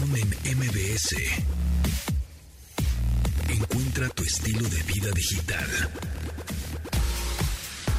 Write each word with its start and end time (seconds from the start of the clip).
En 0.00 0.58
MBS. 0.58 1.16
Encuentra 3.48 4.08
tu 4.10 4.22
estilo 4.22 4.68
de 4.68 4.80
vida 4.84 5.10
digital. 5.10 5.66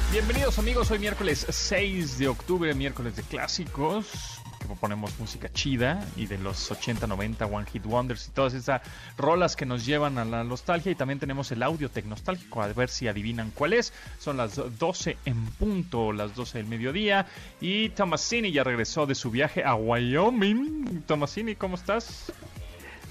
Bienvenidos 0.10 0.58
amigos, 0.60 0.90
hoy 0.92 1.00
miércoles 1.00 1.46
6 1.50 2.18
de 2.18 2.30
octubre, 2.30 2.74
miércoles 2.74 3.18
de 3.18 3.24
clásicos, 3.24 4.39
ponemos 4.76 5.20
música 5.20 5.52
chida 5.52 6.06
y 6.16 6.26
de 6.26 6.38
los 6.38 6.70
80, 6.72 7.08
90, 7.08 7.46
One 7.46 7.66
Hit 7.72 7.86
Wonders 7.86 8.28
y 8.28 8.32
todas 8.32 8.54
esas 8.54 8.82
rolas 9.18 9.56
que 9.56 9.66
nos 9.66 9.86
llevan 9.86 10.18
a 10.18 10.26
la 10.26 10.44
nostalgia 10.44 10.92
y 10.92 10.96
también 10.96 11.20
tenemos 11.20 11.52
el 11.52 11.64
audio 11.64 11.90
tecnostálgico, 11.90 12.62
a 12.62 12.68
ver 12.68 12.90
si 12.90 13.08
adivinan 13.08 13.52
cuál 13.52 13.74
es. 13.74 13.94
Son 14.20 14.38
las 14.38 14.56
12 14.78 15.18
en 15.26 15.46
punto, 15.52 16.12
las 16.12 16.36
12 16.36 16.60
del 16.60 16.68
mediodía 16.68 17.28
y 17.62 17.90
Tomasini 17.90 18.52
ya 18.52 18.64
regresó 18.64 19.06
de 19.06 19.16
su 19.16 19.32
viaje 19.32 19.64
a 19.64 19.76
Wyoming. 19.76 21.04
Tomasini, 21.06 21.56
¿cómo 21.56 21.76
estás? 21.76 22.32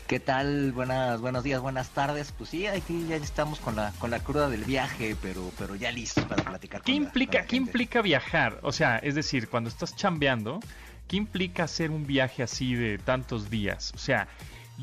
¿Qué 0.09 0.21
tal? 0.21 0.73
Buenas, 0.73 1.21
buenos 1.21 1.45
días, 1.45 1.61
buenas 1.61 1.91
tardes. 1.91 2.33
Pues 2.33 2.49
sí, 2.49 2.67
aquí 2.67 3.07
ya 3.11 3.17
estamos 3.17 3.61
con 3.61 3.77
la, 3.77 3.93
con 3.99 4.11
la 4.11 4.21
cruda 4.21 4.49
del 4.49 4.65
viaje, 4.65 5.15
pero, 5.21 5.53
pero 5.59 5.75
ya 5.75 5.93
listos 5.93 6.25
para 6.25 6.43
platicar. 6.43 6.81
¿Qué 6.81 6.93
implica, 6.93 7.45
¿qué 7.45 7.57
implica 7.57 8.01
viajar? 8.01 8.59
O 8.63 8.73
sea, 8.73 8.97
es 8.97 9.15
decir, 9.15 9.51
cuando 9.51 9.69
estás 9.69 9.95
chambeando, 9.95 10.61
¿qué 11.09 11.17
implica 11.17 11.65
hacer 11.65 11.91
un 11.91 12.07
viaje 12.07 12.43
así 12.43 12.75
de 12.75 12.99
tantos 12.99 13.51
días? 13.51 13.93
O 13.95 13.99
sea, 13.99 14.29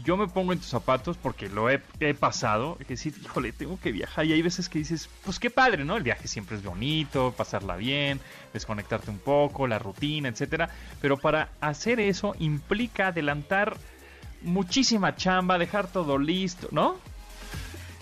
yo 0.03 0.17
me 0.17 0.27
pongo 0.27 0.51
en 0.51 0.59
tus 0.59 0.67
zapatos 0.67 1.17
porque 1.17 1.47
lo 1.47 1.69
he, 1.69 1.81
he, 2.01 2.13
pasado, 2.13 2.77
que 2.79 2.85
decir, 2.85 3.13
híjole, 3.23 3.53
tengo 3.53 3.79
que 3.79 3.91
viajar 3.91 4.25
y 4.25 4.33
hay 4.33 4.41
veces 4.41 4.67
que 4.67 4.79
dices, 4.79 5.09
pues 5.23 5.39
qué 5.39 5.49
padre, 5.49 5.85
¿no? 5.85 5.95
El 5.95 6.03
viaje 6.03 6.27
siempre 6.27 6.57
es 6.57 6.63
bonito, 6.63 7.33
pasarla 7.37 7.77
bien, 7.77 8.19
desconectarte 8.51 9.09
un 9.09 9.19
poco, 9.19 9.67
la 9.67 9.79
rutina, 9.79 10.27
etcétera, 10.27 10.69
pero 10.99 11.17
para 11.17 11.49
hacer 11.61 11.99
eso 11.99 12.35
implica 12.39 13.07
adelantar 13.07 13.77
muchísima 14.41 15.15
chamba, 15.15 15.57
dejar 15.57 15.87
todo 15.87 16.17
listo, 16.17 16.67
¿no? 16.71 16.97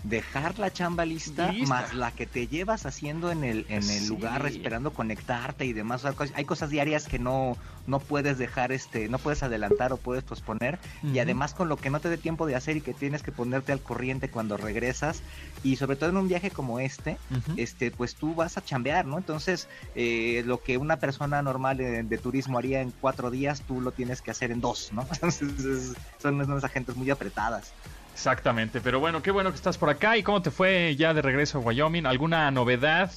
Dejar 0.04 0.60
la 0.60 0.72
chamba 0.72 1.06
lista, 1.06 1.52
Lista. 1.52 1.68
más 1.68 1.94
la 1.94 2.12
que 2.12 2.26
te 2.26 2.48
llevas 2.48 2.86
haciendo 2.86 3.32
en 3.32 3.44
el 3.44 3.66
en 3.70 3.78
el 3.78 3.84
Sí. 3.84 4.08
lugar 4.08 4.46
esperando 4.46 4.92
conectarte 4.94 5.66
y 5.66 5.74
demás. 5.74 6.04
Hay 6.36 6.46
cosas 6.46 6.70
diarias 6.70 7.08
que 7.08 7.20
no 7.20 7.58
no 7.86 8.00
puedes 8.00 8.38
dejar 8.38 8.72
este 8.72 9.10
no 9.10 9.18
puedes 9.18 9.44
adelantar 9.44 9.92
o 9.94 9.98
puedes 9.98 10.24
posponer. 10.24 10.80
Y 11.04 11.20
además 11.20 11.54
con 11.54 11.70
lo 11.70 11.78
que 11.78 11.90
no 11.90 12.00
te 12.00 12.10
dé 12.10 12.18
tiempo 12.18 12.46
de 12.46 12.56
hacer 12.56 12.78
y 12.78 12.82
que 12.82 12.94
tienes 12.94 13.24
que 13.24 13.32
ponerte 13.32 13.72
al 13.72 13.82
corriente 13.82 14.30
cuando 14.30 14.58
regresas 14.58 15.22
y 15.64 15.76
sobre 15.78 15.96
todo 15.96 16.10
en 16.10 16.18
un 16.18 16.28
viaje 16.28 16.52
como 16.52 16.80
este 16.80 17.18
este 17.58 17.92
pues 17.92 18.16
tú 18.16 18.36
vas 18.36 18.58
a 18.58 18.64
chambear 18.64 19.06
no 19.06 19.18
entonces 19.18 19.68
eh, 19.96 20.44
lo 20.46 20.62
que 20.62 20.78
una 20.78 20.98
persona 20.98 21.42
normal 21.42 21.78
de, 21.78 22.04
de 22.04 22.18
turismo 22.18 22.58
haría 22.58 22.82
en 22.82 22.92
cuatro 22.92 23.32
días 23.32 23.62
tú 23.68 23.82
lo 23.82 23.92
tienes 23.92 24.22
que 24.22 24.32
hacer 24.32 24.52
en 24.52 24.62
dos 24.62 24.92
no 24.94 25.08
entonces 25.14 25.60
es- 25.66 25.94
son 26.22 26.40
unas 26.42 26.64
agentes 26.64 26.96
muy 26.96 27.10
apretadas 27.10 27.74
Exactamente, 28.14 28.80
pero 28.82 29.00
bueno, 29.00 29.22
qué 29.22 29.32
bueno 29.32 29.50
que 29.50 29.56
estás 29.56 29.78
por 29.78 29.90
acá. 29.90 30.18
¿Y 30.18 30.24
cómo 30.24 30.42
te 30.42 30.52
fue 30.52 30.96
ya 30.96 31.14
de 31.14 31.22
regreso 31.22 31.58
a 31.58 31.62
Wyoming? 31.62 32.06
¿Alguna 32.06 32.50
novedad 32.52 33.12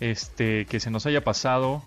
este, 0.00 0.66
que 0.66 0.78
se 0.78 0.90
nos 0.90 1.06
haya 1.06 1.24
pasado 1.24 1.82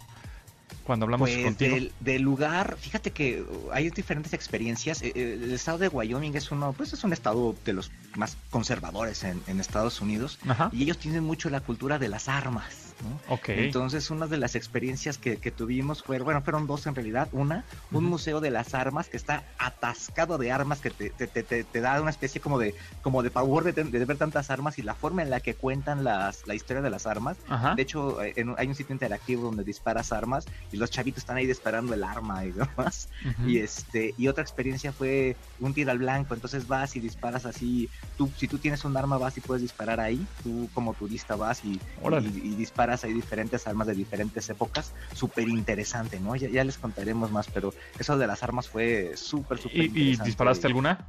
cuando 0.84 1.06
hablamos 1.06 1.30
Pues 1.30 1.44
contigo? 1.46 1.76
del, 1.76 1.92
del 2.00 2.22
lugar, 2.24 2.76
fíjate 2.80 3.12
que 3.12 3.42
uh, 3.44 3.70
hay 3.72 3.92
diferentes 3.92 4.34
experiencias. 4.34 5.02
Eh, 5.04 5.12
eh, 5.16 5.40
El 5.42 5.54
estado 5.54 5.78
de 5.78 5.88
Wyoming 5.88 6.36
es 6.36 6.52
uno, 6.52 6.74
pues 6.74 6.92
es 6.94 7.04
un 7.04 7.14
estado 7.14 7.56
de 7.64 7.74
los 7.74 7.92
más 8.16 8.36
conservadores 8.50 9.24
en, 9.24 9.42
en 9.46 9.60
Estados 9.60 10.02
Unidos 10.02 10.40
Ajá. 10.48 10.70
y 10.74 10.82
ellos 10.84 10.98
tienen 10.98 11.24
mucho 11.24 11.50
la 11.52 11.60
cultura 11.62 12.00
de 12.00 12.10
las 12.10 12.28
armas. 12.28 12.89
¿No? 13.02 13.22
Ok. 13.26 13.50
Entonces, 13.54 14.10
una 14.10 14.28
de 14.28 14.38
las 14.38 14.56
experiencias 14.56 15.18
que, 15.18 15.40
que 15.40 15.52
tuvimos 15.52 16.04
fue, 16.04 16.20
bueno, 16.20 16.42
fueron 16.44 16.68
dos 16.68 16.86
en 16.88 16.96
realidad. 16.96 17.30
Una, 17.32 17.66
un 17.92 18.04
Ujú. 18.04 18.06
museo 18.06 18.42
de 18.42 18.52
las 18.52 18.74
armas 18.74 19.10
que 19.10 19.18
está 19.18 19.50
atascado 19.58 20.38
de 20.38 20.52
armas, 20.52 20.82
que 20.82 20.92
te, 20.92 21.12
te, 21.12 21.28
te, 21.28 21.44
te- 21.66 21.82
da 21.82 22.02
una 22.02 22.10
especie 22.12 22.42
como 22.42 22.60
de, 22.60 22.76
como 23.02 23.24
de 23.24 23.32
pavor 23.32 23.64
de, 23.64 23.74
de 23.84 24.06
ver 24.06 24.18
tantas 24.18 24.50
armas 24.50 24.78
y 24.78 24.82
la 24.84 24.96
forma 24.96 25.22
en 25.24 25.30
la 25.30 25.40
que 25.42 25.56
cuentan 25.58 26.04
las, 26.04 26.42
la 26.46 26.56
historia 26.56 26.82
de 26.82 26.90
las 26.90 27.06
armas. 27.06 27.40
Ajá. 27.48 27.74
De 27.76 27.84
hecho, 27.84 28.22
eh, 28.22 28.34
en- 28.36 28.56
hay 28.58 28.68
un 28.68 28.76
sitio 28.76 28.94
interactivo 28.94 29.46
donde 29.46 29.64
disparas 29.64 30.12
armas 30.12 30.48
y 30.72 30.78
los 30.78 30.90
chavitos 30.92 31.22
están 31.22 31.38
ahí 31.38 31.46
disparando 31.48 31.94
el 31.94 32.04
arma 32.04 32.46
y 32.46 32.52
demás. 32.54 33.08
Ujú. 33.24 33.46
Y 33.46 33.58
este 33.60 34.14
y 34.18 34.28
otra 34.28 34.44
experiencia 34.44 34.94
fue 34.94 35.38
un 35.58 35.74
tiro 35.74 35.92
al 35.92 35.98
blanco, 36.00 36.34
entonces 36.34 36.68
vas 36.68 36.96
y 36.96 37.02
disparas 37.02 37.46
así, 37.46 37.90
tú 38.16 38.32
si 38.36 38.48
tú 38.48 38.60
tienes 38.60 38.84
un 38.86 38.96
arma 38.98 39.18
vas 39.18 39.38
y 39.38 39.42
puedes 39.42 39.62
disparar 39.62 40.00
ahí, 40.00 40.30
tú 40.42 40.70
como 40.74 40.96
turista 40.96 41.36
vas 41.36 41.64
y, 41.64 41.84
y, 42.06 42.54
y 42.54 42.56
disparas 42.56 42.89
ahí 43.04 43.14
diferentes 43.14 43.66
armas 43.68 43.88
de 43.88 43.94
diferentes 43.94 44.50
épocas, 44.50 44.94
súper 45.14 45.48
interesante, 45.48 46.20
¿no? 46.20 46.36
Ya, 46.36 46.50
ya 46.50 46.64
les 46.64 46.78
contaremos 46.78 47.32
más, 47.32 47.48
pero 47.48 47.74
eso 47.98 48.18
de 48.18 48.28
las 48.28 48.44
armas 48.44 48.68
fue 48.68 49.12
súper, 49.16 49.58
súper 49.60 49.82
¿Y, 49.82 49.84
y 49.84 49.88
interesante. 49.88 50.24
disparaste 50.26 50.68
alguna? 50.68 51.06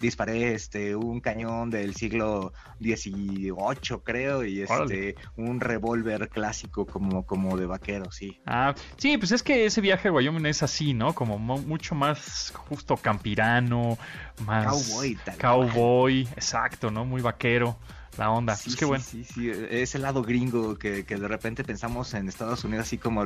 Disparé 0.00 0.52
este 0.54 0.94
un 0.96 1.20
cañón 1.20 1.70
del 1.70 1.94
siglo 1.94 2.52
XVIII, 2.80 4.02
creo, 4.04 4.44
y 4.44 4.62
Órale. 4.62 5.10
este 5.10 5.16
un 5.36 5.60
revólver 5.60 6.28
clásico 6.28 6.86
como, 6.86 7.24
como 7.24 7.56
de 7.56 7.66
vaquero, 7.66 8.10
sí. 8.10 8.38
Ah, 8.44 8.74
sí, 8.98 9.16
pues 9.18 9.32
es 9.32 9.42
que 9.42 9.64
ese 9.66 9.80
viaje 9.80 10.08
a 10.08 10.12
Wyoming 10.12 10.46
es 10.46 10.62
así, 10.62 10.92
¿no? 10.94 11.14
Como 11.14 11.38
mo- 11.38 11.58
mucho 11.58 11.94
más 11.94 12.52
justo 12.68 12.96
campirano, 12.96 13.96
más 14.44 14.66
Cowboy, 14.66 15.14
tal 15.24 15.38
cowboy, 15.38 16.22
exacto, 16.36 16.90
¿no? 16.90 17.04
Muy 17.04 17.22
vaquero, 17.22 17.78
la 18.16 18.30
onda. 18.30 18.56
Sí, 18.56 18.64
pues 18.64 18.76
qué 18.76 18.84
sí, 18.84 18.84
bueno. 18.86 19.04
sí, 19.04 19.24
sí, 19.24 19.50
ese 19.70 19.98
lado 19.98 20.22
gringo 20.22 20.76
que, 20.76 21.04
que 21.04 21.16
de 21.16 21.28
repente 21.28 21.64
pensamos 21.64 22.14
en 22.14 22.28
Estados 22.28 22.64
Unidos 22.64 22.86
así 22.86 22.98
como 22.98 23.24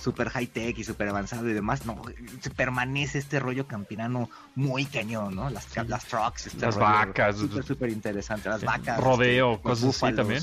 super 0.00 0.28
high 0.30 0.46
tech 0.46 0.78
y 0.78 0.84
super 0.84 1.08
avanzado 1.08 1.48
y 1.48 1.52
demás, 1.52 1.86
no, 1.86 2.00
se 2.40 2.50
permanece 2.50 3.18
este 3.18 3.40
rollo 3.40 3.66
campirano 3.66 4.30
muy 4.54 4.84
cañón, 4.86 5.34
¿no? 5.34 5.50
Las, 5.50 5.66
las 5.86 6.04
trucks, 6.04 6.46
este 6.46 6.66
Las 6.66 6.74
rollo 6.74 6.86
vacas, 6.86 7.36
súper, 7.36 7.64
súper 7.64 7.90
interesante, 7.90 8.48
las 8.48 8.62
vacas, 8.62 9.00
rodeo, 9.00 9.54
este, 9.54 9.68
los 9.68 9.80
cosas 9.80 10.02
así 10.02 10.16
también. 10.16 10.42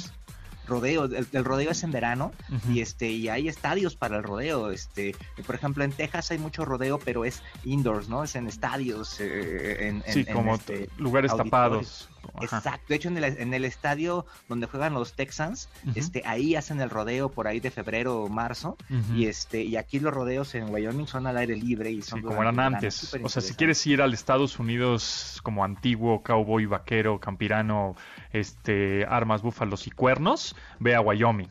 Rodeo, 0.67 1.05
el, 1.05 1.27
el 1.31 1.43
rodeo 1.43 1.71
es 1.71 1.83
en 1.83 1.91
verano 1.91 2.31
y 2.71 2.81
este 2.81 3.09
y 3.09 3.27
hay 3.27 3.47
estadios 3.47 3.95
para 3.95 4.17
el 4.17 4.23
rodeo, 4.23 4.69
este, 4.69 5.15
por 5.47 5.55
ejemplo 5.55 5.83
en 5.83 5.91
Texas 5.91 6.29
hay 6.29 6.37
mucho 6.37 6.63
rodeo, 6.63 6.99
pero 6.99 7.25
es 7.25 7.41
indoors, 7.63 8.07
¿no? 8.07 8.23
Es 8.23 8.35
en 8.35 8.45
estadios, 8.45 9.19
eh, 9.19 9.87
en, 9.87 10.03
Sí, 10.07 10.25
en, 10.27 10.33
como 10.35 10.53
este, 10.53 10.87
lugares 10.97 11.35
tapados. 11.35 12.07
Ajá. 12.35 12.57
Exacto, 12.57 12.85
de 12.89 12.95
hecho 12.95 13.09
en 13.09 13.17
el, 13.17 13.23
en 13.23 13.53
el 13.53 13.65
estadio 13.65 14.25
donde 14.47 14.67
juegan 14.67 14.93
los 14.93 15.13
Texans, 15.13 15.69
este, 15.95 16.23
ahí 16.25 16.55
hacen 16.55 16.79
el 16.81 16.89
rodeo 16.89 17.29
por 17.29 17.47
ahí 17.47 17.59
de 17.59 17.71
febrero 17.71 18.23
o 18.23 18.29
marzo, 18.29 18.77
y 19.15 19.25
este, 19.25 19.63
y 19.63 19.77
aquí 19.77 19.99
los 19.99 20.13
rodeos 20.13 20.55
en 20.55 20.69
Wyoming 20.69 21.07
son 21.07 21.27
al 21.27 21.37
aire 21.37 21.55
libre 21.55 21.91
y 21.91 22.01
son 22.01 22.19
Sí, 22.19 22.25
como 22.25 22.41
eran 22.41 22.59
antes. 22.59 23.15
O 23.23 23.29
sea, 23.29 23.41
si 23.41 23.53
quieres 23.53 23.85
ir 23.87 24.01
al 24.01 24.13
Estados 24.13 24.59
Unidos 24.59 25.39
como 25.43 25.63
antiguo 25.63 26.23
cowboy, 26.23 26.65
vaquero, 26.65 27.19
campirano, 27.19 27.95
este, 28.31 29.05
armas, 29.05 29.41
búfalos 29.41 29.87
y 29.87 29.91
cuernos, 29.91 30.55
ve 30.79 30.95
a 30.95 31.01
Wyoming. 31.01 31.49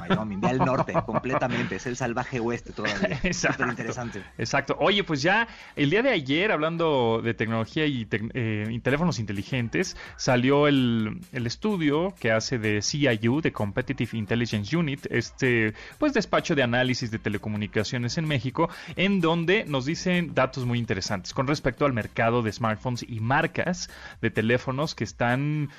Wyoming, 0.00 0.40
ve 0.40 0.48
al 0.48 0.58
norte, 0.58 0.92
completamente, 1.04 1.76
es 1.76 1.86
el 1.86 1.96
salvaje 1.96 2.40
oeste 2.40 2.72
todavía. 2.72 3.20
Exacto. 3.22 3.58
Súper 3.58 3.70
interesante. 3.70 4.22
Exacto. 4.38 4.76
Oye, 4.80 5.04
pues 5.04 5.22
ya 5.22 5.48
el 5.76 5.90
día 5.90 6.02
de 6.02 6.10
ayer, 6.10 6.52
hablando 6.52 7.20
de 7.22 7.34
tecnología 7.34 7.86
y, 7.86 8.06
eh, 8.34 8.66
y 8.70 8.78
teléfonos 8.80 9.18
inteligentes, 9.18 9.96
salió 10.16 10.68
el, 10.68 11.20
el 11.32 11.46
estudio 11.46 12.14
que 12.18 12.32
hace 12.32 12.58
de 12.58 12.82
CIU, 12.82 13.40
de 13.40 13.52
Competitive 13.52 14.16
Intelligence 14.16 14.76
Unit, 14.76 15.06
este 15.10 15.74
pues 15.98 16.12
despacho 16.12 16.54
de 16.54 16.62
análisis 16.62 17.10
de 17.10 17.18
telecomunicaciones 17.18 18.18
en 18.18 18.26
México, 18.26 18.68
en 18.96 19.20
donde 19.20 19.64
nos 19.64 19.84
dicen 19.84 20.34
datos 20.34 20.64
muy 20.64 20.78
interesantes 20.78 21.34
con 21.34 21.46
respecto 21.46 21.84
al 21.84 21.92
mercado 21.92 22.42
de 22.42 22.52
smartphones 22.52 23.04
y 23.08 23.20
marcas 23.20 23.90
de 24.20 24.30
teléfonos 24.30 24.94
que 24.94 25.04
están 25.04 25.70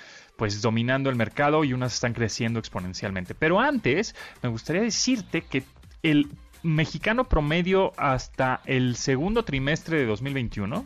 pues 0.43 0.61
dominando 0.61 1.09
el 1.09 1.15
mercado 1.15 1.63
y 1.63 1.71
unas 1.71 1.93
están 1.93 2.11
creciendo 2.11 2.59
exponencialmente. 2.59 3.33
Pero 3.33 3.61
antes, 3.61 4.13
me 4.41 4.49
gustaría 4.49 4.81
decirte 4.81 5.41
que 5.41 5.63
el 6.01 6.27
mexicano 6.63 7.29
promedio 7.29 7.93
hasta 7.95 8.59
el 8.65 8.97
segundo 8.97 9.45
trimestre 9.45 9.99
de 9.99 10.05
2021, 10.05 10.85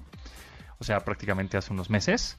o 0.78 0.84
sea, 0.84 1.00
prácticamente 1.00 1.58
hace 1.58 1.74
unos 1.74 1.90
meses, 1.90 2.38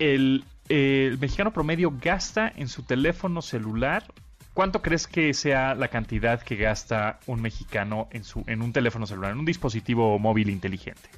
el, 0.00 0.44
el 0.68 1.16
mexicano 1.20 1.52
promedio 1.52 1.94
gasta 2.02 2.52
en 2.56 2.66
su 2.66 2.82
teléfono 2.82 3.40
celular. 3.40 4.12
¿Cuánto 4.52 4.82
crees 4.82 5.06
que 5.06 5.32
sea 5.34 5.76
la 5.76 5.86
cantidad 5.86 6.42
que 6.42 6.56
gasta 6.56 7.20
un 7.26 7.40
mexicano 7.40 8.08
en, 8.10 8.24
su, 8.24 8.42
en 8.48 8.62
un 8.62 8.72
teléfono 8.72 9.06
celular, 9.06 9.30
en 9.30 9.38
un 9.38 9.44
dispositivo 9.44 10.18
móvil 10.18 10.50
inteligente? 10.50 11.08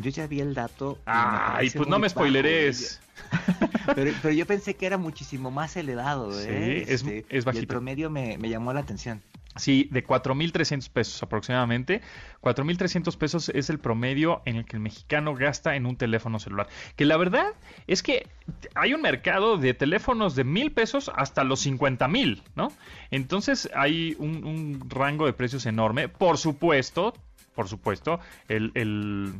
Yo 0.00 0.10
ya 0.10 0.26
vi 0.26 0.40
el 0.40 0.54
dato. 0.54 0.98
y 1.00 1.02
Ay, 1.06 1.52
parece 1.52 1.78
pues 1.78 1.88
no 1.88 1.98
me 1.98 2.08
spoileres. 2.08 3.00
Pero, 3.94 4.12
pero 4.22 4.32
yo 4.32 4.46
pensé 4.46 4.74
que 4.74 4.86
era 4.86 4.96
muchísimo 4.96 5.50
más 5.50 5.76
elevado, 5.76 6.30
¿eh? 6.40 6.84
Sí, 6.86 6.92
es- 6.92 7.02
Este, 7.02 7.26
es 7.28 7.42
y 7.42 7.46
bajito. 7.46 7.60
el 7.62 7.66
promedio 7.66 8.10
me, 8.10 8.38
me 8.38 8.48
llamó 8.48 8.72
la 8.72 8.80
atención. 8.80 9.22
Sí, 9.56 9.88
de 9.90 10.06
4.300 10.06 10.88
pesos 10.88 11.22
aproximadamente. 11.22 12.00
4.300 12.42 13.16
pesos 13.16 13.48
es 13.48 13.70
el 13.70 13.78
promedio 13.80 14.40
en 14.44 14.56
el 14.56 14.64
que 14.66 14.76
el 14.76 14.80
mexicano 14.82 15.34
gasta 15.34 15.74
en 15.74 15.84
un 15.86 15.96
teléfono 15.96 16.38
celular. 16.38 16.68
Que 16.96 17.04
la 17.06 17.16
verdad 17.16 17.46
es 17.88 18.02
que 18.04 18.28
hay 18.76 18.94
un 18.94 19.02
mercado 19.02 19.56
de 19.56 19.74
teléfonos 19.74 20.36
de 20.36 20.44
mil 20.44 20.70
pesos 20.70 21.10
hasta 21.16 21.42
los 21.44 21.60
50 21.60 22.06
mil, 22.08 22.42
¿no? 22.54 22.70
Entonces 23.10 23.68
hay 23.74 24.14
un, 24.20 24.44
un 24.44 24.88
rango 24.90 25.26
de 25.26 25.32
precios 25.32 25.66
enorme. 25.66 26.08
Por 26.08 26.38
supuesto, 26.38 27.14
por 27.58 27.66
supuesto. 27.66 28.20
El, 28.46 28.70
el, 28.76 29.34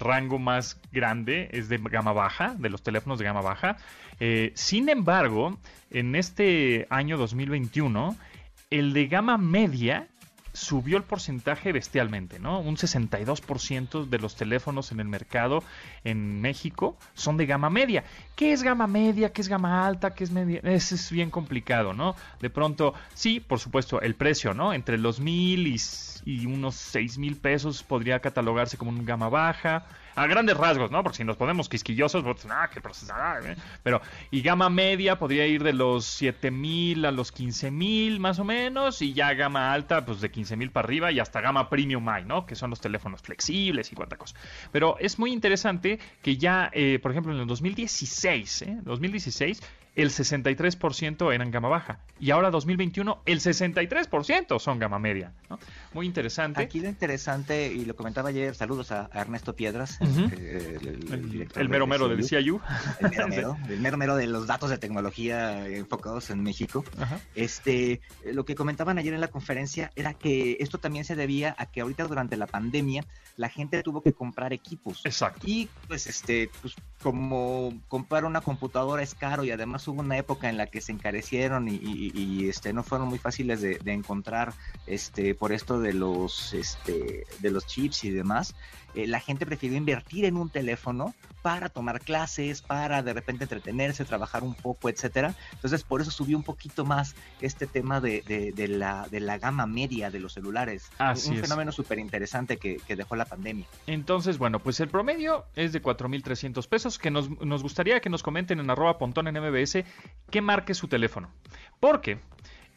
rango 0.00 0.38
más 0.38 0.80
grande 0.90 1.50
es 1.52 1.68
de 1.68 1.76
gama 1.76 2.14
baja, 2.14 2.54
de 2.58 2.70
los 2.70 2.82
teléfonos 2.82 3.18
de 3.18 3.26
gama 3.26 3.42
baja. 3.42 3.76
Eh, 4.20 4.52
sin 4.54 4.88
embargo, 4.88 5.58
en 5.90 6.14
este 6.14 6.86
año 6.88 7.18
2021, 7.18 8.16
el 8.70 8.94
de 8.94 9.06
gama 9.06 9.36
media 9.36 10.08
subió 10.52 10.96
el 10.96 11.04
porcentaje 11.04 11.72
bestialmente, 11.72 12.38
¿no? 12.38 12.60
Un 12.60 12.76
62% 12.76 14.06
de 14.06 14.18
los 14.18 14.36
teléfonos 14.36 14.92
en 14.92 15.00
el 15.00 15.08
mercado 15.08 15.62
en 16.04 16.40
México 16.40 16.96
son 17.14 17.36
de 17.36 17.46
gama 17.46 17.70
media. 17.70 18.04
¿Qué 18.36 18.52
es 18.52 18.62
gama 18.62 18.86
media? 18.86 19.32
¿Qué 19.32 19.40
es 19.40 19.48
gama 19.48 19.86
alta? 19.86 20.14
¿Qué 20.14 20.24
es 20.24 20.30
media? 20.30 20.60
Eso 20.62 20.94
es 20.94 21.10
bien 21.10 21.30
complicado, 21.30 21.94
¿no? 21.94 22.14
De 22.40 22.50
pronto, 22.50 22.94
sí, 23.14 23.40
por 23.40 23.58
supuesto, 23.58 24.00
el 24.00 24.14
precio, 24.14 24.54
¿no? 24.54 24.74
Entre 24.74 24.98
los 24.98 25.20
mil 25.20 25.66
y, 25.66 25.80
y 26.24 26.46
unos 26.46 26.74
seis 26.74 27.18
mil 27.18 27.36
pesos 27.36 27.82
podría 27.82 28.20
catalogarse 28.20 28.76
como 28.76 28.90
una 28.90 29.02
gama 29.02 29.28
baja 29.28 29.86
a 30.14 30.26
grandes 30.26 30.56
rasgos, 30.56 30.90
¿no? 30.90 31.02
Porque 31.02 31.18
si 31.18 31.24
nos 31.24 31.36
ponemos 31.36 31.68
quisquillosos, 31.68 32.22
pues, 32.22 32.46
ah, 32.50 32.68
qué 32.72 32.80
procesador, 32.80 33.46
¿eh? 33.50 33.56
Pero, 33.82 34.00
y 34.30 34.42
gama 34.42 34.70
media 34.70 35.18
podría 35.18 35.46
ir 35.46 35.62
de 35.62 35.72
los 35.72 36.04
7000 36.04 37.04
a 37.04 37.10
los 37.10 37.32
15000 37.32 38.20
más 38.20 38.38
o 38.38 38.44
menos, 38.44 39.02
y 39.02 39.12
ya 39.12 39.32
gama 39.34 39.72
alta, 39.72 40.04
pues 40.04 40.20
de 40.20 40.28
15000 40.28 40.70
para 40.70 40.86
arriba, 40.86 41.12
y 41.12 41.20
hasta 41.20 41.40
gama 41.40 41.68
premium 41.68 42.08
hay, 42.08 42.24
¿no? 42.24 42.46
Que 42.46 42.54
son 42.54 42.70
los 42.70 42.80
teléfonos 42.80 43.22
flexibles 43.22 43.92
y 43.92 43.94
cuánta 43.94 44.16
cosa. 44.16 44.36
Pero 44.70 44.96
es 44.98 45.18
muy 45.18 45.32
interesante 45.32 45.98
que 46.22 46.36
ya, 46.36 46.70
eh, 46.72 46.98
por 47.00 47.10
ejemplo, 47.10 47.32
en 47.32 47.40
el 47.40 47.46
2016, 47.46 48.62
¿eh? 48.62 48.78
2016, 48.82 49.62
el 49.94 50.10
63% 50.10 51.34
eran 51.34 51.50
gama 51.50 51.68
baja. 51.68 52.00
Y 52.18 52.30
ahora 52.30 52.50
2021, 52.50 53.22
el 53.26 53.40
63% 53.40 54.58
son 54.58 54.78
gama 54.78 54.98
media. 54.98 55.32
Muy 55.92 56.06
interesante. 56.06 56.62
Aquí 56.62 56.80
lo 56.80 56.88
interesante, 56.88 57.72
y 57.72 57.84
lo 57.84 57.94
comentaba 57.94 58.30
ayer, 58.30 58.54
saludos 58.54 58.90
a, 58.92 59.10
Ernesto 59.12 59.54
Piedras, 59.54 59.98
el, 60.00 61.68
mero 61.68 61.86
mero 61.86 62.08
de 62.08 62.22
CIU. 62.22 62.60
El 63.00 63.10
mero 63.10 63.28
mero, 63.28 63.58
el 63.68 63.80
mero 63.80 63.96
mero 63.96 64.16
de 64.16 64.26
los 64.26 64.46
datos 64.46 64.70
de 64.70 64.78
tecnología 64.78 65.66
enfocados 65.68 66.30
en 66.30 66.42
México. 66.42 66.84
Este, 67.34 68.00
lo 68.24 68.44
que 68.44 68.54
comentaban 68.54 68.98
ayer 68.98 69.12
en 69.12 69.20
la 69.20 69.28
conferencia 69.28 69.90
era 69.96 70.14
que 70.14 70.56
esto 70.60 70.78
también 70.78 71.04
se 71.04 71.16
debía 71.16 71.54
a 71.58 71.66
que 71.66 71.82
ahorita 71.82 72.04
durante 72.04 72.36
la 72.36 72.46
pandemia 72.46 73.04
la 73.36 73.48
gente 73.48 73.82
tuvo 73.82 74.02
que 74.02 74.12
comprar 74.12 74.52
equipos. 74.52 75.02
Exacto. 75.04 75.46
Y 75.46 75.68
pues 75.88 76.06
este, 76.06 76.50
pues 76.60 76.74
como 77.02 77.74
comprar 77.88 78.24
una 78.24 78.40
computadora 78.40 79.02
es 79.02 79.14
caro 79.14 79.44
y 79.44 79.50
además 79.50 79.81
hubo 79.88 80.00
una 80.00 80.18
época 80.18 80.48
en 80.48 80.56
la 80.56 80.66
que 80.66 80.80
se 80.80 80.92
encarecieron 80.92 81.68
y, 81.68 82.48
este 82.48 82.72
no 82.72 82.82
fueron 82.82 83.08
muy 83.08 83.18
fáciles 83.18 83.60
de, 83.60 83.78
encontrar 83.92 84.54
este 84.86 85.34
por 85.34 85.52
esto 85.52 85.80
de 85.80 85.92
los 85.92 86.54
este 86.54 87.26
de 87.40 87.50
los 87.50 87.66
chips 87.66 88.04
y 88.04 88.10
demás 88.10 88.54
eh, 88.94 89.06
la 89.06 89.20
gente 89.20 89.46
prefirió 89.46 89.76
invertir 89.76 90.24
en 90.24 90.36
un 90.36 90.50
teléfono 90.50 91.14
para 91.40 91.68
tomar 91.68 92.00
clases, 92.00 92.62
para 92.62 93.02
de 93.02 93.12
repente 93.12 93.44
entretenerse, 93.44 94.04
trabajar 94.04 94.44
un 94.44 94.54
poco, 94.54 94.88
etcétera. 94.88 95.34
Entonces, 95.52 95.82
por 95.82 96.00
eso 96.00 96.10
subió 96.10 96.36
un 96.36 96.44
poquito 96.44 96.84
más 96.84 97.16
este 97.40 97.66
tema 97.66 98.00
de, 98.00 98.22
de, 98.54 98.68
la, 98.68 99.08
de 99.10 99.18
la 99.18 99.38
gama 99.38 99.66
media 99.66 100.10
de 100.10 100.20
los 100.20 100.34
celulares. 100.34 100.90
un 101.00 101.36
fenómeno 101.38 101.72
súper 101.72 101.98
interesante 101.98 102.58
que, 102.58 102.76
que, 102.76 102.94
dejó 102.94 103.16
la 103.16 103.24
pandemia. 103.24 103.66
Entonces, 103.86 104.38
bueno, 104.38 104.60
pues 104.60 104.78
el 104.80 104.88
promedio 104.88 105.44
es 105.56 105.72
de 105.72 105.82
4.300 105.82 106.68
pesos, 106.68 106.98
que 106.98 107.10
nos, 107.10 107.28
nos 107.40 107.62
gustaría 107.62 108.00
que 108.00 108.10
nos 108.10 108.22
comenten 108.22 108.60
en 108.60 108.70
arroba 108.70 108.98
pontón 108.98 109.26
en 109.26 109.34
MBS 109.40 109.71
qué 110.30 110.40
marque 110.40 110.74
su 110.74 110.88
teléfono. 110.88 111.30
Porque 111.80 112.18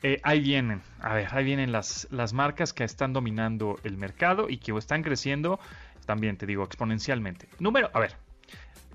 eh, 0.04 0.20
ahí 0.24 0.40
vienen, 0.40 0.82
a 1.00 1.14
ver, 1.16 1.28
ahí 1.32 1.44
vienen 1.44 1.72
las, 1.72 2.08
las 2.12 2.34
marcas 2.34 2.74
que 2.74 2.84
están 2.84 3.14
dominando 3.14 3.80
el 3.84 3.98
mercado 3.98 4.50
y 4.50 4.58
que 4.58 4.72
están 4.78 5.04
creciendo 5.04 5.60
también, 6.06 6.38
te 6.38 6.46
digo, 6.46 6.64
exponencialmente. 6.64 7.50
Número, 7.60 7.90
a 7.94 8.00
ver, 8.00 8.16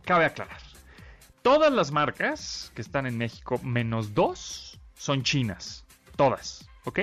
cabe 0.04 0.24
aclarar. 0.24 0.60
Todas 1.42 1.72
las 1.72 1.90
marcas 1.90 2.70
que 2.74 2.82
están 2.82 3.06
en 3.06 3.16
México, 3.16 3.58
menos 3.62 4.14
dos, 4.14 4.78
son 4.94 5.22
chinas. 5.22 5.84
Todas, 6.16 6.68
¿ok? 6.84 7.00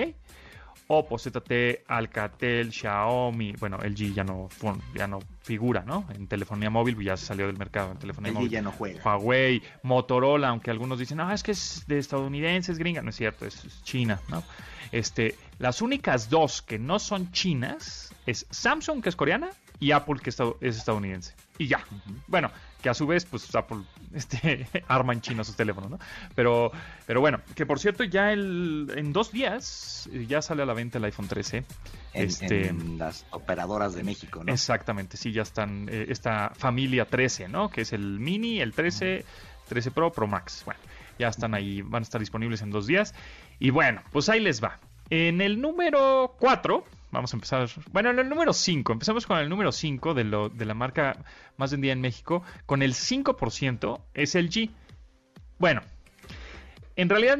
Oppo, 0.90 1.18
ZT, 1.18 1.84
Alcatel, 1.86 2.72
Xiaomi, 2.72 3.52
bueno, 3.60 3.76
LG 3.76 4.14
ya 4.14 4.24
no, 4.24 4.48
ya 4.94 5.06
no 5.06 5.18
figura, 5.42 5.82
¿no? 5.86 6.06
En 6.14 6.26
telefonía 6.26 6.70
móvil 6.70 6.98
ya 7.02 7.14
se 7.18 7.26
salió 7.26 7.46
del 7.46 7.58
mercado 7.58 7.92
en 7.92 7.98
telefonía 7.98 8.32
móvil. 8.32 8.48
ya 8.48 8.62
no 8.62 8.72
juega. 8.72 9.02
Huawei, 9.04 9.62
Motorola, 9.82 10.48
aunque 10.48 10.70
algunos 10.70 10.98
dicen, 10.98 11.20
ah, 11.20 11.34
es 11.34 11.42
que 11.42 11.50
es 11.52 11.84
de 11.86 11.98
estadounidenses, 11.98 12.78
gringa, 12.78 13.02
no 13.02 13.10
es 13.10 13.16
cierto, 13.16 13.44
es, 13.44 13.82
China, 13.82 14.18
¿no? 14.28 14.42
Este, 14.90 15.34
las 15.58 15.82
únicas 15.82 16.30
dos 16.30 16.62
que 16.62 16.78
no 16.78 16.98
son 16.98 17.32
chinas 17.32 18.14
es 18.24 18.46
Samsung, 18.48 19.02
que 19.02 19.10
es 19.10 19.16
coreana, 19.16 19.50
y 19.80 19.92
Apple, 19.92 20.16
que 20.22 20.30
es 20.30 20.40
estadounidense. 20.76 21.34
Y 21.58 21.66
ya. 21.66 21.84
Bueno, 22.26 22.50
que 22.82 22.88
a 22.88 22.94
su 22.94 23.06
vez, 23.06 23.26
pues 23.26 23.54
Apple 23.54 23.82
este, 24.14 24.66
arma 24.88 25.12
en 25.12 25.20
China 25.20 25.44
sus 25.44 25.56
teléfonos, 25.56 25.90
¿no? 25.90 25.98
Pero, 26.34 26.72
pero 27.06 27.20
bueno, 27.20 27.40
que 27.54 27.66
por 27.66 27.78
cierto, 27.78 28.04
ya 28.04 28.32
el, 28.32 28.92
en 28.96 29.12
dos 29.12 29.32
días 29.32 30.08
eh, 30.12 30.26
ya 30.26 30.42
sale 30.42 30.62
a 30.62 30.66
la 30.66 30.74
venta 30.74 30.98
el 30.98 31.04
iPhone 31.04 31.28
13. 31.28 31.58
En, 31.58 31.66
este, 32.14 32.72
las 32.96 33.26
operadoras 33.30 33.94
de 33.94 34.02
México, 34.02 34.42
¿no? 34.44 34.52
Exactamente, 34.52 35.16
sí, 35.16 35.32
ya 35.32 35.42
están 35.42 35.88
eh, 35.90 36.06
esta 36.08 36.50
familia 36.54 37.04
13, 37.04 37.48
¿no? 37.48 37.70
Que 37.70 37.82
es 37.82 37.92
el 37.92 38.18
Mini, 38.18 38.60
el 38.60 38.72
13, 38.72 39.24
13 39.68 39.90
Pro, 39.90 40.12
Pro 40.12 40.26
Max. 40.26 40.62
Bueno, 40.64 40.80
ya 41.18 41.28
están 41.28 41.54
ahí, 41.54 41.82
van 41.82 42.02
a 42.02 42.04
estar 42.04 42.20
disponibles 42.20 42.62
en 42.62 42.70
dos 42.70 42.86
días. 42.86 43.14
Y 43.58 43.70
bueno, 43.70 44.02
pues 44.12 44.28
ahí 44.28 44.40
les 44.40 44.62
va. 44.62 44.78
En 45.10 45.40
el 45.40 45.60
número 45.60 46.34
4 46.38 46.84
Vamos 47.10 47.32
a 47.32 47.36
empezar. 47.36 47.68
Bueno, 47.90 48.10
en 48.10 48.18
el 48.18 48.28
número 48.28 48.52
5. 48.52 48.92
Empezamos 48.92 49.26
con 49.26 49.38
el 49.38 49.48
número 49.48 49.72
5 49.72 50.14
de, 50.14 50.24
lo, 50.24 50.48
de 50.48 50.64
la 50.64 50.74
marca 50.74 51.24
más 51.56 51.70
vendida 51.70 51.92
en 51.92 52.00
México. 52.00 52.42
Con 52.66 52.82
el 52.82 52.94
5% 52.94 54.00
es 54.14 54.34
el 54.34 54.50
G. 54.50 54.70
Bueno, 55.58 55.82
en 56.96 57.08
realidad 57.08 57.38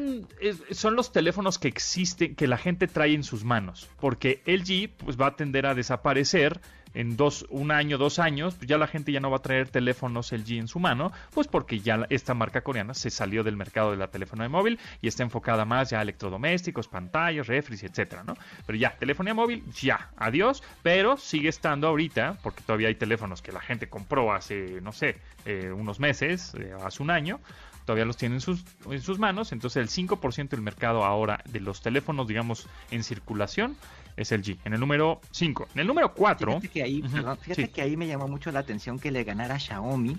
son 0.71 0.97
los 0.97 1.13
teléfonos 1.13 1.59
que 1.59 1.69
existen, 1.69 2.35
que 2.35 2.47
la 2.47 2.59
gente 2.59 2.87
trae 2.87 3.13
en 3.13 3.25
sus 3.25 3.45
manos. 3.45 3.91
Porque 4.01 4.43
el 4.47 4.65
G 4.65 4.91
pues, 4.97 5.21
va 5.21 5.27
a 5.27 5.37
tender 5.37 5.67
a 5.67 5.75
desaparecer 5.75 6.61
en 6.95 7.17
dos, 7.17 7.47
un 7.51 7.71
año, 7.71 7.99
dos 7.99 8.19
años, 8.19 8.59
ya 8.61 8.79
la 8.79 8.87
gente 8.87 9.13
ya 9.13 9.21
no 9.21 9.31
va 9.31 9.39
a 9.39 9.43
traer 9.43 9.69
teléfonos 9.69 10.33
LG 10.33 10.53
en 10.53 10.69
su 10.69 10.79
mano, 10.79 11.13
pues 11.33 11.47
porque 11.49 11.81
ya 11.81 12.07
esta 12.11 12.35
marca 12.35 12.63
coreana 12.63 12.95
se 12.95 13.11
salió 13.11 13.45
del 13.45 13.57
mercado 13.57 13.91
de 13.91 13.97
la 13.97 14.09
telefonía 14.09 14.49
móvil 14.49 14.79
y 15.03 15.09
está 15.09 15.23
enfocada 15.23 15.65
más 15.65 15.91
ya 15.91 15.99
a 15.99 16.03
electrodomésticos, 16.03 16.89
pantallas, 16.89 17.47
refris, 17.47 17.83
etcétera, 17.83 18.25
¿no? 18.25 18.35
Pero 18.67 18.79
ya, 18.79 18.97
telefonía 18.97 19.35
móvil, 19.35 19.65
ya, 19.73 20.11
adiós, 20.17 20.63
pero 20.83 21.17
sigue 21.17 21.49
estando 21.49 21.89
ahorita, 21.89 22.39
porque 22.43 22.63
todavía 22.63 22.89
hay 22.89 22.95
teléfonos 22.95 23.43
que 23.43 23.53
la 23.53 23.61
gente 23.61 23.89
compró 23.89 24.33
hace, 24.33 24.81
no 24.83 24.93
sé, 24.93 25.17
eh, 25.45 25.73
unos 25.73 26.01
meses, 26.01 26.55
eh, 26.59 26.73
hace 26.85 27.03
un 27.03 27.11
año, 27.11 27.41
todavía 27.85 28.05
los 28.05 28.17
tienen 28.17 28.37
en 28.37 28.41
sus, 28.41 28.65
en 28.91 29.01
sus 29.01 29.19
manos, 29.19 29.53
entonces 29.53 29.81
el 29.83 29.89
5% 29.89 30.51
del 30.51 30.61
mercado 30.61 31.05
ahora 31.05 31.43
de 31.47 31.61
los 31.61 31.81
teléfonos, 31.81 32.29
digamos, 32.29 32.67
en 32.91 33.03
circulación 33.03 33.77
es 34.19 34.33
el 34.33 34.43
G. 34.43 34.59
En 34.65 34.75
el 34.75 34.81
número 34.81 35.21
5. 35.31 35.69
En 35.75 35.81
el 35.81 35.87
número 35.87 36.13
4. 36.13 36.61
Fíjate, 36.61 36.69
que 36.69 36.83
ahí, 36.83 37.03
fíjate 37.41 37.71
que 37.71 37.83
ahí 37.83 37.97
me 37.97 38.07
llamó 38.07 38.29
mucho 38.29 38.51
la 38.51 38.61
atención 38.61 38.99
que 38.99 39.11
le 39.11 39.25
ganara 39.25 39.55
a 39.55 39.59
Xiaomi. 39.59 40.17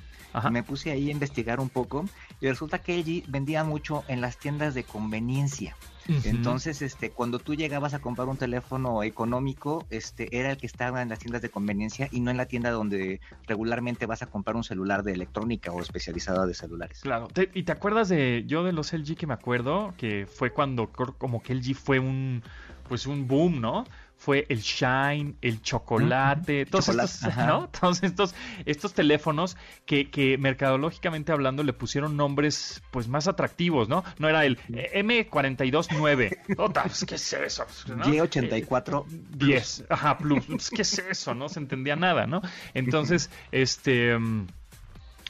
Me 0.52 0.64
puse 0.64 0.92
ahí 0.92 1.10
a 1.10 1.12
investigar 1.12 1.60
un 1.60 1.70
poco 1.70 2.06
y 2.40 2.48
resulta 2.48 2.80
que 2.80 2.96
el 2.96 3.06
G 3.06 3.24
vendía 3.28 3.64
mucho 3.64 4.04
en 4.08 4.22
las 4.22 4.38
tiendas 4.38 4.74
de 4.74 4.84
conveniencia. 4.84 5.76
Entonces, 6.24 6.82
este, 6.82 7.12
cuando 7.12 7.40
tú 7.40 7.56
llegabas 7.56 7.94
a 7.94 8.00
comprar 8.00 8.28
un 8.28 8.38
teléfono 8.38 9.04
económico, 9.04 9.86
este, 9.90 10.36
era 10.36 10.52
el 10.52 10.58
que 10.58 10.66
estaba 10.66 11.02
en 11.02 11.10
las 11.10 11.20
tiendas 11.20 11.42
de 11.42 11.50
conveniencia 11.50 12.10
y 12.12 12.20
no 12.20 12.32
en 12.32 12.38
la 12.38 12.48
tienda 12.48 12.72
donde 12.72 13.22
regularmente 13.48 14.06
vas 14.06 14.22
a 14.24 14.28
comprar 14.28 14.56
un 14.56 14.64
celular 14.64 15.04
de 15.04 15.14
electrónica 15.14 15.72
o 15.72 15.82
especializada 15.82 16.46
de 16.46 16.54
celulares. 16.54 17.02
Claro. 17.02 17.28
¿Y 17.54 17.64
te 17.64 17.72
acuerdas 17.72 18.10
de 18.10 18.44
yo 18.48 18.64
de 18.64 18.72
los 18.72 18.92
LG 18.92 19.16
que 19.16 19.28
me 19.28 19.34
acuerdo 19.34 19.94
que 19.98 20.26
fue 20.26 20.52
cuando 20.52 20.92
como 20.92 21.44
que 21.44 21.54
LG 21.54 21.76
fue 21.76 22.00
un 22.00 22.44
pues 22.90 23.06
un 23.06 23.28
boom, 23.28 23.62
¿no? 23.62 23.86
Fue 24.18 24.46
el 24.50 24.60
Shine, 24.60 25.36
el 25.42 25.62
chocolate, 25.62 26.66
todos, 26.66 26.90
estos, 26.90 27.22
¿no? 27.38 27.70
todos 27.70 28.04
estos, 28.04 28.36
estos 28.66 28.94
teléfonos 28.94 29.56
que, 29.86 30.10
que 30.10 30.38
mercadológicamente 30.38 31.32
hablando 31.32 31.64
le 31.64 31.72
pusieron 31.72 32.18
nombres 32.18 32.84
pues 32.92 33.08
más 33.08 33.30
atractivos, 33.30 33.88
¿no? 33.88 34.04
No 34.18 34.28
era 34.28 34.46
el 34.46 34.60
M429. 34.68 36.38
Pues, 36.90 37.06
¿Qué 37.06 37.16
es 37.16 37.34
eso? 37.34 37.66
G84 37.88 39.06
10. 39.06 39.86
Ajá, 39.90 40.18
plus. 40.18 40.46
Pues, 40.46 40.70
¿Qué 40.70 40.82
es 40.82 41.00
eso? 41.00 41.34
No 41.36 41.48
se 41.48 41.60
entendía 41.60 41.96
nada, 41.96 42.28
¿no? 42.28 42.42
Entonces, 42.74 43.30
este... 43.52 44.18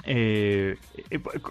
Mm, 0.06 0.12
eh, 0.12 0.78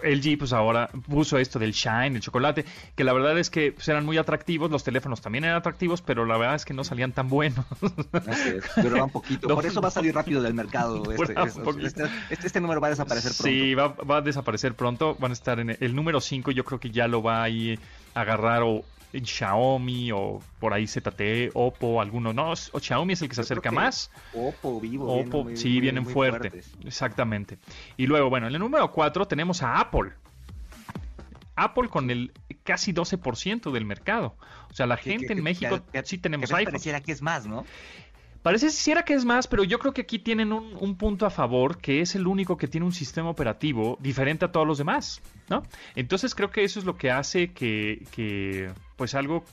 LG 0.03 0.39
pues 0.39 0.53
ahora 0.53 0.89
puso 1.09 1.39
esto 1.39 1.59
del 1.59 1.73
shine, 1.73 2.17
el 2.17 2.21
chocolate, 2.21 2.65
que 2.95 3.05
la 3.05 3.13
verdad 3.13 3.39
es 3.39 3.51
que 3.51 3.73
pues, 3.73 3.89
eran 3.89 4.05
muy 4.05 4.17
atractivos, 4.19 4.71
los 4.71 4.85
teléfonos 4.85 5.21
también 5.21 5.45
eran 5.45 5.57
atractivos, 5.57 6.03
pero 6.03 6.25
la 6.25 6.39
verdad 6.39 6.57
es 6.57 6.65
que 6.65 6.75
no 6.75 6.85
salían 6.85 7.13
tan 7.13 7.29
buenos. 7.29 7.65
Duraba 8.77 9.05
un 9.05 9.11
poquito, 9.11 9.49
por 9.55 9.67
eso 9.67 9.81
va 9.81 9.89
a 9.89 9.93
salir 9.93 10.15
rápido 10.15 10.43
del 10.43 10.55
mercado. 10.55 11.03
Este, 11.19 11.35
este, 11.87 12.03
este, 12.31 12.47
este, 12.47 12.61
número 12.61 12.81
va 12.81 12.89
a 12.89 12.91
desaparecer 12.91 13.33
pronto. 13.33 13.43
Sí, 13.43 13.75
va, 13.75 14.17
a 14.17 14.21
desaparecer 14.21 14.75
pronto, 14.75 15.17
van 15.19 15.33
a 15.33 15.35
estar 15.35 15.59
en 15.59 15.77
el, 15.79 15.95
número 15.95 16.21
5, 16.21 16.51
yo 16.53 16.65
creo 16.65 16.79
que 16.79 16.91
ya 16.91 17.09
lo 17.09 17.23
va 17.23 17.45
a 17.45 17.49
agarrar 18.15 18.63
o 18.63 18.85
Xiaomi 19.13 20.13
o 20.13 20.41
por 20.59 20.73
ahí 20.73 20.87
ZTE, 20.87 21.51
Oppo, 21.55 22.01
algunos 22.01 22.35
no, 22.35 22.53
o 22.53 22.81
Xiaomi 22.81 23.15
es 23.15 23.23
el 23.23 23.29
que 23.29 23.35
se 23.35 23.41
acerca 23.41 23.71
más. 23.71 24.11
Oppo, 24.35 24.81
Vivo, 24.81 25.21
Oppo, 25.21 25.47
sí, 25.55 25.81
vienen 25.81 26.07
fuerte, 26.07 26.63
exactamente. 26.85 27.59
Y 27.97 28.07
luego, 28.07 28.29
bueno, 28.29 28.49
en 28.49 28.55
el 28.55 28.61
número 28.61 28.91
4 28.91 29.27
tenemos 29.27 29.63
a 29.63 29.81
Apple. 29.81 30.13
Apple 31.57 31.89
con 31.89 32.11
el 32.11 32.33
casi 32.63 32.93
12% 32.93 33.73
del 33.73 33.85
mercado. 33.85 34.37
O 34.71 34.75
sea, 34.75 34.87
la 34.87 34.97
gente 34.97 35.33
en 35.33 35.43
México 35.43 35.81
sí 36.05 36.19
tenemos 36.19 36.53
iPhone. 36.53 36.73
Pareciera 36.73 37.01
que 37.01 37.13
es 37.13 37.23
más, 37.23 37.47
¿no? 37.47 37.65
Parece 38.43 38.71
siquiera 38.71 39.05
que 39.05 39.15
es 39.15 39.25
más, 39.25 39.49
pero 39.49 39.65
yo 39.65 39.79
creo 39.81 39.93
que 39.93 40.03
aquí 40.03 40.21
tienen 40.21 40.53
un, 40.53 40.97
punto 40.97 41.27
a 41.27 41.31
favor, 41.31 41.79
que 41.79 42.01
es 42.01 42.15
el 42.15 42.27
único 42.27 42.57
que 42.57 42.69
tiene 42.69 42.87
un 42.87 42.93
sistema 42.93 43.29
operativo 43.29 43.99
diferente 44.01 44.45
a 44.45 44.53
todos 44.53 44.67
los 44.67 44.79
demás, 44.79 45.21
¿no? 45.51 45.65
Entonces 45.97 46.35
creo 46.37 46.51
que 46.51 46.63
eso 46.63 46.79
es 46.79 46.85
lo 46.85 46.97
que 46.97 47.11
hace 47.11 47.53
que, 47.53 48.07
que 48.13 48.71
pues 48.99 49.15
algo, 49.15 49.45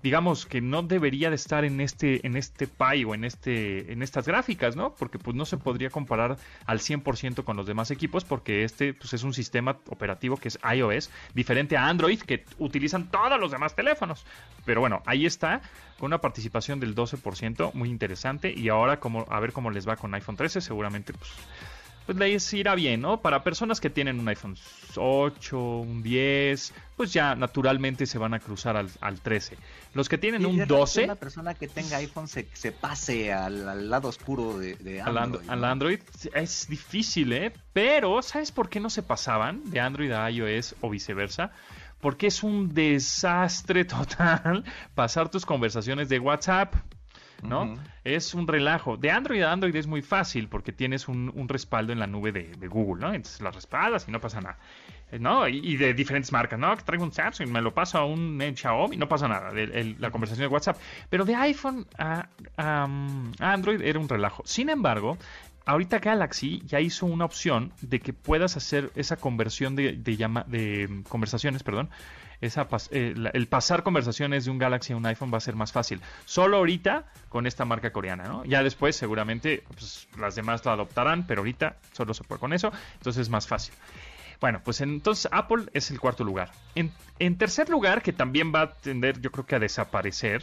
digamos, 0.00 0.46
que 0.46 0.60
no 0.60 0.82
debería 0.84 1.28
de 1.28 1.34
estar 1.34 1.64
en 1.64 1.80
este, 1.80 2.24
en 2.24 2.36
este 2.36 2.68
pie 2.68 3.04
o 3.04 3.14
en, 3.14 3.24
este, 3.24 3.92
en 3.92 4.00
estas 4.00 4.26
gráficas, 4.26 4.76
¿no? 4.76 4.94
Porque 4.94 5.18
pues 5.18 5.36
no 5.36 5.44
se 5.44 5.56
podría 5.56 5.90
comparar 5.90 6.38
al 6.66 6.78
100% 6.78 7.42
con 7.42 7.56
los 7.56 7.66
demás 7.66 7.90
equipos 7.90 8.24
porque 8.24 8.62
este 8.62 8.94
pues, 8.94 9.12
es 9.12 9.24
un 9.24 9.34
sistema 9.34 9.78
operativo 9.88 10.36
que 10.36 10.48
es 10.48 10.58
iOS, 10.72 11.10
diferente 11.34 11.76
a 11.76 11.88
Android 11.88 12.20
que 12.20 12.44
utilizan 12.58 13.10
todos 13.10 13.40
los 13.40 13.50
demás 13.50 13.74
teléfonos. 13.74 14.24
Pero 14.64 14.80
bueno, 14.80 15.02
ahí 15.04 15.26
está, 15.26 15.62
con 15.98 16.06
una 16.06 16.20
participación 16.20 16.78
del 16.78 16.94
12%, 16.94 17.74
muy 17.74 17.90
interesante. 17.90 18.54
Y 18.56 18.68
ahora 18.68 19.00
como, 19.00 19.26
a 19.28 19.40
ver 19.40 19.52
cómo 19.52 19.72
les 19.72 19.86
va 19.86 19.96
con 19.96 20.14
iPhone 20.14 20.36
13, 20.36 20.60
seguramente 20.60 21.12
pues 21.12 21.32
pues 22.06 22.16
les 22.16 22.52
irá 22.54 22.74
bien, 22.74 23.00
¿no? 23.00 23.20
Para 23.20 23.42
personas 23.42 23.80
que 23.80 23.90
tienen 23.90 24.20
un 24.20 24.28
iPhone 24.28 24.56
8, 24.96 25.58
un 25.58 26.02
10, 26.02 26.72
pues 26.96 27.12
ya 27.12 27.34
naturalmente 27.34 28.06
se 28.06 28.16
van 28.16 28.32
a 28.32 28.38
cruzar 28.38 28.76
al, 28.76 29.20
13. 29.20 29.56
Los 29.92 30.08
que 30.08 30.16
tienen 30.16 30.46
un 30.46 30.66
12... 30.66 31.04
Una 31.04 31.16
persona 31.16 31.54
que 31.54 31.66
tenga 31.66 31.96
iPhone 31.98 32.28
se, 32.28 32.46
se 32.52 32.70
pase 32.70 33.32
al, 33.32 33.90
lado 33.90 34.08
oscuro 34.08 34.58
de, 34.58 35.02
Android. 35.02 35.50
Al, 35.50 35.64
Android 35.64 36.00
es 36.32 36.68
difícil, 36.68 37.32
¿eh? 37.32 37.52
Pero, 37.72 38.22
¿sabes 38.22 38.52
por 38.52 38.68
qué 38.68 38.78
no 38.78 38.88
se 38.88 39.02
pasaban 39.02 39.68
de 39.70 39.80
Android 39.80 40.12
a 40.12 40.30
iOS 40.30 40.76
o 40.80 40.88
viceversa? 40.88 41.50
Porque 42.00 42.28
es 42.28 42.42
un 42.42 42.72
desastre 42.72 43.84
total 43.84 44.64
pasar 44.94 45.28
tus 45.28 45.44
conversaciones 45.44 46.08
de 46.08 46.20
WhatsApp 46.20 46.74
¿no? 47.42 47.74
Es 48.04 48.34
un 48.34 48.46
relajo. 48.46 48.96
De 48.96 49.10
Android 49.10 49.42
a 49.42 49.52
Android 49.52 49.74
es 49.76 49.86
muy 49.86 50.02
fácil 50.02 50.48
porque 50.48 50.72
tienes 50.72 51.08
un, 51.08 51.48
respaldo 51.48 51.92
en 51.92 51.98
la 51.98 52.06
nube 52.06 52.32
de, 52.32 52.68
Google, 52.68 53.00
¿no? 53.00 53.14
Entonces 53.14 53.40
las 53.40 53.54
respaldas 53.54 54.06
y 54.08 54.12
no 54.12 54.20
pasa 54.20 54.40
nada. 54.40 54.58
¿no? 55.20 55.46
Y, 55.46 55.76
de 55.76 55.94
diferentes 55.94 56.32
marcas, 56.32 56.58
¿no? 56.58 56.76
Que 56.76 56.82
traigo 56.82 57.04
un 57.04 57.12
Samsung, 57.12 57.48
me 57.48 57.60
lo 57.60 57.72
paso 57.72 57.98
a 57.98 58.04
un 58.04 58.40
Xiaomi, 58.56 58.96
no 58.96 59.08
pasa 59.08 59.28
nada, 59.28 59.52
la 59.52 60.10
conversación 60.10 60.48
de 60.48 60.52
WhatsApp. 60.52 60.78
Pero 61.08 61.24
de 61.24 61.34
iPhone 61.34 61.86
a, 61.98 62.28
Android 63.38 63.80
era 63.82 63.98
un 63.98 64.08
relajo. 64.08 64.42
Sin 64.44 64.68
embargo, 64.68 65.16
ahorita 65.64 66.00
Galaxy 66.00 66.62
ya 66.66 66.80
hizo 66.80 67.06
una 67.06 67.24
opción 67.24 67.72
de 67.80 68.00
que 68.00 68.12
puedas 68.12 68.56
hacer 68.56 68.90
esa 68.96 69.16
conversión 69.16 69.76
de, 69.76 69.92
de, 69.92 70.16
llama, 70.16 70.44
de 70.48 71.02
conversaciones, 71.08 71.62
perdón, 71.62 71.90
esa 72.40 72.66
eh, 72.90 73.14
el 73.32 73.46
pasar 73.48 73.82
conversaciones 73.82 74.44
de 74.44 74.50
un 74.50 74.58
Galaxy 74.58 74.92
a 74.92 74.96
un 74.96 75.06
iPhone 75.06 75.32
va 75.32 75.38
a 75.38 75.40
ser 75.40 75.56
más 75.56 75.72
fácil. 75.72 76.00
Solo 76.24 76.58
ahorita 76.58 77.06
con 77.28 77.46
esta 77.46 77.64
marca 77.64 77.92
coreana, 77.92 78.24
¿no? 78.24 78.44
Ya 78.44 78.62
después 78.62 78.96
seguramente 78.96 79.64
pues, 79.68 80.08
las 80.18 80.34
demás 80.34 80.64
lo 80.64 80.70
adoptarán, 80.70 81.26
pero 81.26 81.40
ahorita 81.40 81.76
solo 81.92 82.14
se 82.14 82.24
puede 82.24 82.40
con 82.40 82.52
eso, 82.52 82.72
entonces 82.94 83.22
es 83.22 83.28
más 83.28 83.46
fácil. 83.46 83.74
Bueno, 84.40 84.60
pues 84.62 84.80
entonces 84.82 85.28
Apple 85.32 85.64
es 85.72 85.90
el 85.90 85.98
cuarto 85.98 86.22
lugar. 86.22 86.52
En, 86.74 86.92
en 87.18 87.38
tercer 87.38 87.70
lugar, 87.70 88.02
que 88.02 88.12
también 88.12 88.52
va 88.54 88.62
a 88.62 88.72
tender 88.72 89.20
yo 89.20 89.30
creo 89.32 89.46
que 89.46 89.56
a 89.56 89.58
desaparecer, 89.58 90.42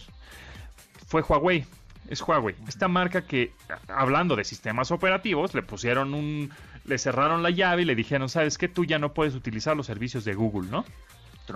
fue 1.06 1.22
Huawei 1.22 1.66
es 2.10 2.22
Huawei. 2.22 2.56
Esta 2.68 2.88
marca 2.88 3.22
que, 3.22 3.54
hablando 3.88 4.36
de 4.36 4.44
sistemas 4.44 4.92
operativos, 4.92 5.54
le 5.54 5.64
pusieron 5.64 6.14
un. 6.14 6.52
Le 6.86 6.98
cerraron 6.98 7.44
la 7.44 7.50
llave 7.50 7.84
y 7.84 7.86
le 7.86 7.96
dijeron, 7.96 8.28
¿sabes 8.28 8.58
qué? 8.58 8.68
Tú 8.68 8.84
ya 8.84 9.00
no 9.00 9.14
puedes 9.14 9.36
utilizar 9.36 9.78
los 9.78 9.86
servicios 9.86 10.26
de 10.26 10.34
Google, 10.34 10.70
¿no? 10.70 10.84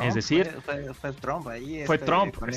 Es 0.02 0.16
decir, 0.16 0.48
fue, 1.00 1.14
Trump 1.14 1.48
ahí. 1.48 1.84
Fue 1.86 1.96
este, 1.96 2.06
Trump, 2.06 2.36
con 2.36 2.50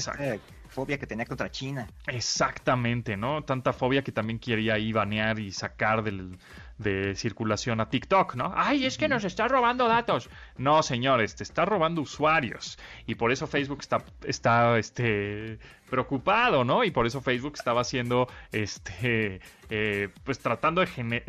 fobia 0.71 0.99
que 0.99 1.07
tenía 1.07 1.27
contra 1.27 1.51
China. 1.51 1.89
Exactamente, 2.07 3.17
¿no? 3.17 3.43
Tanta 3.43 3.73
fobia 3.73 4.03
que 4.03 4.13
también 4.13 4.39
quería 4.39 4.75
ahí 4.75 4.93
banear 4.93 5.39
y 5.39 5.53
sacar 5.53 6.03
de 6.05 7.15
circulación 7.15 7.81
a 7.81 7.91
TikTok, 7.91 8.37
¿no? 8.37 8.53
Ay, 8.57 8.87
es 8.87 8.97
que 8.97 9.09
nos 9.09 9.25
está 9.25 9.49
robando 9.49 9.89
datos. 9.89 10.31
No, 10.57 10.83
señores, 10.83 11.35
te 11.35 11.43
está 11.43 11.65
robando 11.65 12.01
usuarios. 12.01 12.79
Y 13.07 13.17
por 13.17 13.33
eso 13.33 13.47
Facebook 13.47 13.81
está, 13.81 14.03
está 14.25 14.79
este, 14.79 15.59
preocupado, 15.91 16.65
¿no? 16.65 16.85
Y 16.85 16.91
por 16.91 17.07
eso 17.07 17.21
Facebook 17.21 17.55
estaba 17.57 17.83
haciendo, 17.83 18.29
este, 18.53 19.41
eh, 19.69 20.09
pues 20.25 20.39
tratando 20.39 20.81
de 20.81 20.87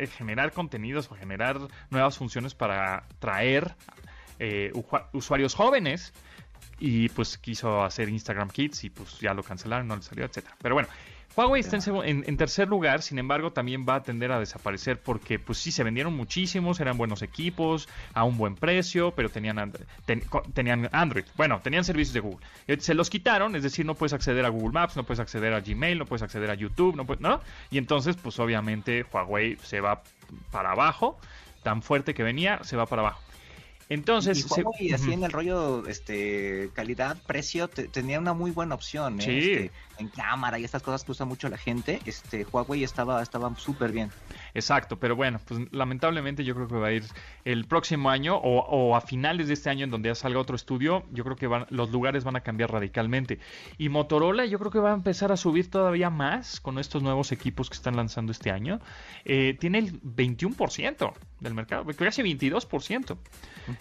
generar 0.08 0.52
contenidos 0.52 1.10
o 1.10 1.16
generar 1.16 1.58
nuevas 1.90 2.16
funciones 2.16 2.54
para 2.54 3.04
traer 3.18 3.74
eh, 4.44 4.72
usuarios 5.12 5.54
jóvenes 5.54 6.12
y 6.80 7.08
pues 7.10 7.38
quiso 7.38 7.84
hacer 7.84 8.08
Instagram 8.08 8.50
Kids 8.50 8.82
y 8.82 8.90
pues 8.90 9.20
ya 9.20 9.34
lo 9.34 9.44
cancelaron, 9.44 9.86
no 9.86 9.94
le 9.94 10.02
salió, 10.02 10.24
etcétera. 10.24 10.56
Pero 10.60 10.74
bueno, 10.74 10.88
Huawei 11.36 11.60
está 11.60 11.78
en, 12.04 12.36
tercer 12.36 12.68
lugar, 12.68 13.02
sin 13.02 13.20
embargo, 13.20 13.52
también 13.52 13.86
va 13.88 13.94
a 13.94 14.02
tender 14.02 14.32
a 14.32 14.40
desaparecer 14.40 15.00
porque, 15.00 15.38
pues 15.38 15.58
sí, 15.58 15.70
se 15.70 15.84
vendieron 15.84 16.14
muchísimos, 16.14 16.80
eran 16.80 16.98
buenos 16.98 17.22
equipos, 17.22 17.88
a 18.14 18.24
un 18.24 18.36
buen 18.36 18.56
precio, 18.56 19.12
pero 19.12 19.28
tenían, 19.28 19.72
tenían 20.54 20.88
Android. 20.90 21.24
Bueno, 21.36 21.60
tenían 21.62 21.84
servicios 21.84 22.14
de 22.14 22.20
Google. 22.20 22.44
Se 22.80 22.94
los 22.94 23.10
quitaron, 23.10 23.54
es 23.54 23.62
decir, 23.62 23.86
no 23.86 23.94
puedes 23.94 24.12
acceder 24.12 24.44
a 24.44 24.48
Google 24.48 24.72
Maps, 24.72 24.96
no 24.96 25.04
puedes 25.04 25.20
acceder 25.20 25.54
a 25.54 25.60
Gmail, 25.60 25.98
no 26.00 26.04
puedes 26.04 26.22
acceder 26.22 26.50
a 26.50 26.54
YouTube, 26.54 26.96
no, 26.96 27.06
puedes, 27.06 27.22
¿no? 27.22 27.40
Y 27.70 27.78
entonces, 27.78 28.16
pues 28.16 28.40
obviamente, 28.40 29.06
Huawei 29.10 29.56
se 29.62 29.80
va 29.80 30.02
para 30.50 30.72
abajo, 30.72 31.18
tan 31.62 31.80
fuerte 31.80 32.12
que 32.12 32.24
venía, 32.24 32.58
se 32.64 32.76
va 32.76 32.86
para 32.86 33.02
abajo. 33.02 33.22
Entonces, 33.92 34.46
y 34.80 34.92
así 34.94 35.12
en 35.12 35.22
el 35.22 35.30
rollo 35.30 35.86
este 35.86 36.70
calidad 36.72 37.18
precio 37.26 37.68
tenía 37.68 38.18
una 38.18 38.32
muy 38.32 38.50
buena 38.50 38.74
opción 38.74 39.20
¿eh? 39.20 39.38
este, 39.38 39.70
en 39.98 40.08
cámara 40.08 40.58
y 40.58 40.64
estas 40.64 40.82
cosas 40.82 41.04
que 41.04 41.12
usa 41.12 41.26
mucho 41.26 41.50
la 41.50 41.58
gente 41.58 42.00
este 42.06 42.46
Huawei 42.50 42.84
estaba 42.84 43.22
estaba 43.22 43.54
súper 43.58 43.92
bien 43.92 44.10
exacto 44.54 44.98
pero 44.98 45.16
bueno 45.16 45.40
pues 45.46 45.60
lamentablemente 45.72 46.44
yo 46.44 46.54
creo 46.54 46.68
que 46.68 46.74
va 46.74 46.88
a 46.88 46.92
ir 46.92 47.04
el 47.44 47.64
próximo 47.66 48.10
año 48.10 48.36
o, 48.36 48.96
a 48.96 49.00
finales 49.00 49.48
de 49.48 49.54
este 49.54 49.70
año 49.70 49.84
en 49.84 49.90
donde 49.90 50.08
ya 50.08 50.14
salga 50.14 50.38
otro 50.38 50.56
estudio 50.56 51.04
yo 51.12 51.24
creo 51.24 51.36
que 51.36 51.46
van, 51.46 51.66
los 51.70 51.90
lugares 51.90 52.24
van 52.24 52.36
a 52.36 52.40
cambiar 52.40 52.70
radicalmente 52.72 53.38
y 53.78 53.88
Motorola 53.88 54.44
yo 54.46 54.58
creo 54.58 54.70
que 54.70 54.78
va 54.78 54.90
a 54.90 54.94
empezar 54.94 55.32
a 55.32 55.36
subir 55.36 55.70
todavía 55.70 56.10
más 56.10 56.60
con 56.60 56.78
estos 56.78 57.02
nuevos 57.02 57.32
equipos 57.32 57.70
que 57.70 57.74
están 57.74 57.96
lanzando 57.96 58.32
este 58.32 58.50
año 58.50 58.80
eh, 59.24 59.56
tiene 59.58 59.78
el 59.78 60.00
21% 60.02 61.12
del 61.40 61.54
mercado 61.54 61.84
casi 61.84 62.22
22% 62.22 63.16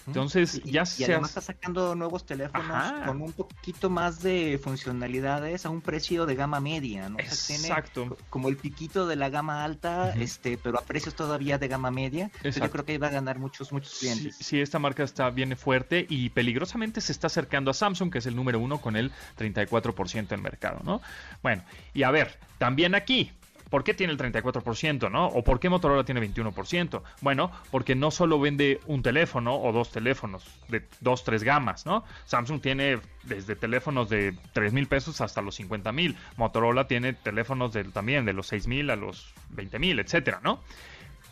entonces 0.07 0.61
ya 0.63 0.85
se. 0.85 1.03
Y 1.03 1.05
además 1.05 1.29
está 1.31 1.41
sacando 1.41 1.95
nuevos 1.95 2.25
teléfonos 2.25 2.91
con 3.05 3.21
un 3.21 3.33
poquito 3.33 3.89
más 3.89 4.21
de 4.21 4.59
funcionalidades 4.61 5.65
a 5.65 5.69
un 5.69 5.81
precio 5.81 6.25
de 6.25 6.35
gama 6.35 6.59
media, 6.59 7.09
¿no? 7.09 7.19
Exacto. 7.19 8.17
como 8.29 8.49
el 8.49 8.57
piquito 8.57 9.07
de 9.07 9.15
la 9.15 9.29
gama 9.29 9.63
alta, 9.63 10.11
este, 10.13 10.57
pero 10.61 10.79
a 10.79 10.81
precios 10.81 11.15
todavía 11.15 11.57
de 11.57 11.67
gama 11.67 11.91
media. 11.91 12.31
yo 12.43 12.71
creo 12.71 12.85
que 12.85 12.93
iba 12.93 13.07
a 13.07 13.11
ganar 13.11 13.39
muchos, 13.39 13.71
muchos 13.71 13.99
clientes. 13.99 14.35
Sí, 14.39 14.59
esta 14.59 14.79
marca 14.79 15.03
está 15.03 15.29
viene 15.29 15.55
fuerte 15.55 16.05
y 16.09 16.29
peligrosamente 16.29 17.01
se 17.01 17.11
está 17.11 17.27
acercando 17.27 17.71
a 17.71 17.73
Samsung, 17.73 18.11
que 18.11 18.19
es 18.19 18.25
el 18.25 18.35
número 18.35 18.59
uno 18.59 18.79
con 18.79 18.95
el 18.95 19.11
34% 19.37 20.27
del 20.27 20.41
mercado, 20.41 20.81
¿no? 20.83 21.01
Bueno, 21.41 21.63
y 21.93 22.03
a 22.03 22.11
ver, 22.11 22.37
también 22.57 22.95
aquí, 22.95 23.31
¿Por 23.71 23.85
qué 23.85 23.93
tiene 23.93 24.11
el 24.11 24.19
34%, 24.19 25.09
no? 25.09 25.27
¿O 25.27 25.45
por 25.45 25.61
qué 25.61 25.69
Motorola 25.69 26.03
tiene 26.03 26.21
21%? 26.21 27.01
Bueno, 27.21 27.51
porque 27.71 27.95
no 27.95 28.11
solo 28.11 28.37
vende 28.37 28.81
un 28.85 29.01
teléfono 29.01 29.55
o 29.55 29.71
dos 29.71 29.91
teléfonos 29.91 30.43
de 30.67 30.85
dos, 30.99 31.23
tres 31.23 31.41
gamas, 31.41 31.85
¿no? 31.85 32.03
Samsung 32.25 32.59
tiene 32.61 32.99
desde 33.23 33.55
teléfonos 33.55 34.09
de 34.09 34.35
3 34.51 34.73
mil 34.73 34.87
pesos 34.87 35.21
hasta 35.21 35.41
los 35.41 35.55
50 35.55 35.89
mil. 35.93 36.17
Motorola 36.35 36.87
tiene 36.87 37.13
teléfonos 37.13 37.71
también 37.93 38.25
de 38.25 38.33
los 38.33 38.47
6 38.47 38.67
mil 38.67 38.89
a 38.89 38.97
los 38.97 39.33
20 39.51 39.79
mil, 39.79 39.99
etcétera, 39.99 40.41
¿no? 40.43 40.59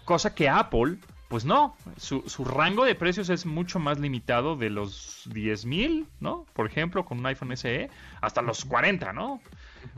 Cosa 0.06 0.34
que 0.34 0.48
Apple 0.48 0.98
pues 1.28 1.46
no, 1.46 1.76
su, 1.98 2.24
su, 2.28 2.44
rango 2.44 2.86
de 2.86 2.96
precios 2.96 3.30
es 3.30 3.46
mucho 3.46 3.78
más 3.78 4.00
limitado 4.00 4.56
de 4.56 4.72
los 4.72 5.30
10 5.32 5.66
mil, 5.66 6.08
¿no? 6.20 6.48
Por 6.54 6.66
ejemplo, 6.66 7.06
con 7.06 7.20
un 7.20 7.26
iPhone 7.28 7.56
SE, 7.56 7.92
hasta 8.20 8.42
los 8.42 8.66
40, 8.66 9.14
¿no? 9.14 9.40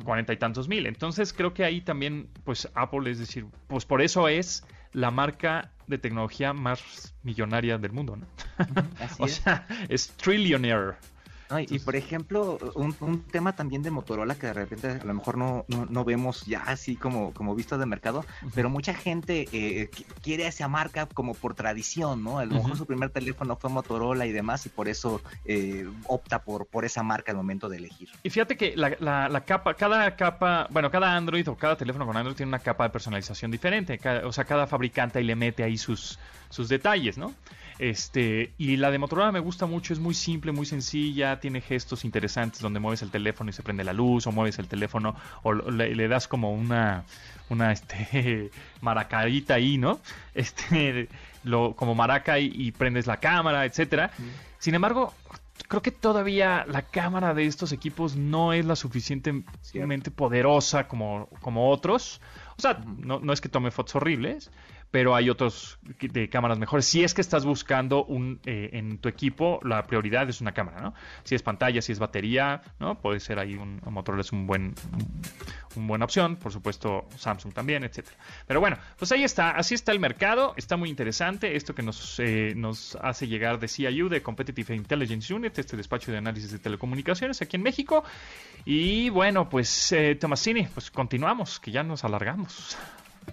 Cuarenta 0.03 0.33
y 0.33 0.37
tantos 0.37 0.67
mil. 0.67 0.85
Entonces 0.85 1.33
creo 1.33 1.53
que 1.53 1.63
ahí 1.63 1.81
también, 1.81 2.29
pues 2.43 2.69
Apple, 2.75 3.09
es 3.09 3.19
decir, 3.19 3.45
pues 3.67 3.85
por 3.85 4.01
eso 4.01 4.27
es 4.27 4.63
la 4.93 5.11
marca 5.11 5.71
de 5.87 5.97
tecnología 5.97 6.53
más 6.53 7.13
millonaria 7.23 7.77
del 7.77 7.91
mundo, 7.91 8.17
¿no? 8.17 8.27
o 9.19 9.27
sea, 9.27 9.67
es 9.89 10.09
trillionaire. 10.17 10.95
Y, 11.59 11.79
por 11.79 11.95
ejemplo, 11.95 12.57
un, 12.75 13.21
tema 13.31 13.55
también 13.55 13.83
de 13.83 13.91
Motorola 13.91 14.35
que 14.35 14.47
de 14.47 14.53
repente 14.53 14.87
a 14.87 15.03
lo 15.03 15.13
mejor 15.13 15.37
no, 15.37 15.65
no, 15.67 16.05
vemos 16.05 16.45
ya 16.45 16.63
así 16.63 16.95
como, 16.95 17.33
como 17.33 17.55
visto 17.55 17.77
de 17.77 17.85
mercado, 17.85 18.25
pero 18.55 18.69
mucha 18.69 18.93
gente 18.93 19.47
eh, 19.51 19.89
quiere 20.21 20.47
esa 20.47 20.67
marca 20.67 21.05
como 21.07 21.33
por 21.33 21.53
tradición, 21.55 22.23
¿no? 22.23 22.39
A 22.39 22.45
lo 22.45 22.55
mejor 22.55 22.77
su 22.77 22.85
primer 22.85 23.09
teléfono 23.09 23.55
fue 23.55 23.69
Motorola 23.69 24.25
y 24.25 24.31
demás, 24.31 24.65
y 24.65 24.69
por 24.69 24.87
eso 24.87 25.21
eh, 25.45 25.87
opta 26.07 26.43
por, 26.43 26.65
por 26.67 26.85
esa 26.85 27.03
marca 27.03 27.31
al 27.31 27.37
momento 27.37 27.69
de 27.69 27.77
elegir. 27.77 28.09
Y 28.23 28.29
fíjate 28.29 28.57
que 28.57 28.75
la, 28.75 28.97
la, 28.99 29.45
capa, 29.45 29.73
cada 29.73 30.15
capa, 30.15 30.67
bueno, 30.69 30.91
cada 30.91 31.15
Android 31.15 31.47
o 31.49 31.55
cada 31.55 31.75
teléfono 31.75 32.05
con 32.05 32.17
Android 32.17 32.35
tiene 32.35 32.49
una 32.49 32.59
capa 32.59 32.85
de 32.85 32.89
personalización 32.89 33.51
diferente. 33.51 33.99
o 34.23 34.31
sea, 34.31 34.45
cada 34.45 34.67
fabricante 34.67 35.19
ahí 35.19 35.25
le 35.25 35.35
mete 35.35 35.63
ahí 35.63 35.77
sus, 35.77 36.19
sus 36.49 36.69
detalles, 36.69 37.17
¿no? 37.17 37.33
Este, 37.81 38.53
y 38.59 38.77
la 38.77 38.91
de 38.91 38.99
Motorola 38.99 39.31
me 39.31 39.39
gusta 39.39 39.65
mucho, 39.65 39.91
es 39.91 39.97
muy 39.99 40.13
simple, 40.13 40.51
muy 40.51 40.67
sencilla, 40.67 41.39
tiene 41.39 41.61
gestos 41.61 42.05
interesantes 42.05 42.61
donde 42.61 42.79
mueves 42.79 43.01
el 43.01 43.09
teléfono 43.09 43.49
y 43.49 43.53
se 43.53 43.63
prende 43.63 43.83
la 43.83 43.91
luz, 43.91 44.27
o 44.27 44.31
mueves 44.31 44.59
el 44.59 44.67
teléfono 44.67 45.15
o 45.41 45.51
le, 45.51 46.07
das 46.07 46.27
como 46.27 46.53
una, 46.53 47.05
una 47.49 47.71
este, 47.71 48.51
maracarita 48.81 49.55
ahí, 49.55 49.79
¿no? 49.79 49.99
Este, 50.35 51.09
lo, 51.43 51.75
como 51.75 51.95
maraca 51.95 52.37
y, 52.37 52.71
prendes 52.71 53.07
la 53.07 53.17
cámara, 53.17 53.65
etcétera. 53.65 54.11
Sin 54.59 54.75
embargo, 54.75 55.15
creo 55.67 55.81
que 55.81 55.89
todavía 55.89 56.65
la 56.67 56.83
cámara 56.83 57.33
de 57.33 57.47
estos 57.47 57.71
equipos 57.71 58.15
no 58.15 58.53
es 58.53 58.63
la 58.63 58.75
suficientemente 58.75 60.11
poderosa 60.11 60.87
como, 60.87 61.29
como 61.41 61.71
otros. 61.71 62.21
O 62.59 62.61
sea, 62.61 62.79
no, 62.99 63.19
no 63.19 63.33
es 63.33 63.41
que 63.41 63.49
tome 63.49 63.71
fotos 63.71 63.95
horribles, 63.95 64.51
pero 64.91 65.15
hay 65.15 65.29
otros 65.29 65.79
de 65.99 66.29
cámaras 66.29 66.59
mejores. 66.59 66.85
Si 66.85 67.03
es 67.03 67.13
que 67.13 67.21
estás 67.21 67.45
buscando 67.45 68.03
un 68.03 68.39
eh, 68.45 68.69
en 68.73 68.97
tu 68.97 69.09
equipo, 69.09 69.59
la 69.63 69.83
prioridad 69.87 70.29
es 70.29 70.41
una 70.41 70.53
cámara, 70.53 70.81
¿no? 70.81 70.93
Si 71.23 71.33
es 71.33 71.41
pantalla, 71.41 71.81
si 71.81 71.93
es 71.93 71.99
batería, 71.99 72.61
¿no? 72.79 72.99
Puede 72.99 73.19
ser 73.19 73.39
ahí 73.39 73.55
un, 73.55 73.81
un 73.85 73.93
Motorola 73.93 74.21
es 74.21 74.31
un 74.31 74.45
buen 74.45 74.75
una 75.75 75.87
buena 75.87 76.05
opción, 76.05 76.35
por 76.35 76.51
supuesto 76.51 77.07
Samsung 77.17 77.53
también, 77.53 77.83
etcétera. 77.83 78.15
Pero 78.47 78.59
bueno, 78.59 78.77
pues 78.97 79.11
ahí 79.11 79.23
está, 79.23 79.51
así 79.51 79.75
está 79.75 79.91
el 79.91 79.99
mercado, 79.99 80.53
está 80.57 80.77
muy 80.77 80.89
interesante 80.89 81.55
esto 81.55 81.73
que 81.73 81.83
nos, 81.83 82.19
eh, 82.19 82.53
nos 82.55 82.95
hace 83.01 83.27
llegar 83.27 83.59
de 83.59 83.67
CIU, 83.67 84.09
de 84.09 84.21
Competitive 84.21 84.75
Intelligence 84.75 85.33
Unit, 85.33 85.57
este 85.57 85.77
despacho 85.77 86.11
de 86.11 86.17
análisis 86.17 86.51
de 86.51 86.59
telecomunicaciones 86.59 87.41
aquí 87.41 87.55
en 87.55 87.63
México. 87.63 88.03
Y 88.65 89.09
bueno, 89.09 89.49
pues 89.49 89.91
eh, 89.91 90.15
Tomasini, 90.15 90.67
pues 90.73 90.91
continuamos, 90.91 91.59
que 91.59 91.71
ya 91.71 91.83
nos 91.83 92.03
alargamos. 92.03 92.77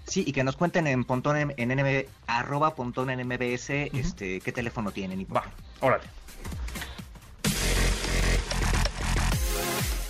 Sí, 0.07 0.25
y 0.27 0.33
que 0.33 0.43
nos 0.43 0.57
cuenten 0.57 0.87
en 0.87 1.05
Pontón, 1.05 1.53
en, 1.57 1.69
NB, 1.69 2.07
arroba 2.27 2.75
Pontón 2.75 3.11
en 3.11 3.27
MBS, 3.27 3.71
este, 3.71 4.41
qué 4.41 4.53
teléfono 4.53 4.91
tienen. 4.91 5.21
Y 5.21 5.25
Va, 5.25 5.45
órale. 5.81 6.05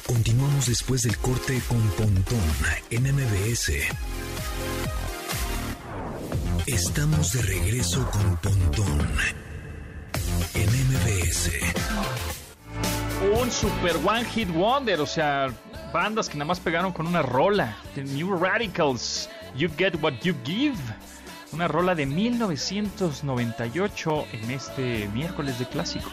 Continuamos 0.07 0.67
después 0.67 1.03
del 1.03 1.19
corte 1.19 1.61
con 1.69 1.81
Pontón 1.91 2.41
en 2.91 3.03
MBS. 3.15 3.73
Estamos 6.67 7.33
de 7.33 7.43
regreso 7.43 8.11
con 8.11 8.37
Pontón 8.37 9.09
en 10.55 10.69
MBS. 10.69 11.51
Un 13.41 13.51
super 13.51 13.97
one 14.05 14.25
hit 14.25 14.49
wonder, 14.51 15.01
o 15.01 15.07
sea, 15.07 15.49
bandas 15.93 16.29
que 16.29 16.37
nada 16.37 16.47
más 16.47 16.61
pegaron 16.61 16.93
con 16.93 17.07
una 17.07 17.23
rola. 17.23 17.77
The 17.95 18.05
New 18.05 18.37
Radicals. 18.37 19.29
You 19.59 19.69
Get 19.77 20.01
What 20.01 20.23
You 20.23 20.37
Give. 20.45 20.79
Una 21.53 21.67
rola 21.67 21.97
de 21.97 22.07
1998 22.07 24.27
en 24.33 24.53
este 24.53 25.09
miércoles 25.09 25.59
de 25.59 25.67
clásicos. 25.67 26.13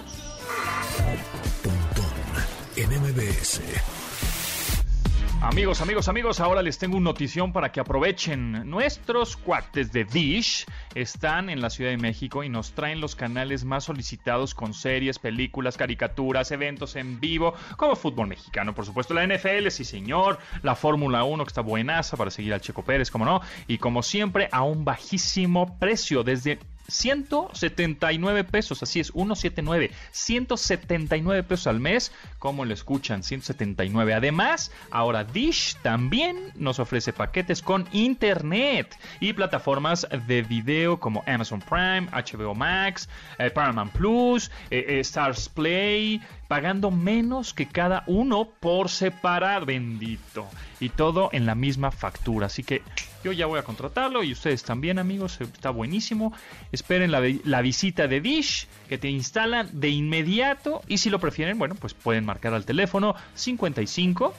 Amigos, 5.45 5.79
amigos, 5.79 6.07
amigos, 6.07 6.39
ahora 6.39 6.63
les 6.63 6.79
tengo 6.79 6.97
una 6.97 7.11
notición 7.11 7.53
para 7.53 7.71
que 7.71 7.79
aprovechen. 7.79 8.67
Nuestros 8.67 9.37
cuates 9.37 9.91
de 9.91 10.03
Dish 10.03 10.65
están 10.95 11.51
en 11.51 11.61
la 11.61 11.69
Ciudad 11.69 11.91
de 11.91 11.97
México 11.97 12.43
y 12.43 12.49
nos 12.49 12.71
traen 12.71 12.99
los 12.99 13.15
canales 13.15 13.63
más 13.63 13.83
solicitados 13.83 14.55
con 14.55 14.73
series, 14.73 15.19
películas, 15.19 15.77
caricaturas, 15.77 16.51
eventos 16.51 16.95
en 16.95 17.19
vivo, 17.19 17.53
como 17.77 17.95
fútbol 17.95 18.27
mexicano, 18.27 18.73
por 18.73 18.87
supuesto, 18.87 19.13
la 19.13 19.23
NFL, 19.23 19.67
sí 19.69 19.85
señor, 19.85 20.39
la 20.63 20.73
Fórmula 20.73 21.23
1 21.23 21.45
que 21.45 21.49
está 21.49 21.61
buenaza 21.61 22.17
para 22.17 22.31
seguir 22.31 22.51
al 22.51 22.61
Checo 22.61 22.83
Pérez, 22.83 23.11
como 23.11 23.23
no, 23.23 23.39
y 23.67 23.77
como 23.77 24.01
siempre 24.01 24.49
a 24.51 24.63
un 24.63 24.83
bajísimo 24.83 25.77
precio, 25.77 26.23
desde 26.23 26.57
179 26.87 28.43
pesos, 28.43 28.81
así 28.83 28.99
es, 28.99 29.07
179, 29.07 29.91
179 30.11 31.43
pesos 31.43 31.67
al 31.67 31.79
mes, 31.79 32.11
como 32.39 32.65
lo 32.65 32.73
escuchan, 32.73 33.23
179. 33.23 34.13
Además, 34.13 34.71
ahora 34.91 35.23
Dish 35.23 35.75
también 35.81 36.51
nos 36.55 36.79
ofrece 36.79 37.13
paquetes 37.13 37.61
con 37.61 37.87
internet 37.91 38.97
y 39.19 39.33
plataformas 39.33 40.07
de 40.27 40.41
video 40.43 40.99
como 40.99 41.23
Amazon 41.27 41.61
Prime, 41.61 42.07
HBO 42.11 42.55
Max, 42.55 43.09
eh, 43.39 43.49
Paramount 43.49 43.91
Plus, 43.91 44.51
eh, 44.69 44.85
eh, 44.87 44.99
Stars 44.99 45.49
Play, 45.49 46.21
pagando 46.47 46.91
menos 46.91 47.53
que 47.53 47.67
cada 47.67 48.03
uno 48.07 48.49
por 48.59 48.89
separado, 48.89 49.65
bendito. 49.65 50.47
Y 50.79 50.89
todo 50.89 51.29
en 51.31 51.45
la 51.45 51.55
misma 51.55 51.91
factura. 51.91 52.47
Así 52.47 52.63
que 52.63 52.81
yo 53.23 53.31
ya 53.31 53.45
voy 53.45 53.59
a 53.59 53.63
contratarlo 53.63 54.23
y 54.23 54.31
ustedes 54.31 54.63
también, 54.63 54.99
amigos. 54.99 55.39
Está 55.41 55.69
buenísimo. 55.69 56.33
Esperen 56.71 57.11
la, 57.11 57.61
visita 57.61 58.07
de 58.07 58.21
Dish 58.21 58.67
que 58.87 58.97
te 58.97 59.09
instalan 59.09 59.69
de 59.73 59.89
inmediato. 59.89 60.81
Y 60.87 60.99
si 60.99 61.09
lo 61.09 61.19
prefieren, 61.19 61.57
bueno, 61.57 61.75
pues 61.75 61.93
pueden 61.93 62.25
marcar 62.25 62.53
al 62.53 62.65
teléfono 62.65 63.15
55 63.33 64.33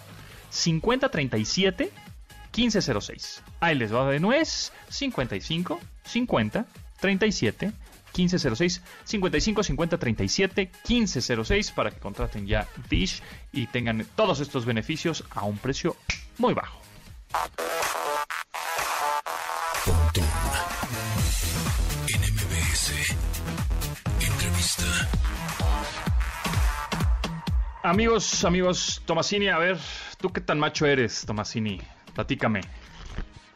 5037 0.51 1.91
1506. 2.57 3.43
Ahí 3.61 3.75
les 3.75 3.93
va 3.93 4.09
de 4.11 4.21
nuez 4.21 4.73
55 4.89 5.81
50 6.05 6.67
37 7.01 7.73
1506 8.17 8.83
55 9.05 9.63
50 9.63 9.99
37 9.99 10.71
1506 10.89 11.73
para 11.73 11.91
que 11.91 12.01
contraten 12.01 12.47
ya 12.47 12.67
Dish 12.89 13.23
y 13.53 13.67
tengan 13.67 14.07
todos 14.15 14.41
estos 14.41 14.65
beneficios 14.65 15.25
a 15.31 15.45
un 15.45 15.59
precio 15.59 15.97
muy 16.39 16.55
bajo. 16.55 16.81
Amigos, 27.83 28.45
amigos, 28.45 29.03
Tomasini, 29.07 29.47
a 29.47 29.59
ver, 29.59 29.79
¿tú 30.19 30.33
qué 30.33 30.41
tan 30.41 30.59
macho 30.59 30.87
eres, 30.87 31.25
Tomasini? 31.25 31.81
Platícame. 32.15 32.63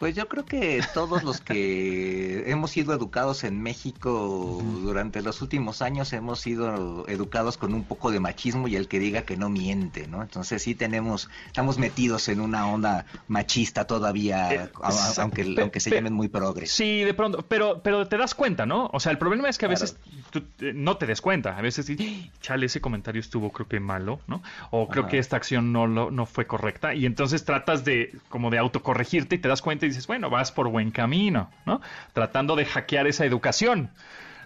Pues 0.01 0.17
yo 0.17 0.29
creo 0.29 0.47
que 0.47 0.83
todos 0.95 1.23
los 1.25 1.43
que 1.43 2.45
hemos 2.51 2.71
sido 2.71 2.95
educados 2.95 3.45
en 3.45 3.63
México 3.63 4.59
durante 4.83 5.21
los 5.21 5.43
últimos 5.43 5.83
años 5.83 6.15
hemos 6.15 6.41
sido 6.41 7.07
educados 7.07 7.59
con 7.59 7.75
un 7.75 7.85
poco 7.85 8.11
de 8.11 8.19
machismo 8.19 8.67
y 8.67 8.77
el 8.77 8.89
que 8.89 8.99
diga 8.99 9.23
que 9.23 9.37
no 9.37 9.51
miente, 9.51 10.09
¿no? 10.09 10.23
Entonces 10.23 10.63
sí 10.63 10.75
tenemos, 10.75 11.29
estamos 11.47 11.77
metidos 11.77 12.31
en 12.31 12.41
una 12.41 12.67
onda 12.67 13.05
machista 13.29 13.87
todavía, 13.87 14.55
eh, 14.55 14.71
aunque, 15.19 15.55
aunque 15.61 15.81
se 15.81 15.91
llamen 15.91 16.15
muy 16.15 16.29
progres. 16.29 16.73
Sí, 16.73 17.05
de 17.05 17.13
pronto, 17.13 17.45
pero, 17.47 17.83
pero 17.83 18.09
te 18.09 18.17
das 18.17 18.35
cuenta, 18.35 18.65
¿no? 18.65 18.89
O 18.95 19.01
sea, 19.01 19.13
el 19.13 19.19
problema 19.19 19.51
es 19.51 19.59
que 19.59 19.67
a 19.67 19.69
veces 19.69 19.99
tú, 20.31 20.45
eh, 20.61 20.73
no 20.75 20.97
te 20.97 21.05
des 21.05 21.21
cuenta, 21.21 21.59
a 21.59 21.61
veces 21.61 21.93
chale, 22.41 22.65
ese 22.65 22.81
comentario 22.81 23.21
estuvo 23.21 23.53
creo 23.53 23.69
que 23.69 23.81
malo, 23.81 24.21
¿no? 24.27 24.43
O 24.71 24.89
creo 24.89 25.09
que 25.09 25.19
esta 25.19 25.37
acción 25.37 25.75
no, 25.75 25.87
no 25.87 26.25
fue 26.25 26.47
correcta 26.47 26.95
y 26.95 27.05
entonces 27.05 27.45
tratas 27.45 27.85
de 27.85 28.17
como 28.31 28.49
de 28.49 28.57
autocorregirte 28.57 29.37
y 29.37 29.39
te 29.39 29.49
das 29.49 29.61
cuenta 29.61 29.85
y 29.85 29.89
dices, 29.90 30.07
bueno, 30.07 30.31
vas 30.31 30.53
por 30.53 30.68
buen 30.68 30.90
camino, 30.90 31.50
¿no? 31.66 31.81
Tratando 32.12 32.57
de 32.57 32.64
hackear 32.64 33.07
esa 33.07 33.24
educación. 33.24 33.90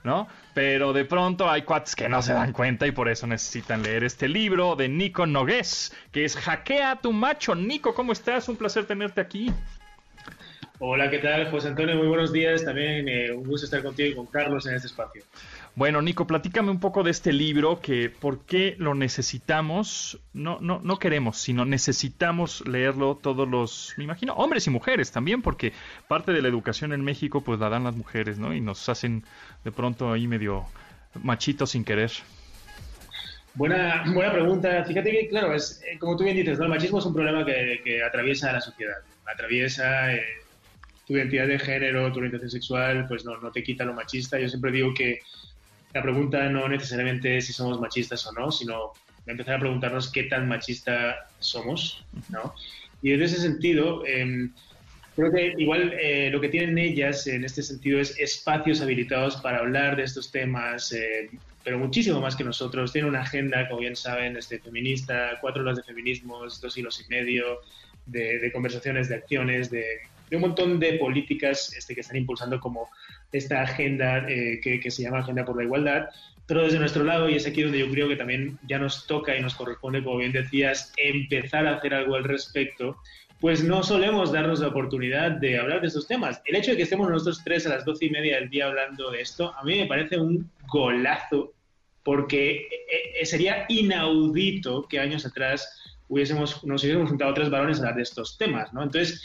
¿no? 0.05 0.29
Pero 0.53 0.93
de 0.93 1.07
pronto 1.07 1.51
hay 1.51 1.63
cuates 1.63 1.97
que 1.97 2.09
no 2.11 2.21
se 2.21 2.35
dan 2.35 2.53
cuenta 2.53 2.87
y 2.87 2.93
por 2.93 3.09
eso 3.09 3.27
necesitan 3.27 3.83
leer 3.83 4.05
este 4.05 4.29
libro 4.29 4.77
de 4.77 4.89
Nico 4.89 5.27
Nogués, 5.27 5.97
que 6.13 6.27
es 6.27 6.37
Hackea 6.37 6.97
tu 6.97 7.13
macho. 7.13 7.55
Nico, 7.55 7.95
¿cómo 7.95 8.13
estás? 8.13 8.49
Un 8.51 8.57
placer 8.57 8.85
tenerte 8.85 9.23
aquí. 9.23 9.51
Hola, 10.79 11.09
¿qué 11.09 11.19
tal? 11.19 11.51
José 11.51 11.69
Antonio, 11.69 11.97
muy 11.97 12.09
buenos 12.09 12.33
días. 12.33 12.65
También 12.65 13.09
eh, 13.09 13.33
un 13.33 13.45
gusto 13.45 13.65
estar 13.65 13.83
contigo 13.83 14.11
y 14.11 14.15
con 14.15 14.27
Carlos 14.27 14.67
en 14.67 14.75
este 14.75 14.89
espacio. 14.89 15.23
Bueno, 15.77 16.01
Nico, 16.03 16.29
platícame 16.29 16.71
un 16.71 16.79
poco 16.79 17.03
de 17.03 17.11
este 17.11 17.33
libro, 17.33 17.81
que 17.81 18.09
por 18.09 18.47
qué 18.47 18.77
lo 18.79 18.95
necesitamos, 18.95 20.21
no, 20.33 20.59
no, 20.61 20.81
no 20.85 20.99
queremos, 21.01 21.39
sino 21.39 21.65
necesitamos 21.65 22.67
leerlo 22.69 23.17
todos 23.21 23.49
los, 23.49 23.93
me 23.97 24.05
imagino, 24.05 24.35
hombres 24.35 24.69
y 24.69 24.71
mujeres 24.71 25.11
también, 25.11 25.43
porque 25.43 25.73
parte 26.07 26.33
de 26.33 26.43
la 26.43 26.49
educación 26.49 26.93
en 26.93 27.03
México 27.03 27.41
pues 27.41 27.59
la 27.59 27.71
dan 27.71 27.83
las 27.83 27.97
mujeres, 27.97 28.39
¿no? 28.39 28.55
Y 28.55 28.61
nos 28.61 28.89
hacen 28.89 29.25
de 29.65 29.73
pronto 29.73 30.13
ahí 30.13 30.29
medio 30.29 30.65
machitos 31.21 31.71
sin 31.71 31.85
querer. 31.85 32.13
Buena, 33.55 34.05
buena 34.13 34.33
pregunta. 34.33 34.85
Fíjate 34.85 35.11
que, 35.11 35.29
claro, 35.29 35.55
es 35.55 35.83
eh, 35.85 35.99
como 35.99 36.17
tú 36.17 36.23
bien 36.23 36.37
dices, 36.37 36.61
el 36.61 36.69
machismo 36.69 37.01
es 37.01 37.07
un 37.07 37.15
problema 37.15 37.45
que, 37.45 38.01
atraviesa 38.05 38.51
a 38.51 38.55
la 38.55 38.61
sociedad. 38.61 38.99
Atraviesa 39.27 40.15
eh, 40.15 40.23
tu 41.05 41.15
identidad 41.15 41.49
de 41.49 41.59
género, 41.59 42.13
tu 42.13 42.19
orientación 42.19 42.51
sexual, 42.51 43.07
pues 43.09 43.25
no, 43.25 43.41
no 43.41 43.51
te 43.51 43.65
quita 43.65 43.85
lo 43.85 43.93
machista. 43.93 44.39
Yo 44.39 44.49
siempre 44.49 44.71
digo 44.71 44.95
que 44.95 45.19
la 45.95 46.03
pregunta 46.03 46.49
no 46.49 46.69
necesariamente 46.69 47.37
es 47.37 47.47
si 47.47 47.53
somos 47.53 47.81
machistas 47.81 48.27
o 48.27 48.33
no, 48.33 48.51
sino 48.51 48.93
empezar 49.27 49.55
a 49.55 49.61
preguntarnos 49.61 50.11
qué 50.11 50.25
tan 50.25 50.49
machista 50.49 51.29
somos, 51.39 52.05
¿no? 52.29 52.55
Y 53.01 53.13
en 53.13 53.23
ese 53.23 53.41
sentido, 53.41 54.05
em, 54.07 54.53
creo 55.15 55.33
que 55.33 55.55
igual 55.57 55.95
eh, 55.99 56.31
lo 56.31 56.41
que 56.41 56.49
tienen 56.49 56.77
ellas 56.79 57.27
en 57.27 57.45
este 57.45 57.63
sentido 57.63 58.01
es 58.01 58.19
espacios 58.19 58.81
habilitados 58.81 59.37
para 59.37 59.59
hablar 59.59 59.97
de 59.97 60.03
estos 60.03 60.33
temas, 60.33 60.93
eh, 60.93 61.31
pero 61.63 61.79
muchísimo 61.79 62.21
más 62.21 62.35
que 62.35 62.45
nosotros. 62.45 62.93
Tienen 62.93 63.11
una 63.11 63.21
agenda, 63.21 63.69
como 63.69 63.81
bien 63.81 63.97
saben, 63.97 64.37
este, 64.37 64.59
feminista, 64.59 65.39
cuatro 65.41 65.63
horas 65.63 65.77
de 65.77 65.85
feminismos, 65.85 66.61
dos 66.61 66.77
hilos 66.77 67.03
y 67.07 67.09
medio, 67.09 67.61
de, 68.07 68.51
conversaciones, 68.53 69.09
de 69.09 69.15
acciones, 69.15 69.71
de, 69.71 69.85
un 70.33 70.41
montón 70.41 70.81
de 70.81 70.95
políticas 70.95 71.73
este, 71.77 71.95
que 71.95 72.01
están 72.01 72.17
impulsando 72.17 72.59
como 72.59 72.91
esta 73.39 73.63
agenda 73.63 74.27
eh, 74.29 74.61
que, 74.63 74.81
que, 74.81 74.91
se 74.91 75.03
llama 75.03 75.19
Agenda 75.19 75.45
por 75.45 75.57
la 75.57 75.65
Igualdad. 75.65 76.09
Pero 76.47 76.65
desde 76.65 76.79
nuestro 76.79 77.05
lado, 77.05 77.29
y 77.29 77.37
es 77.37 77.47
aquí 77.47 77.63
donde 77.63 77.79
yo 77.79 77.91
creo 77.91 78.09
que 78.09 78.17
también 78.17 78.59
ya 78.69 78.79
nos 78.79 79.07
toca 79.07 79.37
y 79.37 79.41
nos 79.41 79.55
corresponde, 79.55 80.05
como 80.05 80.19
bien 80.19 80.33
decías, 80.33 80.93
empezar 80.97 81.67
a 81.67 81.77
hacer 81.77 81.95
algo 81.95 82.17
al 82.17 82.25
respecto, 82.25 82.99
pues 83.41 83.63
no 83.63 83.83
solemos 83.83 84.33
darnos 84.33 84.61
la 84.61 84.69
oportunidad 84.69 85.33
de 85.33 85.59
hablar 85.59 85.81
de 85.81 85.89
estos 85.89 86.07
temas. 86.07 86.41
El 86.45 86.57
hecho 86.57 86.71
de 86.71 86.77
que 86.79 86.85
estemos 86.85 87.11
nosotros 87.11 87.43
tres 87.45 87.67
a 87.67 87.71
las 87.71 87.85
doce 87.85 88.07
y 88.07 88.11
media 88.11 88.37
del 88.37 88.51
día 88.51 88.67
hablando 88.67 89.11
de 89.11 89.21
esto, 89.21 89.55
a 89.55 89.63
mí 89.65 89.79
me 89.79 89.87
parece 89.87 90.19
un 90.19 90.51
golazo, 90.67 91.53
porque 92.03 92.53
eh, 92.53 93.21
eh, 93.21 93.27
sería 93.27 93.67
inaudito 93.69 94.87
que 94.89 94.99
años 94.99 95.27
atrás 95.27 95.81
hubiésemos, 96.09 96.65
nos 96.65 96.83
hubiésemos 96.83 97.09
juntado 97.09 97.35
tres 97.35 97.51
varones 97.51 97.79
a 97.79 97.81
hablar 97.81 97.97
de 97.97 98.03
estos 98.03 98.39
temas, 98.39 98.73
¿no? 98.73 98.83
Entonces, 98.83 99.23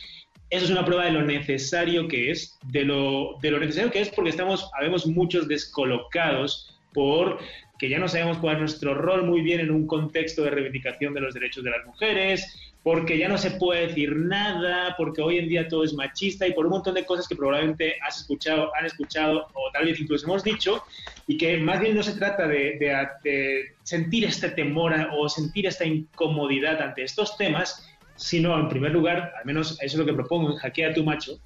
eso 0.49 0.65
es 0.65 0.71
una 0.71 0.85
prueba 0.85 1.05
de 1.05 1.11
lo 1.11 1.21
necesario 1.21 2.07
que 2.07 2.31
es, 2.31 2.57
de 2.63 2.83
lo, 2.83 3.37
de 3.41 3.51
lo 3.51 3.59
necesario 3.59 3.91
que 3.91 4.01
es 4.01 4.09
porque 4.09 4.31
estamos, 4.31 4.69
habemos 4.77 5.05
muchos 5.05 5.47
descolocados 5.47 6.75
por 6.93 7.39
que 7.77 7.87
ya 7.87 7.97
no 7.97 8.09
sabemos 8.09 8.39
cuál 8.39 8.55
es 8.55 8.59
nuestro 8.59 8.93
rol 8.93 9.25
muy 9.25 9.41
bien 9.41 9.61
en 9.61 9.71
un 9.71 9.87
contexto 9.87 10.43
de 10.43 10.49
reivindicación 10.49 11.13
de 11.13 11.21
los 11.21 11.33
derechos 11.33 11.63
de 11.63 11.69
las 11.69 11.85
mujeres, 11.85 12.73
porque 12.83 13.17
ya 13.17 13.29
no 13.29 13.37
se 13.37 13.51
puede 13.51 13.87
decir 13.87 14.15
nada, 14.17 14.95
porque 14.97 15.21
hoy 15.21 15.37
en 15.37 15.47
día 15.47 15.67
todo 15.67 15.85
es 15.85 15.93
machista 15.93 16.45
y 16.45 16.53
por 16.53 16.65
un 16.65 16.71
montón 16.71 16.95
de 16.95 17.05
cosas 17.05 17.27
que 17.27 17.35
probablemente 17.35 17.95
has 18.05 18.19
escuchado, 18.19 18.75
han 18.75 18.85
escuchado 18.85 19.47
o 19.53 19.71
tal 19.71 19.85
vez 19.85 19.99
incluso 19.99 20.25
hemos 20.25 20.43
dicho, 20.43 20.83
y 21.25 21.37
que 21.37 21.57
más 21.57 21.79
bien 21.79 21.95
no 21.95 22.03
se 22.03 22.13
trata 22.13 22.47
de, 22.47 22.77
de 23.23 23.75
sentir 23.83 24.25
este 24.25 24.49
temor 24.49 24.93
o 25.17 25.29
sentir 25.29 25.65
esta 25.65 25.85
incomodidad 25.85 26.81
ante 26.81 27.03
estos 27.03 27.37
temas, 27.37 27.87
sino 28.19 28.59
en 28.59 28.67
primer 28.67 28.91
lugar, 28.91 29.31
al 29.39 29.45
menos 29.45 29.71
eso 29.71 29.79
es 29.81 29.95
lo 29.95 30.05
que 30.05 30.13
propongo 30.13 30.51
en 30.51 30.57
Hackea 30.57 30.93
tu 30.93 31.03
macho, 31.03 31.39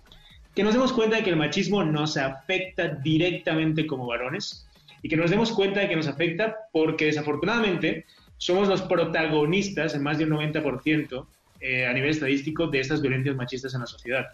que 0.56 0.64
nos 0.64 0.74
demos 0.74 0.92
cuenta 0.92 1.18
de 1.18 1.24
que 1.24 1.30
el 1.30 1.36
machismo 1.36 1.84
nos 1.84 2.18
afecta 2.18 2.88
directamente 2.88 3.86
como 3.86 4.08
varones, 4.08 4.68
y 5.04 5.10
que 5.10 5.18
nos 5.18 5.30
demos 5.30 5.52
cuenta 5.52 5.82
de 5.82 5.90
que 5.90 5.96
nos 5.96 6.08
afecta 6.08 6.56
porque 6.72 7.06
desafortunadamente 7.06 8.06
somos 8.38 8.68
los 8.68 8.82
protagonistas 8.82 9.94
en 9.94 10.02
más 10.02 10.18
de 10.18 10.24
un 10.24 10.32
90% 10.32 11.28
eh, 11.60 11.86
a 11.86 11.94
nivel 11.94 12.10
estadístico 12.10 12.68
de 12.68 12.80
estas 12.80 13.02
violencias 13.02 13.36
machistas 13.36 13.74
en 13.74 13.82
la 13.82 13.88
sociedad. 13.88 14.28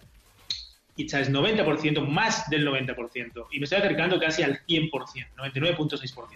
Sabes, 1.07 1.31
90%, 1.31 2.05
más 2.05 2.49
del 2.49 2.67
90%. 2.67 3.45
Y 3.51 3.59
me 3.59 3.63
estoy 3.63 3.79
acercando 3.79 4.19
casi 4.19 4.43
al 4.43 4.59
100%, 4.67 4.91
99.6%. 5.37 6.27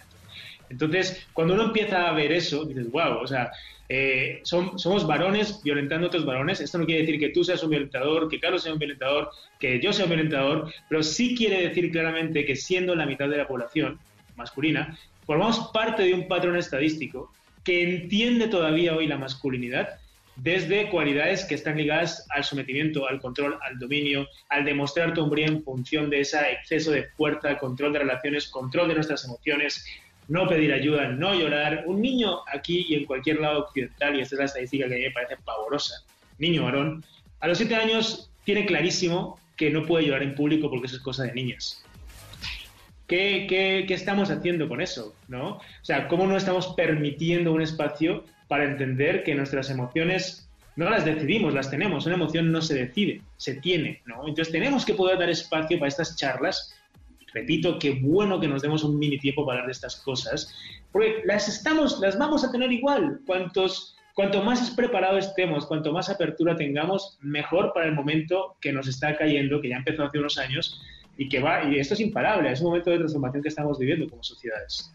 Entonces, 0.69 1.27
cuando 1.33 1.53
uno 1.53 1.63
empieza 1.63 2.07
a 2.07 2.13
ver 2.13 2.31
eso, 2.31 2.63
dices, 2.65 2.89
wow, 2.89 3.17
o 3.21 3.27
sea, 3.27 3.51
eh, 3.95 4.41
somos 4.43 5.05
varones 5.05 5.61
violentando 5.61 6.07
a 6.07 6.07
otros 6.07 6.25
varones. 6.25 6.59
Esto 6.59 6.79
no 6.79 6.85
quiere 6.87 7.01
decir 7.01 7.19
que 7.19 7.29
tú 7.29 7.43
seas 7.43 7.61
un 7.61 7.69
violentador, 7.69 8.27
que 8.27 8.39
Carlos 8.39 8.63
sea 8.63 8.73
un 8.73 8.79
violentador, 8.79 9.29
que 9.59 9.79
yo 9.79 9.93
sea 9.93 10.05
un 10.05 10.09
violentador, 10.09 10.73
pero 10.89 11.03
sí 11.03 11.35
quiere 11.35 11.67
decir 11.67 11.91
claramente 11.91 12.43
que 12.43 12.55
siendo 12.55 12.95
la 12.95 13.05
mitad 13.05 13.29
de 13.29 13.37
la 13.37 13.47
población, 13.47 13.99
masculina, 14.35 14.97
formamos 15.27 15.69
parte 15.71 16.01
de 16.01 16.15
un 16.15 16.27
patrón 16.27 16.57
estadístico 16.57 17.31
que 17.63 17.83
entiende 17.83 18.47
todavía 18.47 18.95
hoy 18.95 19.05
la 19.05 19.19
masculinidad 19.19 19.99
desde 20.37 20.89
cualidades 20.89 21.45
que 21.45 21.53
están 21.53 21.77
ligadas 21.77 22.25
al 22.31 22.43
sometimiento, 22.43 23.07
al 23.07 23.21
control, 23.21 23.59
al 23.61 23.77
dominio, 23.77 24.27
al 24.49 24.65
demostrar 24.65 25.13
tu 25.13 25.21
hombría 25.21 25.45
en 25.45 25.63
función 25.63 26.09
de 26.09 26.21
ese 26.21 26.39
exceso 26.51 26.89
de 26.89 27.03
fuerza, 27.09 27.59
control 27.59 27.93
de 27.93 27.99
relaciones, 27.99 28.47
control 28.47 28.87
de 28.87 28.95
nuestras 28.95 29.23
emociones, 29.25 29.85
no 30.27 30.47
pedir 30.47 30.73
ayuda, 30.73 31.09
no 31.09 31.33
llorar. 31.33 31.83
Un 31.85 32.01
niño 32.01 32.39
aquí 32.51 32.85
y 32.89 32.95
en 32.95 33.05
cualquier 33.05 33.39
lado 33.39 33.61
occidental, 33.61 34.15
y 34.17 34.21
esta 34.21 34.35
es 34.35 34.39
la 34.39 34.45
estadística 34.45 34.87
que 34.87 34.93
a 34.95 34.97
mí 34.97 35.03
me 35.03 35.11
parece 35.11 35.37
pavorosa, 35.43 35.95
niño 36.37 36.63
varón, 36.63 37.03
a 37.39 37.47
los 37.47 37.57
siete 37.57 37.75
años 37.75 38.31
tiene 38.43 38.65
clarísimo 38.65 39.39
que 39.55 39.69
no 39.69 39.85
puede 39.85 40.05
llorar 40.05 40.23
en 40.23 40.35
público 40.35 40.69
porque 40.69 40.87
eso 40.87 40.95
es 40.95 41.01
cosa 41.01 41.23
de 41.23 41.33
niñas. 41.33 41.83
¿Qué, 43.07 43.85
estamos 43.89 44.31
haciendo 44.31 44.67
con 44.67 44.81
eso? 44.81 45.13
¿no? 45.27 45.57
O 45.57 45.61
sea, 45.81 46.07
¿cómo 46.07 46.25
no 46.25 46.37
estamos 46.37 46.67
permitiendo 46.75 47.51
un 47.51 47.61
espacio 47.61 48.23
para 48.47 48.63
entender 48.63 49.23
que 49.23 49.35
nuestras 49.35 49.69
emociones 49.69 50.49
no 50.75 50.89
las 50.89 51.05
decidimos, 51.05 51.53
las 51.53 51.69
tenemos? 51.69 52.05
Una 52.05 52.15
emoción 52.15 52.51
no 52.51 52.61
se 52.61 52.75
decide, 52.75 53.21
se 53.37 53.55
tiene. 53.55 54.01
¿no? 54.05 54.27
Entonces 54.27 54.51
tenemos 54.51 54.85
que 54.85 54.93
poder 54.93 55.19
dar 55.19 55.29
espacio 55.29 55.77
para 55.77 55.89
estas 55.89 56.15
charlas. 56.15 56.73
Repito, 57.33 57.79
qué 57.79 57.99
bueno 58.01 58.39
que 58.39 58.47
nos 58.47 58.61
demos 58.61 58.83
un 58.83 58.99
mini 58.99 59.17
tiempo 59.17 59.45
para 59.45 59.59
hablar 59.59 59.67
de 59.67 59.73
estas 59.73 59.95
cosas, 59.97 60.53
porque 60.91 61.21
las 61.25 61.47
estamos, 61.47 61.99
las 61.99 62.17
vamos 62.17 62.43
a 62.43 62.51
tener 62.51 62.71
igual. 62.71 63.21
Cuantos, 63.25 63.95
cuanto 64.13 64.43
más 64.43 64.69
preparados 64.71 65.27
estemos, 65.27 65.65
cuanto 65.65 65.91
más 65.91 66.09
apertura 66.09 66.55
tengamos, 66.55 67.17
mejor 67.21 67.73
para 67.73 67.87
el 67.87 67.93
momento 67.93 68.55
que 68.61 68.71
nos 68.71 68.87
está 68.87 69.17
cayendo, 69.17 69.61
que 69.61 69.69
ya 69.69 69.77
empezó 69.77 70.03
hace 70.03 70.19
unos 70.19 70.37
años, 70.37 70.81
y 71.17 71.29
que 71.29 71.39
va, 71.39 71.63
y 71.63 71.79
esto 71.79 71.93
es 71.93 71.99
imparable, 71.99 72.51
es 72.51 72.61
un 72.61 72.67
momento 72.67 72.89
de 72.89 72.97
transformación 72.97 73.43
que 73.43 73.49
estamos 73.49 73.77
viviendo 73.77 74.09
como 74.09 74.23
sociedades. 74.23 74.91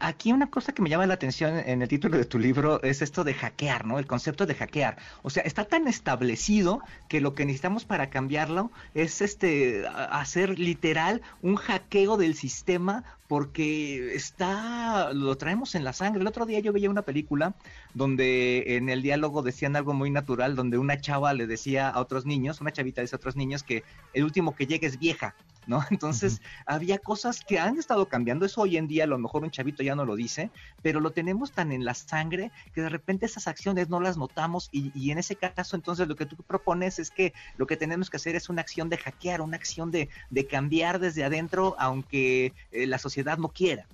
Aquí 0.00 0.32
una 0.32 0.50
cosa 0.50 0.72
que 0.72 0.82
me 0.82 0.90
llama 0.90 1.06
la 1.06 1.14
atención 1.14 1.58
en 1.58 1.82
el 1.82 1.88
título 1.88 2.18
de 2.18 2.24
tu 2.24 2.38
libro 2.38 2.82
es 2.82 3.00
esto 3.02 3.24
de 3.24 3.34
hackear, 3.34 3.86
¿no? 3.86 3.98
El 3.98 4.06
concepto 4.06 4.44
de 4.46 4.54
hackear. 4.54 4.98
O 5.22 5.30
sea, 5.30 5.42
está 5.44 5.64
tan 5.64 5.88
establecido 5.88 6.82
que 7.08 7.20
lo 7.20 7.34
que 7.34 7.46
necesitamos 7.46 7.84
para 7.84 8.10
cambiarlo 8.10 8.70
es 8.94 9.22
este 9.22 9.86
hacer 9.88 10.58
literal 10.58 11.22
un 11.42 11.56
hackeo 11.56 12.16
del 12.16 12.34
sistema 12.34 13.04
porque 13.28 14.14
está 14.14 15.12
lo 15.12 15.36
traemos 15.36 15.74
en 15.74 15.84
la 15.84 15.92
sangre. 15.92 16.22
El 16.22 16.26
otro 16.26 16.46
día 16.46 16.60
yo 16.60 16.72
veía 16.72 16.90
una 16.90 17.02
película 17.02 17.54
donde 17.94 18.76
en 18.76 18.88
el 18.88 19.02
diálogo 19.02 19.42
decían 19.42 19.76
algo 19.76 19.92
muy 19.92 20.10
natural 20.10 20.56
donde 20.56 20.78
una 20.78 21.00
chava 21.00 21.34
le 21.34 21.46
decía 21.46 21.88
a 21.90 22.00
otros 22.00 22.26
niños, 22.26 22.60
una 22.60 22.72
chavita 22.72 23.02
dice 23.02 23.14
a 23.14 23.18
otros 23.18 23.36
niños 23.36 23.62
que 23.62 23.84
el 24.14 24.24
último 24.24 24.56
que 24.56 24.66
llegue 24.66 24.86
es 24.86 24.98
vieja. 24.98 25.34
¿no? 25.68 25.84
Entonces, 25.90 26.40
había 26.66 26.98
cosas 26.98 27.44
que 27.44 27.60
han 27.60 27.78
estado 27.78 28.08
cambiando. 28.08 28.44
Eso 28.46 28.62
hoy 28.62 28.76
en 28.76 28.88
día, 28.88 29.04
a 29.04 29.06
lo 29.06 29.18
mejor 29.18 29.44
un 29.44 29.50
chavito 29.50 29.84
ya 29.84 29.94
no 29.94 30.04
lo 30.04 30.16
dice, 30.16 30.50
pero 30.82 30.98
lo 30.98 31.12
tenemos 31.12 31.52
tan 31.52 31.70
en 31.70 31.84
la 31.84 31.94
sangre 31.94 32.50
que 32.74 32.80
de 32.80 32.88
repente 32.88 33.26
esas 33.26 33.46
acciones 33.46 33.88
no 33.88 34.00
las 34.00 34.16
notamos 34.16 34.70
y, 34.72 35.10
en 35.10 35.18
ese 35.18 35.36
caso, 35.36 35.76
entonces, 35.76 36.08
lo 36.08 36.16
que 36.16 36.26
tú 36.26 36.36
propones 36.36 36.98
es 36.98 37.10
que 37.10 37.34
lo 37.56 37.66
que 37.66 37.76
tenemos 37.76 38.10
que 38.10 38.16
hacer 38.16 38.34
es 38.34 38.48
una 38.48 38.62
acción 38.62 38.88
de 38.88 38.96
hackear, 38.96 39.42
una 39.42 39.56
acción 39.56 39.90
de, 39.90 40.08
cambiar 40.48 40.98
desde 40.98 41.24
adentro, 41.24 41.76
aunque 41.78 42.54
eh, 42.72 42.86
la 42.86 42.96
sociedad 42.96 43.17
no 43.38 43.48
quiera. 43.48 43.86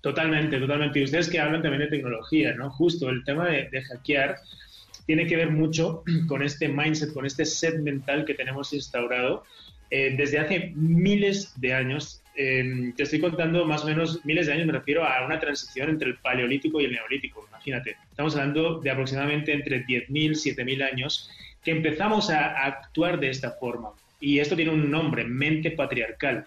Totalmente, 0.00 0.58
totalmente. 0.58 1.00
Y 1.00 1.04
ustedes 1.04 1.28
que 1.28 1.40
hablan 1.40 1.62
también 1.62 1.82
de 1.82 1.88
tecnología, 1.88 2.54
¿no? 2.54 2.70
Justo 2.70 3.08
el 3.08 3.24
tema 3.24 3.48
de, 3.48 3.68
de 3.70 3.82
hackear 3.82 4.36
tiene 5.06 5.26
que 5.26 5.36
ver 5.36 5.50
mucho 5.50 6.02
con 6.28 6.42
este 6.42 6.68
mindset, 6.68 7.12
con 7.12 7.26
este 7.26 7.44
set 7.44 7.78
mental 7.80 8.24
que 8.24 8.34
tenemos 8.34 8.72
instaurado 8.72 9.44
eh, 9.90 10.14
desde 10.16 10.38
hace 10.38 10.72
miles 10.74 11.52
de 11.60 11.72
años. 11.72 12.20
Em, 12.36 12.92
te 12.94 13.04
estoy 13.04 13.20
contando 13.20 13.64
más 13.64 13.84
o 13.84 13.86
menos 13.86 14.24
miles 14.24 14.46
de 14.46 14.54
años, 14.54 14.66
me 14.66 14.72
refiero 14.72 15.04
a 15.04 15.24
una 15.24 15.38
transición 15.38 15.88
entre 15.88 16.10
el 16.10 16.16
paleolítico 16.18 16.80
y 16.80 16.86
el 16.86 16.92
neolítico. 16.92 17.46
Imagínate, 17.48 17.96
estamos 18.10 18.34
hablando 18.34 18.80
de 18.80 18.90
aproximadamente 18.90 19.52
entre 19.52 19.86
10.000, 19.86 20.30
7.000 20.32 20.92
años 20.92 21.30
que 21.62 21.70
empezamos 21.70 22.30
a 22.30 22.64
actuar 22.64 23.20
de 23.20 23.30
esta 23.30 23.52
forma. 23.52 23.90
Y 24.20 24.38
esto 24.38 24.56
tiene 24.56 24.72
un 24.72 24.90
nombre, 24.90 25.24
mente 25.24 25.70
patriarcal. 25.70 26.46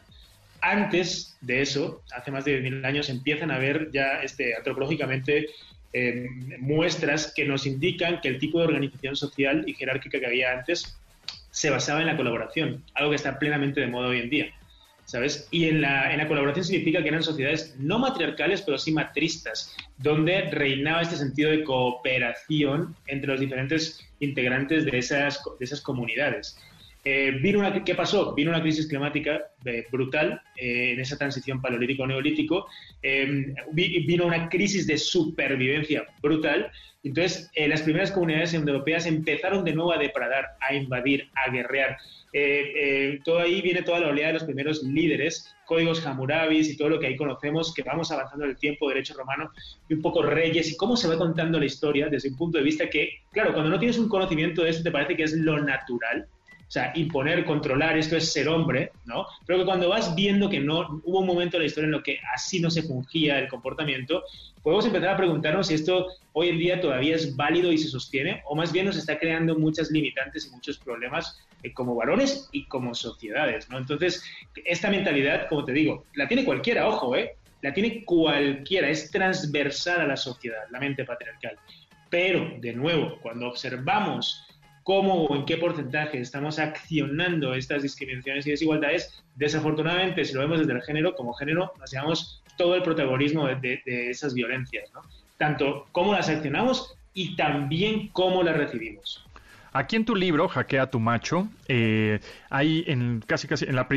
Antes 0.61 1.37
de 1.41 1.61
eso, 1.61 2.03
hace 2.15 2.31
más 2.31 2.45
de 2.45 2.61
10.000 2.61 2.85
años, 2.85 3.09
empiezan 3.09 3.51
a 3.51 3.55
haber 3.55 3.91
ya 3.91 4.21
este, 4.21 4.55
antropológicamente 4.55 5.47
em, 5.93 6.59
muestras 6.59 7.33
que 7.35 7.45
nos 7.45 7.65
indican 7.65 8.21
que 8.21 8.29
el 8.29 8.39
tipo 8.39 8.59
de 8.59 8.65
organización 8.65 9.15
social 9.15 9.63
y 9.67 9.73
jerárquica 9.73 10.19
que 10.19 10.25
había 10.25 10.51
antes 10.51 10.97
se 11.51 11.69
basaba 11.69 12.01
en 12.01 12.07
la 12.07 12.17
colaboración, 12.17 12.83
algo 12.93 13.11
que 13.11 13.15
está 13.15 13.39
plenamente 13.39 13.81
de 13.81 13.87
moda 13.87 14.09
hoy 14.09 14.19
en 14.19 14.29
día. 14.29 14.53
¿Sabes? 15.05 15.47
Y 15.51 15.69
en 15.69 15.79
la, 15.79 16.27
colaboración 16.27 16.65
significa 16.65 17.01
que 17.01 17.07
eran 17.07 17.23
sociedades 17.23 17.75
no 17.79 17.97
matriarcales, 17.97 18.61
pero 18.61 18.77
sí 18.77 18.91
matristas, 18.91 19.73
donde 19.97 20.41
reinaba 20.51 21.01
este 21.01 21.15
sentido 21.15 21.49
de 21.49 21.63
cooperación 21.63 22.93
entre 23.07 23.31
los 23.31 23.39
diferentes 23.39 24.05
integrantes 24.19 24.83
de 24.83 24.97
esas 24.97 25.81
comunidades. 25.81 26.59
Eh, 27.09 27.31
vino 27.41 27.59
una, 27.59 27.85
¿Qué 27.85 27.95
pasó? 27.95 28.33
Vino 28.33 28.51
una 28.51 28.61
crisis 28.61 28.85
climática 28.85 29.39
eh, 29.63 29.85
brutal 29.89 30.41
eh, 30.57 30.91
en 30.91 30.99
esa 30.99 31.17
transición 31.17 31.61
paleolítico-neolítico. 31.61 32.67
vino 33.71 34.25
una 34.25 34.49
crisis 34.49 34.85
de 34.85 34.97
supervivencia 34.97 36.05
brutal. 36.21 36.69
Entonces, 37.03 37.49
las 37.55 37.83
primeras 37.83 38.11
comunidades 38.11 38.53
europeas 38.53 39.05
empezaron 39.05 39.63
de 39.63 39.73
nuevo 39.73 39.93
a 39.93 39.97
depredar, 39.97 40.57
a 40.59 40.73
invadir, 40.73 41.29
a 41.35 41.49
guerrear. 41.49 41.95
todo 43.23 43.39
ahí 43.39 43.61
viene 43.61 43.83
toda 43.83 44.01
la 44.01 44.09
oleada 44.09 44.27
de 44.27 44.33
los 44.33 44.43
primeros 44.43 44.83
líderes, 44.83 45.55
códigos 45.65 46.05
Hammurabis 46.05 46.69
y 46.69 46.75
todo 46.75 46.89
lo 46.89 46.99
que 46.99 47.07
ahí 47.07 47.15
conocemos, 47.15 47.73
que 47.73 47.83
vamos 47.83 48.11
avanzando 48.11 48.43
en 48.43 48.51
el 48.51 48.57
tiempo, 48.57 48.89
derecho 48.89 49.13
romano, 49.13 49.51
y 49.87 49.93
un 49.93 50.01
poco 50.01 50.23
reyes, 50.23 50.69
y 50.71 50.75
cómo 50.75 50.97
se 50.97 51.07
va 51.07 51.17
contando 51.17 51.57
la 51.57 51.65
historia 51.65 52.09
desde 52.09 52.29
un 52.29 52.35
punto 52.35 52.57
de 52.57 52.65
vista 52.65 52.89
que, 52.89 53.21
claro, 53.31 53.53
cuando 53.53 53.69
no 53.69 53.79
tienes 53.79 53.97
un 53.97 54.09
conocimiento 54.09 54.63
de 54.63 54.71
eso, 54.71 54.83
te 54.83 54.91
parece 54.91 55.15
que 55.15 55.23
es 55.23 55.33
lo 55.33 55.63
natural, 55.63 56.27
o 56.67 56.71
sea, 56.71 56.91
imponer, 56.95 57.45
controlar, 57.45 57.97
esto 57.97 58.17
es 58.17 58.33
ser 58.33 58.49
hombre, 58.49 58.91
¿no? 59.05 59.25
Pero 59.45 59.59
que 59.59 59.65
cuando 59.65 59.87
vas 59.87 60.13
viendo 60.15 60.49
que 60.49 60.59
no 60.59 61.01
hubo 61.05 61.19
un 61.19 61.25
momento 61.25 61.55
en 61.55 61.61
la 61.61 61.67
historia 61.67 61.85
en 61.85 61.91
lo 61.91 62.03
que 62.03 62.19
así 62.33 62.59
no 62.59 62.69
se 62.69 62.83
fungía 62.83 63.39
el 63.39 63.47
comportamiento, 63.47 64.23
podemos 64.61 64.85
empezar 64.85 65.09
a 65.09 65.17
preguntarnos 65.17 65.67
si 65.67 65.75
esto 65.75 66.07
hoy 66.33 66.49
en 66.49 66.57
día 66.57 66.81
todavía 66.81 67.15
es 67.15 67.37
válido 67.37 67.71
y 67.71 67.77
se 67.77 67.87
sostiene, 67.87 68.43
o 68.49 68.55
más 68.55 68.73
bien 68.73 68.85
nos 68.85 68.97
está 68.97 69.17
creando 69.17 69.57
muchas 69.57 69.91
limitantes 69.91 70.45
y 70.45 70.49
muchos 70.49 70.77
problemas 70.77 71.39
eh, 71.63 71.71
como 71.71 71.95
varones 71.95 72.49
y 72.51 72.65
como 72.65 72.93
sociedades, 72.93 73.69
¿no? 73.69 73.77
Entonces, 73.77 74.21
esta 74.65 74.89
mentalidad, 74.89 75.47
como 75.47 75.63
te 75.63 75.71
digo, 75.71 76.03
la 76.15 76.27
tiene 76.27 76.43
cualquiera, 76.43 76.85
ojo, 76.85 77.15
¿eh? 77.15 77.37
La 77.61 77.73
tiene 77.73 78.03
cualquiera, 78.03 78.89
es 78.89 79.09
transversal 79.09 80.01
a 80.01 80.07
la 80.07 80.17
sociedad, 80.17 80.63
la 80.69 80.79
mente 80.81 81.05
patriarcal. 81.05 81.55
Pero, 82.09 82.55
de 82.59 82.73
nuevo, 82.73 83.19
cuando 83.21 83.47
observamos 83.47 84.46
cómo 84.87 85.25
o 85.25 85.35
en 85.35 85.43
qué 85.43 85.57
porcentaje 85.57 86.17
estamos 86.21 86.59
accionando 86.59 87.53
estas 87.53 87.83
discriminaciones 87.83 88.47
y 88.47 88.51
desigualdades, 88.51 89.21
desafortunadamente, 89.35 90.23
si 90.23 90.33
lo 90.33 90.39
vemos 90.39 90.59
desde 90.59 90.71
el 90.71 90.81
género, 90.81 91.13
como 91.13 91.33
género, 91.33 91.73
nos 91.77 91.91
llevamos 91.91 92.41
todo 92.57 92.73
el 92.73 92.83
protagonismo 92.83 93.47
de, 93.47 93.81
esas 94.09 94.33
violencias, 94.33 94.89
¿no? 94.93 95.01
Tanto 95.37 95.87
cómo 95.91 96.13
las 96.13 96.29
accionamos 96.29 96.95
y 97.13 97.35
también 97.35 98.07
cómo 98.13 98.43
las 98.43 98.55
recibimos. 98.55 99.25
Aquí 99.73 99.97
en 99.97 100.05
tu 100.05 100.15
libro, 100.15 100.47
Hackea 100.47 100.89
tu 100.89 101.01
macho, 101.01 101.49
eh, 101.67 102.21
hay 102.49 102.85
en 102.87 103.21
casi 103.27 103.49
casi 103.49 103.65
en 103.65 103.75
la, 103.75 103.89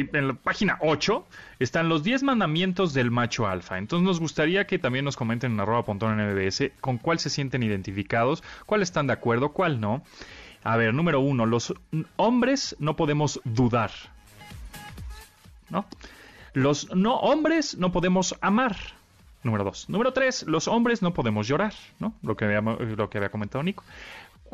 página 0.42 0.76
8 0.80 1.24
están 1.60 1.88
los 1.88 2.02
10 2.02 2.24
mandamientos 2.24 2.94
del 2.94 3.12
macho 3.12 3.46
alfa. 3.46 3.78
Entonces 3.78 4.04
nos 4.04 4.18
gustaría 4.18 4.66
que 4.66 4.80
también 4.80 5.04
nos 5.04 5.16
comenten 5.16 5.52
en 5.52 5.60
arroba 5.60 5.84
en 5.88 6.72
con 6.80 6.98
cuál 6.98 7.20
se 7.20 7.30
sienten 7.30 7.62
identificados, 7.62 8.42
cuál 8.66 8.82
están 8.82 9.06
de 9.06 9.12
acuerdo, 9.12 9.52
cuál 9.52 9.80
no. 9.80 10.02
A 10.62 10.76
ver, 10.76 10.92
número 10.92 11.20
uno, 11.20 11.46
los 11.46 11.74
hombres 12.16 12.76
no 12.78 12.96
podemos 12.96 13.40
dudar. 13.44 13.90
¿No? 15.70 15.86
Los 16.52 16.94
no 16.94 17.16
hombres 17.16 17.76
no 17.78 17.92
podemos 17.92 18.36
amar. 18.40 18.76
Número 19.42 19.64
dos. 19.64 19.88
Número 19.88 20.12
tres, 20.12 20.42
los 20.42 20.68
hombres 20.68 21.00
no 21.00 21.14
podemos 21.14 21.48
llorar, 21.48 21.72
¿no? 21.98 22.14
Lo 22.22 22.36
que 22.36 22.44
había, 22.44 22.60
lo 22.60 23.08
que 23.08 23.18
había 23.18 23.30
comentado 23.30 23.62
Nico. 23.62 23.84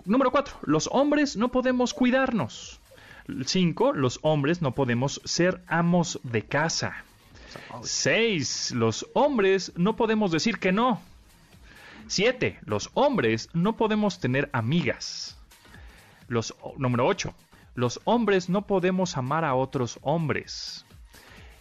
Número 0.05 0.31
cuatro, 0.31 0.55
los 0.63 0.89
hombres 0.93 1.37
no 1.37 1.49
podemos 1.49 1.95
cuidarnos. 1.95 2.79
Cinco, 3.45 3.93
los 3.93 4.21
hombres 4.23 4.63
no 4.63 4.73
podemos 4.73 5.21
ser 5.25 5.63
amos 5.67 6.21
de 6.23 6.43
casa. 6.43 7.05
Seis, 7.83 8.71
los 8.73 9.07
hombres 9.15 9.73
no 9.77 9.97
podemos 9.97 10.31
decir 10.31 10.59
que 10.59 10.71
no. 10.71 11.01
Siete, 12.07 12.61
los 12.65 12.91
hombres 12.95 13.49
no 13.53 13.77
podemos 13.77 14.21
tener 14.21 14.49
amigas. 14.53 15.36
Los, 16.29 16.55
número 16.79 17.07
8. 17.07 17.35
Los 17.75 18.01
hombres 18.05 18.49
no 18.49 18.67
podemos 18.67 19.17
amar 19.17 19.45
a 19.45 19.55
otros 19.55 19.99
hombres. 20.03 20.85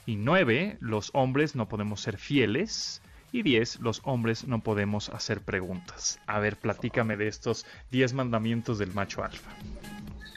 Y 0.06 0.16
9. 0.16 0.78
Los 0.80 1.10
hombres 1.14 1.56
no 1.56 1.68
podemos 1.68 2.02
ser 2.02 2.18
fieles. 2.18 3.02
Y 3.32 3.42
10. 3.42 3.82
Los 3.82 4.02
hombres 4.06 4.48
no 4.48 4.60
podemos 4.60 5.10
hacer 5.10 5.42
preguntas. 5.42 6.20
A 6.26 6.40
ver, 6.40 6.58
platícame 6.58 7.18
de 7.18 7.28
estos 7.28 7.66
10 7.92 8.14
mandamientos 8.14 8.78
del 8.78 8.94
macho 8.94 9.24
alfa. 9.24 9.52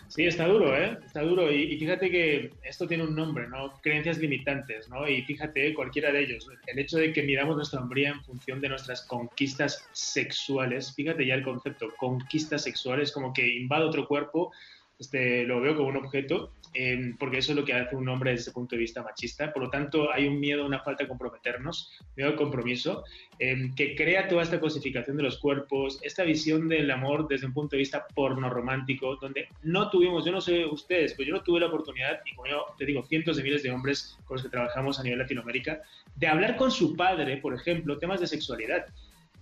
Sí, 0.08 0.24
está 0.24 0.46
duro, 0.46 0.74
¿eh? 0.74 0.98
Está 1.04 1.22
duro. 1.22 1.52
Y, 1.52 1.78
fíjate 1.78 2.10
que 2.10 2.50
esto 2.62 2.86
tiene 2.86 3.04
un 3.04 3.14
nombre, 3.14 3.46
¿no? 3.46 3.72
Creencias 3.82 4.18
limitantes, 4.18 4.88
¿no? 4.88 5.06
Y 5.06 5.22
fíjate, 5.22 5.74
cualquiera 5.74 6.10
de 6.10 6.22
ellos, 6.22 6.48
el 6.66 6.78
hecho 6.78 6.96
de 6.96 7.12
que 7.12 7.22
miramos 7.22 7.56
nuestra 7.56 7.80
hombría 7.80 8.10
en 8.10 8.22
función 8.22 8.60
de 8.60 8.70
nuestras 8.70 9.02
conquistas 9.02 9.86
sexuales, 9.92 10.94
fíjate 10.94 11.26
ya 11.26 11.34
el 11.34 11.42
concepto, 11.42 11.92
conquistas 11.98 12.62
sexuales, 12.62 13.12
como 13.12 13.32
que 13.32 13.46
invado 13.46 13.88
otro 13.88 14.08
cuerpo, 14.08 14.50
este, 14.98 15.44
lo 15.44 15.60
veo 15.60 15.76
como 15.76 15.88
un 15.88 15.96
objeto 15.98 16.52
Em, 16.74 17.16
porque 17.16 17.38
eso 17.38 17.52
es 17.52 17.56
lo 17.56 17.64
que 17.64 17.72
hace 17.72 17.96
un 17.96 18.08
hombre 18.08 18.30
desde 18.30 18.42
ese 18.42 18.52
punto 18.52 18.76
de 18.76 18.80
vista 18.80 19.02
machista. 19.02 19.52
Por 19.52 19.64
lo 19.64 19.70
tanto, 19.70 20.12
hay 20.12 20.26
un 20.26 20.38
miedo, 20.38 20.66
una 20.66 20.80
falta 20.80 21.04
de 21.04 21.08
comprometernos, 21.08 21.92
miedo 22.16 22.30
al 22.30 22.36
compromiso, 22.36 23.04
em, 23.38 23.74
que 23.74 23.94
crea 23.94 24.28
toda 24.28 24.42
esta 24.42 24.60
cosificación 24.60 25.16
de 25.16 25.22
los 25.22 25.38
cuerpos, 25.38 25.98
esta 26.02 26.24
visión 26.24 26.68
del 26.68 26.90
amor 26.90 27.26
desde 27.28 27.46
un 27.46 27.52
punto 27.52 27.76
de 27.76 27.78
vista 27.78 28.06
porno 28.14 28.50
romántico, 28.50 29.16
donde 29.16 29.48
no 29.62 29.90
tuvimos, 29.90 30.24
yo 30.24 30.32
no 30.32 30.40
sé 30.40 30.66
ustedes, 30.66 31.14
pero 31.14 31.28
yo 31.28 31.34
no 31.34 31.42
tuve 31.42 31.60
la 31.60 31.66
oportunidad, 31.66 32.20
y 32.24 32.34
como 32.34 32.48
yo 32.48 32.66
te 32.76 32.84
digo, 32.84 33.02
cientos 33.04 33.36
de 33.36 33.42
miles 33.42 33.62
de 33.62 33.70
hombres 33.70 34.18
con 34.24 34.36
los 34.36 34.44
que 34.44 34.50
trabajamos 34.50 34.98
a 34.98 35.02
nivel 35.02 35.18
Latinoamérica, 35.18 35.80
de 36.16 36.26
hablar 36.26 36.56
con 36.56 36.70
su 36.70 36.96
padre, 36.96 37.38
por 37.38 37.54
ejemplo, 37.54 37.98
temas 37.98 38.20
de 38.20 38.26
sexualidad 38.26 38.86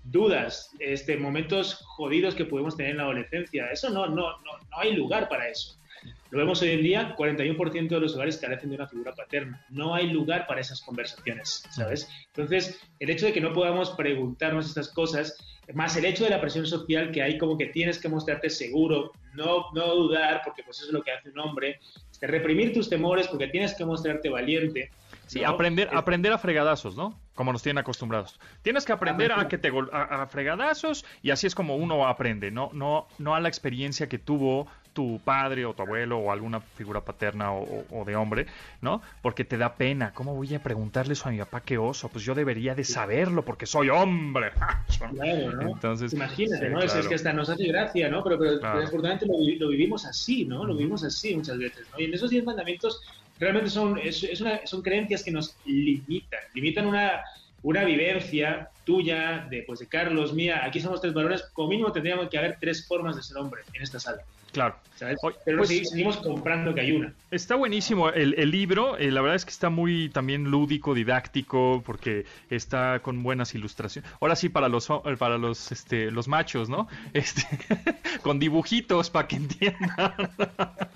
dudas, 0.04 0.70
este, 0.78 1.16
momentos 1.16 1.74
jodidos 1.74 2.36
que 2.36 2.44
podemos 2.44 2.76
tener 2.76 2.92
en 2.92 2.98
la 2.98 3.02
adolescencia. 3.04 3.70
Eso 3.72 3.90
no, 3.90 4.06
no, 4.06 4.38
no, 4.38 4.58
no 4.70 4.78
hay 4.78 4.94
lugar 4.94 5.28
para 5.28 5.48
eso. 5.48 5.76
Lo 6.30 6.38
vemos 6.38 6.61
hoy 6.62 6.70
en 6.70 6.82
día, 6.82 7.14
41% 7.16 7.88
de 7.88 8.00
los 8.00 8.14
hogares 8.14 8.37
carecen 8.37 8.70
de 8.70 8.76
una 8.76 8.88
figura 8.88 9.12
paterna. 9.12 9.64
No 9.70 9.94
hay 9.94 10.11
lugar 10.11 10.46
para 10.46 10.61
esas 10.61 10.80
conversaciones, 10.82 11.64
¿sabes? 11.70 12.09
Entonces, 12.28 12.80
el 12.98 13.11
hecho 13.11 13.26
de 13.26 13.32
que 13.32 13.40
no 13.40 13.52
podamos 13.52 13.90
preguntarnos 13.90 14.66
estas 14.66 14.88
cosas, 14.88 15.38
más 15.74 15.96
el 15.96 16.04
hecho 16.04 16.24
de 16.24 16.30
la 16.30 16.40
presión 16.40 16.66
social 16.66 17.11
que 17.11 17.22
hay 17.22 17.38
como 17.38 17.56
que 17.56 17.66
tienes 17.66 17.98
que 17.98 18.09
mostrarte 18.09 18.50
seguro, 18.50 19.12
no, 19.35 19.66
no 19.74 19.94
dudar, 19.94 20.42
porque 20.44 20.62
pues 20.62 20.78
eso 20.78 20.88
es 20.88 20.92
lo 20.92 21.02
que 21.02 21.12
hace 21.12 21.30
un 21.30 21.38
hombre, 21.38 21.78
este, 22.11 22.26
reprimir 22.26 22.72
tus 22.72 22.88
temores 22.88 23.28
porque 23.28 23.48
tienes 23.48 23.74
que 23.74 23.85
mostrarte 23.85 24.28
valiente. 24.28 24.90
Sí, 25.26 25.42
aprender, 25.42 25.90
aprender 25.92 26.32
a 26.32 26.38
fregadazos, 26.38 26.96
¿no? 26.96 27.18
Como 27.34 27.52
nos 27.52 27.62
tienen 27.62 27.78
acostumbrados. 27.78 28.38
Tienes 28.62 28.84
que 28.84 28.92
aprender 28.92 29.32
a 29.32 29.48
que 29.48 29.58
te 29.58 29.70
a, 29.92 30.26
fregadazos 30.26 31.04
y 31.22 31.30
así 31.30 31.46
es 31.46 31.54
como 31.54 31.76
uno 31.76 32.06
aprende, 32.06 32.50
no, 32.50 32.70
no, 32.72 33.08
no 33.18 33.34
a 33.34 33.40
la 33.40 33.48
experiencia 33.48 34.08
que 34.08 34.18
tuvo 34.18 34.68
tu 34.96 35.20
padre 35.22 35.66
o 35.66 35.74
tu 35.74 35.82
abuelo 35.82 36.16
o 36.16 36.32
alguna 36.32 36.58
figura 36.60 37.02
paterna 37.02 37.52
o, 37.52 38.04
de 38.06 38.16
hombre, 38.16 38.46
¿no? 38.80 39.02
Porque 39.20 39.44
te 39.44 39.58
da 39.58 39.74
pena. 39.74 40.14
¿Cómo 40.14 40.34
voy 40.34 40.54
a 40.54 40.62
preguntarle 40.62 41.12
eso 41.12 41.28
a 41.28 41.32
mi 41.32 41.38
papá 41.38 41.60
qué 41.60 41.76
oso? 41.76 42.08
Pues 42.08 42.24
yo 42.24 42.34
debería 42.34 42.74
de 42.74 42.82
saberlo 42.82 43.44
porque 43.44 43.66
soy 43.66 43.90
hombre. 43.90 44.52
Claro, 44.96 45.52
¿no? 45.52 45.68
Entonces, 45.72 46.12
Imagínate, 46.14 46.70
¿no? 46.70 46.80
Es, 46.80 46.94
que 47.06 47.14
hasta 47.14 47.32
nos 47.32 47.50
hace 47.50 47.66
gracia, 47.66 48.08
¿no? 48.08 48.22
Pero, 48.24 48.38
pero, 48.38 48.58
lo, 48.58 49.68
vivimos 49.68 50.06
así, 50.06 50.46
¿no? 50.46 50.64
Lo 50.64 50.74
vivimos 50.74 51.04
así 51.04 51.36
muchas 51.36 51.58
veces, 51.58 51.86
¿no? 51.92 52.00
Y 52.00 52.04
en 52.04 52.14
esos 52.14 52.30
diez 52.30 52.44
mandamientos 52.44 53.02
realmente 53.38 53.70
son, 53.70 53.99
es, 53.99 54.40
una, 54.40 54.66
son 54.66 54.83
creencias 54.83 55.22
que 55.22 55.31
nos 55.31 55.57
limitan, 55.64 56.40
limitan 56.55 56.87
una, 56.87 57.22
una 57.62 57.85
vivencia 57.85 58.70
tuya, 58.85 59.46
de, 59.51 59.62
pues, 59.62 59.81
de 59.81 59.87
Carlos, 59.88 60.33
mía, 60.33 60.64
aquí 60.64 60.81
somos 60.81 61.01
tres 61.01 61.12
varones, 61.12 61.42
como 61.53 61.68
mínimo 61.68 61.92
tendríamos 61.92 62.29
que 62.29 62.38
haber 62.38 62.59
tres 62.61 62.87
formas 62.87 63.16
de 63.16 63.22
ser 63.22 63.37
hombre 63.37 63.62
en 63.75 63.83
esta 63.83 63.99
sala. 64.01 64.22
Claro. 64.57 64.75
Pero 65.45 65.59
pues, 65.59 65.88
seguimos 65.90 66.16
comprando 66.16 66.75
que 66.75 66.81
hay 66.81 66.92
una. 66.92 67.12
Está 67.31 67.55
buenísimo 67.57 68.09
el, 68.09 68.51
libro. 68.51 68.97
Eh, 68.97 69.11
la 69.11 69.21
verdad 69.21 69.37
es 69.37 69.45
que 69.45 69.51
está 69.51 69.69
muy 69.69 70.09
también 70.09 70.45
lúdico, 70.45 70.95
didáctico, 70.95 71.83
porque 71.85 72.25
está 72.49 73.01
con 73.01 73.23
buenas 73.23 73.55
ilustraciones. 73.55 74.11
Ahora 74.21 74.35
sí 74.37 74.49
para 74.49 74.69
los 74.71 74.88
para 75.19 75.37
los 75.37 75.71
este 75.71 76.11
los 76.11 76.29
machos, 76.29 76.71
¿no? 76.71 76.88
Este 77.12 77.47
con 78.23 78.38
dibujitos 78.38 79.11
para 79.11 79.29
que 79.29 79.37
entiendan. 79.37 80.14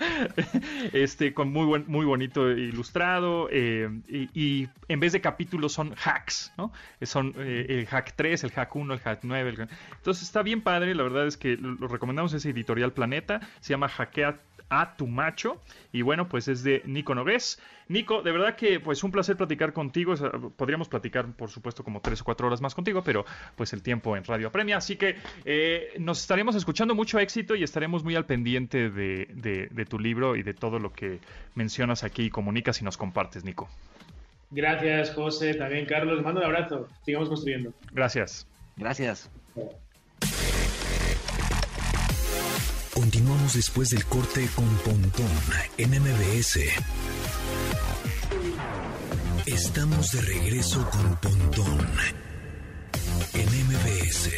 este 0.93 1.35
con 1.35 1.51
muy 1.51 1.65
buen 1.65 1.85
muy 1.87 2.05
bonito 2.05 2.49
ilustrado 2.49 3.49
eh, 3.51 3.89
y, 4.07 4.67
en 4.87 4.99
vez 4.99 5.13
de 5.13 5.21
capítulos 5.21 5.73
son 5.73 5.93
hacks, 6.03 6.53
¿no? 6.57 6.73
Son 7.03 7.35
eh, 7.37 7.67
el 7.69 7.85
hack 7.85 8.13
3, 8.15 8.43
el 8.45 8.51
hack 8.51 8.75
1, 8.75 8.93
el 8.95 8.99
hack 8.99 9.19
9. 9.21 9.67
Entonces 9.95 10.23
está 10.23 10.41
bien 10.41 10.61
padre. 10.61 10.95
La 10.95 11.03
verdad 11.03 11.27
es 11.27 11.37
que 11.37 11.55
lo 11.57 11.87
recomendamos 11.87 12.33
ese 12.33 12.49
editorial 12.49 12.93
Planeta 12.93 13.41
se 13.59 13.73
llama 13.73 13.87
Hackea 13.89 14.39
a 14.71 14.95
tu 14.95 15.05
macho. 15.05 15.61
Y 15.91 16.01
bueno 16.01 16.27
pues 16.27 16.47
es 16.47 16.63
de 16.63 16.81
Nico 16.85 17.13
Nogués. 17.13 17.61
Nico 17.89 18.23
de 18.23 18.31
verdad 18.31 18.55
que 18.55 18.79
pues 18.79 19.03
un 19.03 19.11
placer 19.11 19.35
platicar 19.37 19.73
contigo. 19.73 20.15
Podríamos 20.55 20.87
platicar 20.87 21.27
por 21.33 21.49
supuesto 21.51 21.83
como 21.83 22.01
tres 22.01 22.21
o 22.21 22.23
cuatro 22.23 22.47
horas 22.47 22.61
más 22.61 22.73
contigo 22.73 23.03
pero 23.03 23.25
pues 23.55 23.73
el 23.73 23.83
tiempo 23.83 24.15
en 24.17 24.23
radio 24.23 24.47
apremia. 24.47 24.77
Así 24.77 24.95
que 24.95 25.17
eh, 25.45 25.93
nos 25.99 26.21
estaremos 26.21 26.55
escuchando. 26.55 26.95
Mucho 26.95 27.19
éxito 27.19 27.55
y 27.55 27.63
estaremos 27.63 28.03
muy 28.03 28.15
al 28.15 28.25
pendiente 28.25 28.89
de, 28.89 29.27
de 29.71 29.85
tu 29.85 29.99
libro 29.99 30.35
y 30.35 30.43
de 30.43 30.53
todo 30.53 30.79
lo 30.79 30.93
que 30.93 31.19
mencionas 31.55 32.03
aquí 32.03 32.23
y 32.23 32.29
comunicas 32.29 32.81
y 32.81 32.85
nos 32.85 32.97
compartes 32.97 33.43
Nico. 33.43 33.69
Gracias 34.51 35.13
José. 35.13 35.53
También 35.53 35.85
Carlos 35.85 36.21
mando 36.23 36.39
un 36.39 36.45
abrazo. 36.45 36.87
Sigamos 37.03 37.27
construyendo. 37.27 37.73
Gracias. 37.91 38.47
Gracias 38.77 39.29
Continuamos 42.93 43.53
después 43.53 43.89
del 43.89 44.05
corte 44.05 44.47
con 44.53 44.65
Pontón 44.79 45.27
en 45.77 45.91
MBS. 45.91 46.59
Estamos 49.45 50.11
de 50.11 50.21
regreso 50.21 50.85
con 50.89 51.15
Pontón 51.17 51.87
en 53.33 53.47
MBS. 53.67 54.29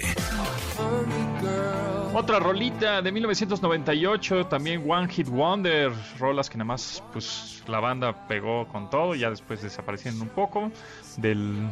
Otra 2.13 2.39
rolita 2.39 3.01
de 3.01 3.11
1998, 3.11 4.45
también 4.45 4.83
One 4.87 5.07
Hit 5.09 5.27
Wonder, 5.27 5.91
rolas 6.19 6.47
que 6.47 6.57
nada 6.59 6.65
más 6.67 7.03
pues 7.11 7.63
la 7.67 7.79
banda 7.79 8.27
pegó 8.27 8.67
con 8.67 8.87
todo, 8.89 9.15
ya 9.15 9.31
después 9.31 9.63
desaparecieron 9.63 10.21
un 10.21 10.29
poco 10.29 10.71
del 11.17 11.71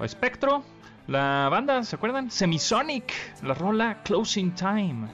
espectro. 0.00 0.64
La 1.08 1.48
banda, 1.48 1.84
¿se 1.84 1.94
acuerdan? 1.94 2.32
Semisonic, 2.32 3.12
la 3.44 3.54
rola 3.54 4.02
Closing 4.02 4.52
Time. 4.56 5.06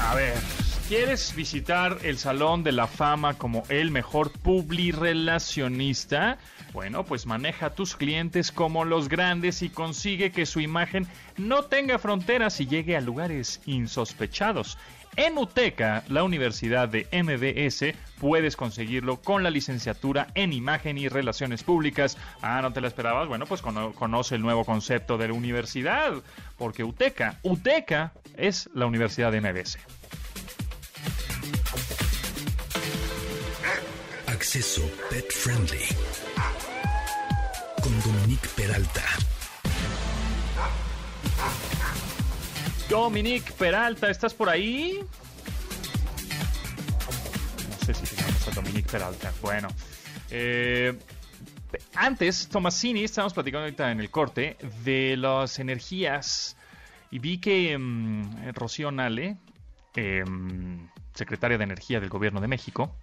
A 0.00 0.14
ver, 0.14 0.38
¿quieres 0.88 1.34
visitar 1.34 1.98
el 2.04 2.18
Salón 2.18 2.62
de 2.62 2.70
la 2.70 2.86
Fama 2.86 3.34
como 3.34 3.64
el 3.68 3.90
mejor 3.90 4.30
publirelacionista? 4.30 6.38
Bueno, 6.72 7.04
pues 7.04 7.26
maneja 7.26 7.66
a 7.66 7.74
tus 7.74 7.96
clientes 7.96 8.52
como 8.52 8.84
los 8.84 9.08
grandes 9.08 9.62
y 9.62 9.70
consigue 9.70 10.30
que 10.30 10.46
su 10.46 10.60
imagen 10.60 11.08
no 11.36 11.64
tenga 11.64 11.98
fronteras 11.98 12.60
y 12.60 12.68
llegue 12.68 12.96
a 12.96 13.00
lugares 13.00 13.60
insospechados. 13.66 14.78
En 15.18 15.36
UTECA, 15.36 16.04
la 16.06 16.22
Universidad 16.22 16.88
de 16.88 17.08
MBS, 17.10 17.92
puedes 18.20 18.54
conseguirlo 18.54 19.20
con 19.20 19.42
la 19.42 19.50
licenciatura 19.50 20.28
en 20.36 20.52
Imagen 20.52 20.96
y 20.96 21.08
Relaciones 21.08 21.64
Públicas. 21.64 22.16
Ah, 22.40 22.62
¿no 22.62 22.72
te 22.72 22.80
la 22.80 22.86
esperabas? 22.86 23.26
Bueno, 23.26 23.44
pues 23.44 23.60
conoce 23.60 24.36
el 24.36 24.42
nuevo 24.42 24.64
concepto 24.64 25.18
de 25.18 25.26
la 25.26 25.34
universidad, 25.34 26.12
porque 26.56 26.84
UTECA, 26.84 27.40
UTECA 27.42 28.12
es 28.36 28.70
la 28.74 28.86
Universidad 28.86 29.32
de 29.32 29.40
MBS. 29.40 29.78
Acceso 34.28 34.88
Pet 35.10 35.32
Friendly 35.32 35.84
con 37.82 38.00
Dominique 38.02 38.48
Peralta. 38.54 39.02
Dominique 42.88 43.52
Peralta, 43.52 44.08
¿estás 44.08 44.32
por 44.32 44.48
ahí? 44.48 45.04
No 47.68 47.84
sé 47.84 47.92
si 47.92 48.16
tenemos 48.16 48.48
a 48.48 48.50
Dominique 48.52 48.90
Peralta. 48.90 49.32
Bueno, 49.42 49.68
eh, 50.30 50.98
antes, 51.94 52.48
Tomasini, 52.48 53.04
estábamos 53.04 53.34
platicando 53.34 53.64
ahorita 53.64 53.90
en 53.90 54.00
el 54.00 54.10
corte 54.10 54.56
de 54.84 55.18
las 55.18 55.58
energías 55.58 56.56
y 57.10 57.18
vi 57.18 57.38
que 57.38 57.76
mm, 57.76 58.54
Rocío 58.54 58.90
Nale, 58.90 59.36
em, 59.94 60.88
secretaria 61.12 61.58
de 61.58 61.64
Energía 61.64 62.00
del 62.00 62.08
Gobierno 62.08 62.40
de 62.40 62.48
México, 62.48 62.96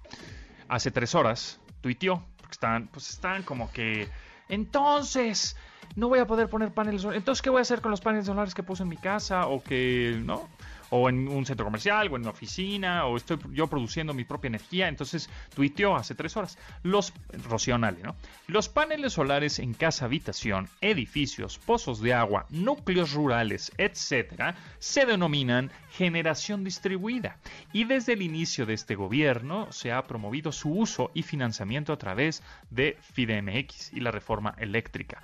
hace 0.68 0.90
tres 0.90 1.14
horas 1.14 1.60
tuiteó, 1.82 2.26
porque 2.38 2.54
están, 2.54 2.88
pues 2.88 3.12
están 3.12 3.44
como 3.44 3.72
que 3.72 4.10
entonces 4.50 5.56
no 5.96 6.10
voy 6.10 6.20
a 6.20 6.28
poder 6.28 6.50
poner 6.50 6.74
paneles 6.74 7.02
solares. 7.02 7.22
Entonces, 7.22 7.42
¿qué 7.42 7.50
voy 7.50 7.60
a 7.60 7.62
hacer 7.62 7.82
con 7.82 7.92
los 7.92 8.02
paneles 8.02 8.26
solares 8.26 8.54
que 8.54 8.64
puse 8.64 8.84
en 8.84 8.90
mi 8.90 8.98
casa? 8.98 9.48
O 9.48 9.64
que, 9.64 10.22
¿no? 10.24 10.50
O 10.92 11.10
en 11.10 11.28
un 11.28 11.46
centro 11.46 11.66
comercial, 11.66 12.10
o 12.12 12.16
en 12.16 12.22
una 12.22 12.32
oficina, 12.32 13.06
o 13.06 13.18
estoy 13.18 13.38
yo 13.52 13.68
produciendo 13.68 14.14
mi 14.14 14.24
propia 14.24 14.50
energía. 14.50 14.88
Entonces, 14.88 15.30
tuiteó 15.54 15.96
hace 15.96 16.16
tres 16.16 16.38
horas. 16.38 16.58
Los, 16.84 17.14
Rocío 17.48 17.78
¿no? 17.78 18.16
Los 18.48 18.70
paneles 18.70 19.14
solares 19.14 19.60
en 19.60 19.74
casa, 19.74 20.06
habitación, 20.06 20.70
edificios, 20.82 21.58
pozos 21.58 22.02
de 22.02 22.14
agua, 22.14 22.46
núcleos 22.50 23.14
rurales, 23.14 23.72
etcétera, 23.78 24.56
se 24.80 25.06
denominan 25.06 25.72
generación 25.92 26.64
distribuida. 26.64 27.38
Y 27.74 27.86
desde 27.86 28.14
el 28.14 28.22
inicio 28.22 28.66
de 28.66 28.74
este 28.74 28.96
gobierno 28.96 29.72
se 29.72 29.92
ha 29.92 30.04
promovido 30.04 30.52
su 30.52 30.70
uso 30.70 31.12
y 31.14 31.24
financiamiento 31.24 31.94
a 31.94 31.98
través 31.98 32.44
de 32.70 32.98
FIDEMX 33.02 33.94
y 33.94 34.00
la 34.02 34.12
reforma 34.12 34.56
eléctrica. 34.58 35.24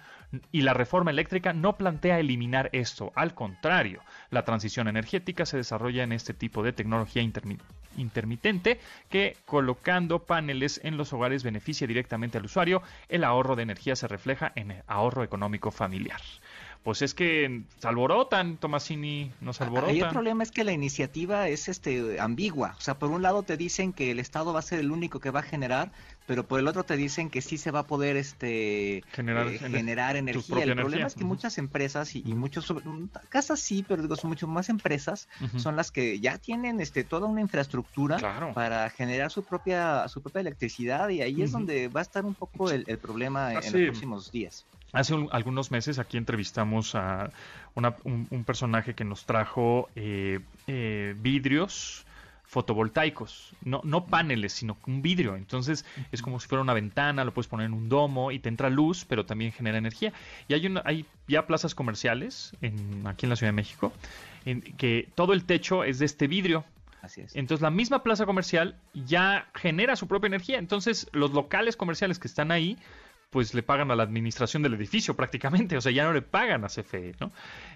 Y 0.52 0.62
la 0.62 0.74
reforma 0.74 1.12
eléctrica 1.12 1.54
no 1.54 1.76
plantea 1.78 2.20
eliminar 2.20 2.70
esto, 2.74 3.12
al 3.16 3.34
contrario, 3.34 4.02
la 4.30 4.46
transición 4.46 4.88
energética 4.88 5.46
se 5.46 5.58
desarrolla 5.58 6.04
en 6.04 6.14
este 6.14 6.34
tipo 6.34 6.64
de 6.64 6.74
tecnología 6.74 7.22
intermitente 7.98 8.80
que 9.10 9.36
colocando 9.46 10.20
paneles 10.20 10.80
en 10.84 10.98
los 10.98 11.12
hogares 11.12 11.44
beneficia 11.44 11.88
directamente 11.88 12.38
al 12.38 12.46
usuario, 12.46 12.82
el 13.10 13.24
ahorro 13.24 13.56
de 13.56 13.64
energía 13.64 13.96
se 13.96 14.08
refleja 14.08 14.54
en 14.56 14.82
ahorro 14.88 15.24
económico 15.24 15.72
familiar 15.72 16.22
pues 16.84 17.04
es 17.04 17.14
que 17.14 17.62
se 17.78 17.88
alborotan, 17.88 18.58
Tomasini, 18.58 19.32
nos 19.40 19.62
alborotan. 19.62 19.96
el 19.96 20.10
problema 20.10 20.42
es 20.42 20.50
que 20.50 20.64
la 20.64 20.72
iniciativa 20.72 21.48
es 21.48 21.70
este 21.70 22.20
ambigua. 22.20 22.76
O 22.78 22.82
sea, 22.82 22.98
por 22.98 23.12
un 23.12 23.22
lado 23.22 23.44
te 23.44 23.56
dicen 23.56 23.94
que 23.94 24.10
el 24.10 24.20
Estado 24.20 24.52
va 24.52 24.60
a 24.60 24.64
ser 24.64 24.80
el 24.80 24.92
único 24.92 25.20
que 25.20 25.30
va 25.30 25.42
a 25.42 25.44
generar, 25.44 25.92
pero 26.26 26.48
por 26.48 26.60
el 26.60 26.68
otro 26.68 26.84
te 26.84 26.98
dicen 26.98 27.30
que 27.30 27.42
sí 27.42 27.58
se 27.58 27.70
va 27.70 27.80
a 27.80 27.88
poder 27.88 28.18
este 28.18 29.04
generar, 29.12 29.48
eh, 29.48 29.60
generar 29.60 30.16
energía. 30.16 30.64
El 30.64 30.76
problema 30.76 31.06
es 31.06 31.14
que 31.14 31.24
muchas 31.24 31.60
empresas 31.60 32.16
y, 32.16 32.24
muchos 32.34 32.74
casas 33.30 33.60
sí, 33.60 33.86
pero 33.88 34.02
digo, 34.02 34.16
son 34.16 34.32
mucho 34.32 34.48
más 34.48 34.70
empresas 34.70 35.28
son 35.58 35.76
las 35.76 35.92
que 35.92 36.20
ya 36.20 36.38
tienen 36.38 36.80
este 36.80 37.04
toda 37.04 37.28
una 37.28 37.42
infraestructura 37.42 38.18
para 38.54 38.90
generar 38.90 39.30
su 39.30 39.44
propia 39.44 40.08
su 40.08 40.22
propia 40.22 40.42
electricidad 40.42 41.10
y 41.10 41.22
ahí 41.22 41.42
es 41.42 41.52
donde 41.52 41.88
va 41.90 42.00
a 42.00 42.04
estar 42.04 42.26
un 42.26 42.34
poco 42.34 42.72
el, 42.72 42.86
problema 42.98 43.54
en 43.54 43.56
los 43.56 43.72
próximos 43.72 44.32
días. 44.32 44.66
Hace 44.94 45.28
algunos 45.32 45.72
meses 45.72 46.00
aquí 46.00 46.18
entrevistamos 46.18 46.96
a 46.96 47.32
un, 47.76 48.44
personaje 48.46 48.94
que 48.94 49.04
nos 49.04 49.26
trajo 49.26 49.90
eh, 49.96 50.40
eh, 50.68 51.16
vidrios 51.18 52.06
fotovoltaicos, 52.52 53.54
no, 53.64 53.80
no 53.86 54.08
paneles, 54.08 54.52
sino 54.52 54.78
un 54.86 55.02
vidrio. 55.02 55.38
Entonces 55.38 55.86
es 56.12 56.22
como 56.22 56.38
si 56.42 56.50
fuera 56.50 56.62
una 56.62 56.74
ventana, 56.74 57.24
lo 57.24 57.34
puedes 57.34 57.48
poner 57.48 57.68
en 57.68 57.74
un 57.74 57.88
domo 57.88 58.34
y 58.34 58.40
te 58.40 58.50
entra 58.50 58.70
luz, 58.70 59.06
pero 59.08 59.26
también 59.26 59.54
genera 59.54 59.78
energía. 59.78 60.12
Y 60.50 60.54
hay, 60.54 60.66
una, 60.66 60.82
hay 60.84 61.06
ya 61.30 61.48
plazas 61.48 61.74
comerciales 61.74 62.52
en, 62.62 63.08
aquí 63.08 63.26
en 63.26 63.30
la 63.30 63.38
Ciudad 63.38 63.54
de 63.54 63.56
México 63.56 63.94
en 64.44 64.62
que 64.62 65.08
todo 65.16 65.32
el 65.32 65.46
techo 65.46 65.86
es 65.86 66.00
de 66.00 66.06
este 66.06 66.28
vidrio. 66.28 66.66
Así 67.02 67.22
es. 67.22 67.38
Entonces 67.38 67.62
la 67.62 67.72
misma 67.72 68.04
plaza 68.04 68.26
comercial 68.26 68.76
ya 68.94 69.48
genera 69.56 69.96
su 69.96 70.10
propia 70.10 70.28
energía. 70.28 70.60
Entonces 70.60 71.08
los 71.14 71.32
locales 71.32 71.78
comerciales 71.78 72.20
que 72.20 72.28
están 72.28 72.52
ahí 72.52 72.78
pues 73.32 73.54
le 73.54 73.64
pagan 73.64 73.90
a 73.92 73.96
la 73.96 74.04
administración 74.04 74.62
del 74.62 74.74
edificio 74.76 75.16
prácticamente, 75.16 75.78
o 75.78 75.82
sea, 75.82 75.92
ya 75.92 76.04
no 76.04 76.14
le 76.14 76.22
pagan 76.22 76.66
a 76.66 76.68
CFE, 76.68 77.16
¿no? 77.20 77.32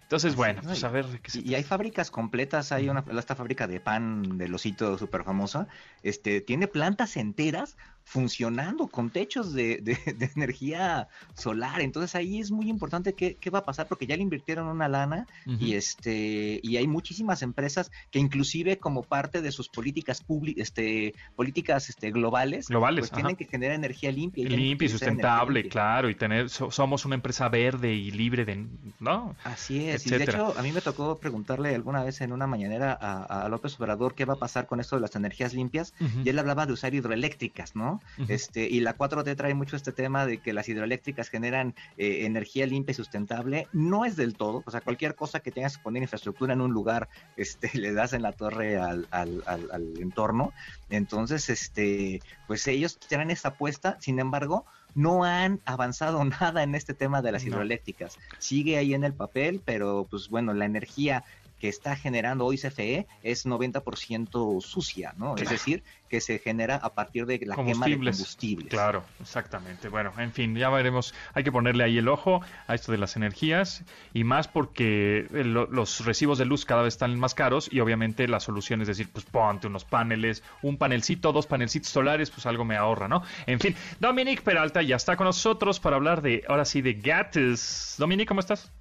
Entonces, 0.05 0.35
bueno, 0.35 0.61
pues 0.63 0.83
a 0.83 0.89
ver. 0.89 1.05
¿qué 1.23 1.39
y, 1.39 1.55
hay 1.55 1.63
fábricas 1.63 2.11
completas, 2.11 2.71
hay 2.71 2.89
una 2.89 3.03
esta 3.17 3.35
fábrica 3.35 3.65
de 3.67 3.79
pan 3.79 4.37
del 4.37 4.53
osito 4.53 4.99
súper 4.99 5.23
famosa, 5.23 5.67
este, 6.03 6.41
tiene 6.41 6.67
plantas 6.67 7.17
enteras 7.17 7.75
funcionando 8.05 8.87
con 8.87 9.09
techos 9.09 9.51
de, 9.53 9.81
energía 10.35 11.07
solar. 11.33 11.81
Entonces 11.81 12.13
ahí 12.13 12.39
es 12.39 12.51
muy 12.51 12.69
importante 12.69 13.13
qué, 13.13 13.37
va 13.49 13.59
a 13.59 13.65
pasar 13.65 13.87
porque 13.87 14.05
ya 14.05 14.15
le 14.15 14.21
invirtieron 14.21 14.67
una 14.67 14.87
lana 14.87 15.25
y 15.45 15.73
este 15.73 16.59
y 16.61 16.77
hay 16.77 16.87
muchísimas 16.87 17.41
empresas 17.41 17.91
que 18.11 18.19
inclusive 18.19 18.77
como 18.77 19.01
parte 19.01 19.41
de 19.41 19.51
sus 19.51 19.69
políticas 19.69 20.23
este 20.57 21.15
políticas 21.35 21.89
este 21.89 22.11
globales, 22.11 22.67
globales 22.67 23.09
pues 23.09 23.11
tienen 23.11 23.35
que 23.35 23.45
generar 23.45 23.75
energía 23.75 24.11
limpia 24.11 24.43
y 24.43 24.49
limpia 24.49 24.85
y 24.85 24.89
sustentable, 24.89 25.67
claro, 25.67 26.09
y 26.09 26.15
tener 26.15 26.49
somos 26.49 27.05
una 27.05 27.15
empresa 27.15 27.49
verde 27.49 27.93
y 27.93 28.11
libre 28.11 28.45
de, 28.45 28.67
¿no? 28.99 29.35
Así 29.43 29.89
es. 29.89 29.94
De 30.03 30.23
hecho 30.23 30.57
a 30.57 30.61
mí 30.61 30.71
me 30.71 30.81
tocó 30.81 31.17
preguntarle 31.19 31.75
alguna 31.75 32.03
vez 32.03 32.21
en 32.21 32.31
una 32.31 32.47
mañanera 32.47 32.93
a, 32.93 33.47
López 33.49 33.79
Obrador 33.79 34.15
qué 34.15 34.25
va 34.25 34.33
a 34.33 34.37
pasar 34.37 34.67
con 34.67 34.79
esto 34.79 34.95
de 34.95 35.01
las 35.01 35.15
energías 35.15 35.53
limpias 35.53 35.93
y 36.23 36.29
él 36.29 36.39
hablaba 36.39 36.65
de 36.65 36.73
usar 36.73 36.93
hidroeléctricas, 36.93 37.75
¿no? 37.75 38.01
este, 38.27 38.67
y 38.67 38.79
la 38.79 38.97
4T 38.97 39.35
trae 39.35 39.53
mucho 39.53 39.75
este 39.75 39.91
tema 39.91 40.25
de 40.25 40.39
que 40.39 40.53
las 40.53 40.67
hidroeléctricas 40.69 41.29
generan 41.29 41.75
eh, 41.97 42.25
energía 42.25 42.65
limpia 42.65 42.91
y 42.91 42.95
sustentable. 42.95 43.67
No 43.73 44.05
es 44.05 44.15
del 44.15 44.35
todo, 44.35 44.63
o 44.65 44.71
sea, 44.71 44.81
cualquier 44.81 45.15
cosa 45.15 45.39
que 45.39 45.51
tengas 45.51 45.77
que 45.77 45.83
poner 45.83 46.03
infraestructura 46.03 46.53
en 46.53 46.61
un 46.61 46.71
lugar, 46.71 47.09
este, 47.37 47.69
le 47.77 47.93
das 47.93 48.13
en 48.13 48.21
la 48.21 48.31
torre 48.31 48.77
al, 48.77 49.07
al, 49.11 49.43
al, 49.45 49.93
entorno. 49.99 50.53
Entonces, 50.89 51.49
este, 51.49 52.21
pues 52.47 52.67
ellos 52.67 52.97
tienen 52.97 53.31
esa 53.31 53.49
apuesta, 53.49 53.97
sin 53.99 54.19
embargo, 54.19 54.65
no 54.95 55.23
han 55.23 55.61
avanzado 55.65 56.23
nada 56.25 56.63
en 56.63 56.73
este 56.73 56.95
tema 56.95 57.21
de 57.21 57.31
las 57.31 57.45
hidroeléctricas. 57.45 58.17
Sigue 58.39 58.77
ahí 58.77 58.93
en 58.95 59.03
el 59.03 59.13
papel, 59.13 59.61
pero 59.63 60.07
pues 60.09 60.29
bueno, 60.29 60.53
la 60.53 60.65
energía 60.65 61.23
que 61.59 61.69
está 61.69 61.95
generando 61.95 62.45
hoy 62.45 62.57
CFE 62.57 63.07
es 63.23 63.45
90% 63.45 64.61
sucia, 64.61 65.13
¿no? 65.17 65.35
Es 65.37 65.49
decir, 65.49 65.83
que 66.09 66.21
se 66.21 66.39
genera 66.39 66.75
a 66.75 66.93
partir 66.93 67.25
de 67.25 67.39
la 67.45 67.55
quema 67.55 67.85
de 67.87 67.95
combustibles. 67.95 68.69
Claro, 68.69 69.03
exactamente. 69.19 69.89
Bueno, 69.89 70.13
en 70.17 70.31
fin, 70.31 70.55
ya 70.55 70.69
veremos. 70.69 71.13
Hay 71.33 71.43
que 71.43 71.51
ponerle 71.51 71.83
ahí 71.83 71.97
el 71.97 72.07
ojo 72.07 72.41
a 72.67 72.75
esto 72.75 72.91
de 72.91 72.97
las 72.97 73.15
energías 73.15 73.83
y 74.13 74.23
más 74.23 74.47
porque 74.47 75.27
eh, 75.33 75.43
los 75.43 76.05
recibos 76.05 76.37
de 76.37 76.45
luz 76.45 76.65
cada 76.65 76.83
vez 76.83 76.93
están 76.93 77.17
más 77.19 77.33
caros 77.33 77.69
y 77.71 77.79
obviamente 77.79 78.27
la 78.27 78.39
solución 78.39 78.81
es 78.81 78.87
decir, 78.87 79.09
pues 79.11 79.25
ponte 79.25 79.67
unos 79.67 79.85
paneles, 79.85 80.43
un 80.61 80.77
panelcito, 80.77 81.31
dos 81.31 81.47
panelcitos 81.47 81.89
solares, 81.89 82.31
pues 82.31 82.45
algo 82.45 82.65
me 82.65 82.75
ahorra, 82.75 83.07
¿no? 83.07 83.23
En 83.45 83.59
fin, 83.59 83.75
Dominic 83.99 84.41
Peralta 84.41 84.81
ya 84.81 84.95
está 84.95 85.15
con 85.15 85.25
nosotros 85.25 85.79
para 85.79 85.95
hablar 85.95 86.21
de, 86.21 86.43
ahora 86.47 86.65
sí, 86.65 86.81
de 86.81 86.93
gatos. 86.93 87.95
Dominic, 87.97 88.27
¿cómo 88.27 88.39
estás? 88.39 88.71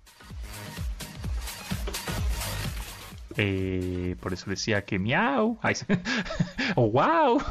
Eh, 3.37 4.17
por 4.21 4.33
eso 4.33 4.51
decía 4.51 4.85
que 4.85 4.99
miau. 4.99 5.59
oh, 6.77 6.91
wow. 6.91 7.43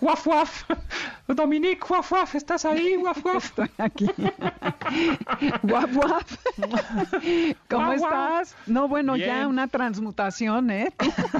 Waf, 0.00 0.26
waf. 0.26 0.64
Dominique, 1.28 1.84
waf, 1.88 2.10
waf, 2.12 2.34
¿estás 2.34 2.64
ahí? 2.64 2.96
Waf, 2.96 3.24
waf. 3.24 3.44
Estoy 3.44 3.70
aquí. 3.78 4.06
waf, 5.62 5.96
waf. 5.96 6.36
¿Cómo 7.68 7.92
estás? 7.92 8.56
No, 8.66 8.88
bueno, 8.88 9.16
ya 9.16 9.46
una 9.46 9.68
transmutación, 9.68 10.70
¿eh? 10.70 10.92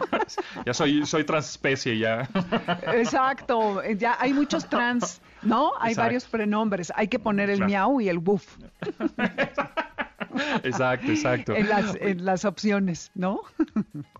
ya 0.66 0.74
soy, 0.74 1.06
soy 1.06 1.24
transespecie, 1.24 1.98
ya. 1.98 2.28
Exacto. 2.94 3.82
Ya 3.94 4.16
hay 4.20 4.32
muchos 4.32 4.68
trans, 4.68 5.20
¿no? 5.42 5.72
Hay 5.80 5.94
varios 5.94 6.24
prenombres. 6.24 6.92
Hay 6.94 7.08
que 7.08 7.18
poner 7.18 7.50
el 7.50 7.64
miau 7.64 8.00
y 8.00 8.08
el 8.08 8.18
wuf. 8.18 8.58
Exacto, 10.62 11.10
exacto. 11.10 11.54
En 11.54 12.24
las, 12.24 12.44
opciones, 12.44 13.10
¿no? 13.14 13.40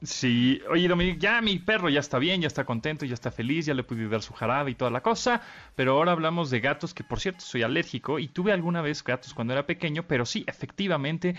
Sí, 0.02 0.60
oye, 0.70 0.88
Dominique, 0.88 1.18
ya 1.18 1.40
mi 1.40 1.58
perro 1.58 1.88
ya 1.88 2.00
está 2.00 2.18
bien, 2.18 2.40
ya 2.40 2.46
está 2.46 2.64
contento, 2.64 3.04
ya 3.04 3.14
está 3.14 3.30
feliz, 3.30 3.66
ya 3.66 3.74
le 3.74 3.82
pude 3.82 4.08
dar 4.08 4.22
su 4.22 4.34
jarabe 4.34 4.70
y 4.70 4.74
toda 4.74 4.90
la 4.90 5.02
cosa, 5.02 5.42
pero 5.74 5.92
ahora 5.92 6.12
hablamos 6.12 6.50
de 6.50 6.60
gatos, 6.60 6.94
que 6.94 7.04
por 7.04 7.20
cierto 7.20 7.40
soy 7.40 7.62
alérgico 7.62 8.18
y 8.18 8.28
tuve 8.28 8.52
alguna 8.52 8.82
vez 8.82 9.02
gatos 9.02 9.34
cuando 9.34 9.52
era 9.52 9.66
pequeño, 9.66 10.04
pero 10.06 10.26
sí, 10.26 10.44
efectivamente, 10.46 11.36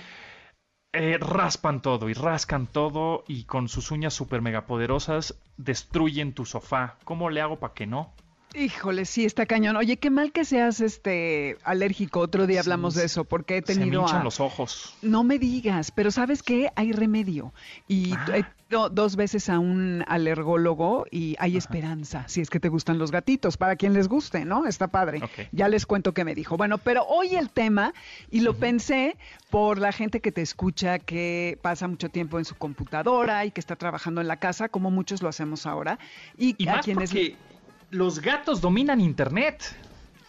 eh, 0.93 1.17
raspan 1.19 1.81
todo 1.81 2.09
y 2.09 2.13
rascan 2.13 2.65
todo 2.67 3.23
y 3.27 3.43
con 3.43 3.67
sus 3.67 3.91
uñas 3.91 4.13
super 4.13 4.41
mega 4.41 4.65
poderosas 4.65 5.39
destruyen 5.57 6.33
tu 6.33 6.45
sofá. 6.45 6.97
¿Cómo 7.03 7.29
le 7.29 7.41
hago 7.41 7.59
para 7.59 7.73
que 7.73 7.85
no? 7.85 8.13
Híjole, 8.55 9.05
sí, 9.05 9.25
está 9.25 9.45
cañón. 9.45 9.75
Oye, 9.75 9.97
qué 9.97 10.09
mal 10.09 10.31
que 10.31 10.45
seas 10.45 10.79
este 10.79 11.57
alérgico. 11.63 12.21
Otro 12.21 12.47
día 12.47 12.61
hablamos 12.61 12.95
de 12.95 13.05
eso, 13.05 13.25
porque 13.25 13.57
he 13.57 13.61
tenido. 13.61 14.07
Se 14.07 14.19
los 14.23 14.39
ojos. 14.39 14.95
No 15.01 15.23
me 15.23 15.37
digas, 15.37 15.91
pero 15.91 16.11
¿sabes 16.11 16.43
qué? 16.43 16.71
Hay 16.75 16.93
remedio. 16.93 17.53
Y 17.87 18.13
ah. 18.13 18.25
he 18.35 18.45
ido 18.69 18.89
dos 18.89 19.17
veces 19.17 19.49
a 19.49 19.59
un 19.59 20.03
alergólogo 20.07 21.05
y 21.11 21.35
hay 21.39 21.57
esperanza, 21.57 22.25
si 22.27 22.41
es 22.41 22.49
que 22.49 22.59
te 22.59 22.69
gustan 22.69 22.97
los 22.97 23.11
gatitos, 23.11 23.57
para 23.57 23.75
quien 23.75 23.93
les 23.93 24.07
guste, 24.07 24.45
¿no? 24.45 24.65
Está 24.65 24.87
padre. 24.87 25.21
Ya 25.51 25.67
les 25.67 25.85
cuento 25.85 26.13
qué 26.13 26.23
me 26.23 26.33
dijo. 26.33 26.55
Bueno, 26.57 26.77
pero 26.77 27.03
hoy 27.03 27.35
el 27.35 27.49
tema, 27.49 27.93
y 28.31 28.39
lo 28.39 28.55
pensé 28.55 29.17
por 29.49 29.77
la 29.77 29.91
gente 29.91 30.21
que 30.21 30.31
te 30.31 30.41
escucha, 30.41 30.99
que 30.99 31.59
pasa 31.61 31.87
mucho 31.87 32.09
tiempo 32.09 32.39
en 32.39 32.45
su 32.45 32.55
computadora 32.55 33.45
y 33.45 33.51
que 33.51 33.59
está 33.59 33.75
trabajando 33.75 34.21
en 34.21 34.27
la 34.27 34.37
casa, 34.37 34.69
como 34.69 34.89
muchos 34.89 35.21
lo 35.21 35.27
hacemos 35.29 35.65
ahora. 35.65 35.99
Y, 36.37 36.67
a 36.67 36.79
quienes 36.79 37.13
los 37.89 38.19
gatos 38.21 38.61
dominan 38.61 38.99
Internet. 39.01 39.63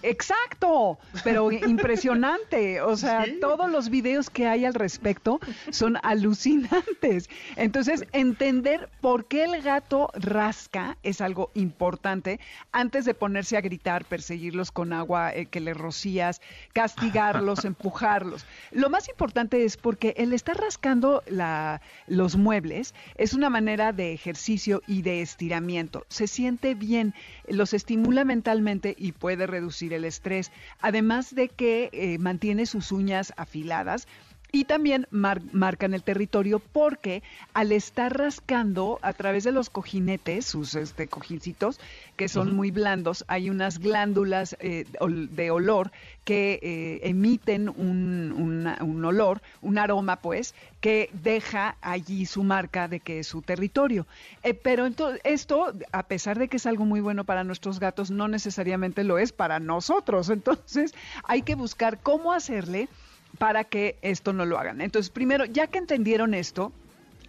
Exacto, 0.02 0.98
pero 1.24 1.50
impresionante. 1.50 2.80
O 2.80 2.96
sea, 2.96 3.24
todos 3.40 3.70
los 3.70 3.90
videos 3.90 4.30
que 4.30 4.46
hay 4.46 4.64
al 4.64 4.74
respecto 4.74 5.40
son 5.70 5.98
alucinantes. 6.02 7.28
Entonces, 7.56 8.04
entender 8.12 8.88
por 9.00 9.26
qué 9.26 9.44
el 9.44 9.60
gato 9.62 10.10
rasca 10.14 10.96
es 11.02 11.20
algo 11.20 11.50
importante 11.54 12.38
antes 12.70 13.04
de 13.04 13.14
ponerse 13.14 13.56
a 13.56 13.60
gritar, 13.60 14.04
perseguirlos 14.04 14.70
con 14.70 14.92
agua 14.92 15.34
eh, 15.34 15.46
que 15.46 15.60
le 15.60 15.74
rocías, 15.74 16.40
castigarlos, 16.72 17.64
empujarlos. 17.64 18.46
Lo 18.70 18.90
más 18.90 19.08
importante 19.08 19.64
es 19.64 19.76
porque 19.76 20.14
el 20.16 20.32
estar 20.32 20.56
rascando 20.56 21.22
la, 21.26 21.80
los 22.06 22.36
muebles 22.36 22.94
es 23.16 23.34
una 23.34 23.50
manera 23.50 23.92
de 23.92 24.12
ejercicio 24.12 24.82
y 24.86 25.02
de 25.02 25.22
estiramiento. 25.22 26.06
Se 26.08 26.28
siente 26.28 26.74
bien, 26.74 27.14
los 27.48 27.74
estimula 27.74 28.24
mentalmente 28.24 28.94
y 28.96 29.12
puede 29.12 29.46
reducir 29.46 29.87
el 29.92 30.04
estrés, 30.04 30.50
además 30.80 31.34
de 31.34 31.48
que 31.48 31.90
eh, 31.92 32.18
mantiene 32.18 32.66
sus 32.66 32.92
uñas 32.92 33.32
afiladas. 33.36 34.06
Y 34.50 34.64
también 34.64 35.06
marcan 35.10 35.92
el 35.92 36.02
territorio 36.02 36.58
porque 36.58 37.22
al 37.52 37.70
estar 37.70 38.16
rascando 38.16 38.98
a 39.02 39.12
través 39.12 39.44
de 39.44 39.52
los 39.52 39.68
cojinetes, 39.68 40.46
sus 40.46 40.74
este, 40.74 41.06
cojincitos, 41.06 41.78
que 42.16 42.28
son 42.28 42.56
muy 42.56 42.70
blandos, 42.70 43.26
hay 43.28 43.50
unas 43.50 43.78
glándulas 43.78 44.56
eh, 44.60 44.86
de 45.30 45.50
olor 45.50 45.92
que 46.24 46.58
eh, 46.62 47.00
emiten 47.08 47.68
un, 47.68 48.76
un, 48.80 49.04
olor, 49.04 49.42
un 49.60 49.76
aroma, 49.76 50.16
pues, 50.16 50.54
que 50.80 51.10
deja 51.12 51.76
allí 51.82 52.24
su 52.24 52.42
marca 52.42 52.88
de 52.88 53.00
que 53.00 53.20
es 53.20 53.26
su 53.26 53.42
territorio. 53.42 54.06
Eh, 54.42 54.54
pero 54.54 54.86
entonces, 54.86 55.20
esto, 55.24 55.72
a 55.92 56.02
pesar 56.04 56.38
de 56.38 56.48
que 56.48 56.56
es 56.56 56.66
algo 56.66 56.86
muy 56.86 57.00
bueno 57.00 57.24
para 57.24 57.44
nuestros 57.44 57.80
gatos, 57.80 58.10
no 58.10 58.28
necesariamente 58.28 59.04
lo 59.04 59.18
es 59.18 59.32
para 59.32 59.60
nosotros. 59.60 60.30
Entonces, 60.30 60.94
hay 61.24 61.42
que 61.42 61.54
buscar 61.54 61.98
cómo 62.00 62.32
hacerle 62.32 62.88
para 63.36 63.64
que 63.64 63.96
esto 64.02 64.32
no 64.32 64.46
lo 64.46 64.58
hagan. 64.58 64.80
Entonces, 64.80 65.10
primero, 65.10 65.44
ya 65.44 65.66
que 65.66 65.78
entendieron 65.78 66.34
esto, 66.34 66.72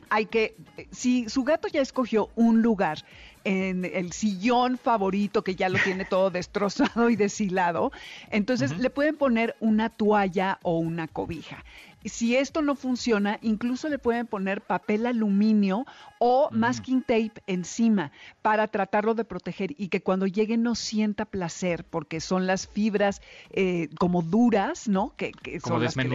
hay 0.10 0.26
que, 0.26 0.56
si 0.92 1.30
su 1.30 1.44
gato 1.44 1.68
ya 1.68 1.82
escogió 1.82 2.30
un 2.36 2.62
lugar 2.62 3.06
en 3.44 3.86
el 3.86 4.12
sillón 4.12 4.78
favorito 4.78 5.44
que 5.44 5.56
ya 5.56 5.70
lo 5.70 5.80
tiene 5.80 6.06
todo 6.06 6.30
destrozado 6.32 7.10
y 7.10 7.16
deshilado, 7.16 7.92
entonces 8.32 8.78
le 8.78 8.90
pueden 8.90 9.16
poner 9.16 9.56
una 9.60 9.90
toalla 9.90 10.60
o 10.64 10.78
una 10.80 11.08
cobija. 11.08 11.64
Si 12.06 12.36
esto 12.36 12.62
no 12.62 12.76
funciona, 12.76 13.40
incluso 13.42 13.90
le 13.90 14.00
pueden 14.00 14.26
poner 14.26 14.62
papel 14.62 15.06
aluminio 15.06 15.86
o 16.18 16.50
masking 16.52 17.02
tape 17.02 17.34
encima 17.48 18.12
para 18.42 18.68
tratarlo 18.68 19.16
de 19.16 19.26
proteger 19.26 19.76
y 19.78 19.90
que 19.90 20.02
cuando 20.02 20.26
llegue 20.28 20.58
no 20.58 20.76
sienta 20.76 21.26
placer 21.26 21.84
porque 21.84 22.22
son 22.22 22.48
las 22.48 22.68
fibras 22.68 23.22
eh, 23.52 23.90
como 24.00 24.22
duras, 24.22 24.88
¿no? 24.88 25.14
Que, 25.18 25.34
son 25.64 25.84
las 25.84 25.96
que 25.96 26.08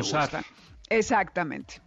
Exactamente. 0.90 1.80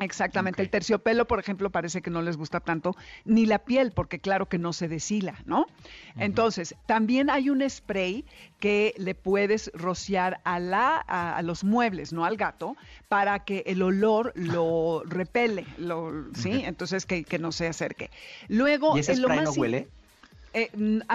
Exactamente. 0.00 0.62
El 0.62 0.70
terciopelo, 0.70 1.26
por 1.26 1.38
ejemplo, 1.38 1.70
parece 1.70 2.02
que 2.02 2.10
no 2.10 2.22
les 2.22 2.36
gusta 2.36 2.60
tanto, 2.60 2.94
ni 3.24 3.46
la 3.46 3.58
piel, 3.60 3.92
porque 3.92 4.18
claro 4.18 4.46
que 4.48 4.58
no 4.58 4.72
se 4.72 4.88
deshila, 4.88 5.36
¿no? 5.44 5.66
Entonces, 6.18 6.74
también 6.86 7.30
hay 7.30 7.50
un 7.50 7.68
spray 7.68 8.24
que 8.60 8.94
le 8.96 9.14
puedes 9.14 9.70
rociar 9.74 10.40
a, 10.44 10.58
la, 10.58 10.96
a, 10.96 11.42
los 11.42 11.64
muebles, 11.64 12.12
no 12.12 12.24
al 12.24 12.36
gato, 12.36 12.76
para 13.08 13.44
que 13.44 13.64
el 13.66 13.82
olor 13.82 14.32
lo 14.34 15.02
repele, 15.06 15.66
lo, 15.78 16.24
¿sí? 16.34 16.62
Entonces, 16.64 17.06
que, 17.06 17.24
no 17.38 17.52
se 17.52 17.66
acerque. 17.66 18.10
Luego, 18.48 18.96
¿Y 18.96 19.00
ese 19.00 19.16
spray 19.16 19.42
no 19.42 19.50
huele? 19.52 19.88
Eh, 20.54 20.70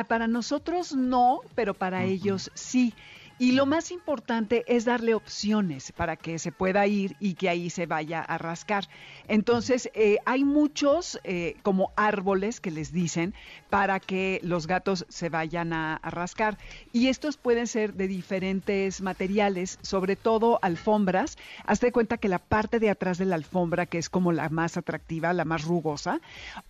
para 0.07 0.27
nosotros 0.27 0.93
no, 0.93 1.41
pero 1.55 1.73
para 1.73 2.03
ellos 2.03 2.51
sí. 2.53 2.93
Y 3.41 3.53
lo 3.53 3.65
más 3.65 3.89
importante 3.89 4.63
es 4.67 4.85
darle 4.85 5.15
opciones 5.15 5.91
para 5.93 6.15
que 6.15 6.37
se 6.37 6.51
pueda 6.51 6.85
ir 6.85 7.15
y 7.19 7.33
que 7.33 7.49
ahí 7.49 7.71
se 7.71 7.87
vaya 7.87 8.21
a 8.21 8.37
rascar. 8.37 8.87
Entonces, 9.27 9.89
eh, 9.95 10.19
hay 10.27 10.43
muchos 10.43 11.19
eh, 11.23 11.55
como 11.63 11.91
árboles 11.95 12.61
que 12.61 12.69
les 12.69 12.91
dicen 12.91 13.33
para 13.71 13.99
que 13.99 14.39
los 14.43 14.67
gatos 14.67 15.07
se 15.09 15.29
vayan 15.29 15.73
a, 15.73 15.99
rascar. 16.03 16.59
Y 16.93 17.07
estos 17.07 17.37
pueden 17.37 17.65
ser 17.65 17.95
de 17.95 18.07
diferentes 18.07 19.01
materiales, 19.01 19.79
sobre 19.81 20.15
todo 20.15 20.59
alfombras. 20.61 21.39
Hazte 21.65 21.91
cuenta 21.91 22.17
que 22.17 22.27
la 22.27 22.37
parte 22.37 22.77
de 22.77 22.91
atrás 22.91 23.17
de 23.17 23.25
la 23.25 23.37
alfombra, 23.37 23.87
que 23.87 23.97
es 23.97 24.11
como 24.11 24.33
la 24.33 24.49
más 24.49 24.77
atractiva, 24.77 25.33
la 25.33 25.45
más 25.45 25.63
rugosa, 25.63 26.21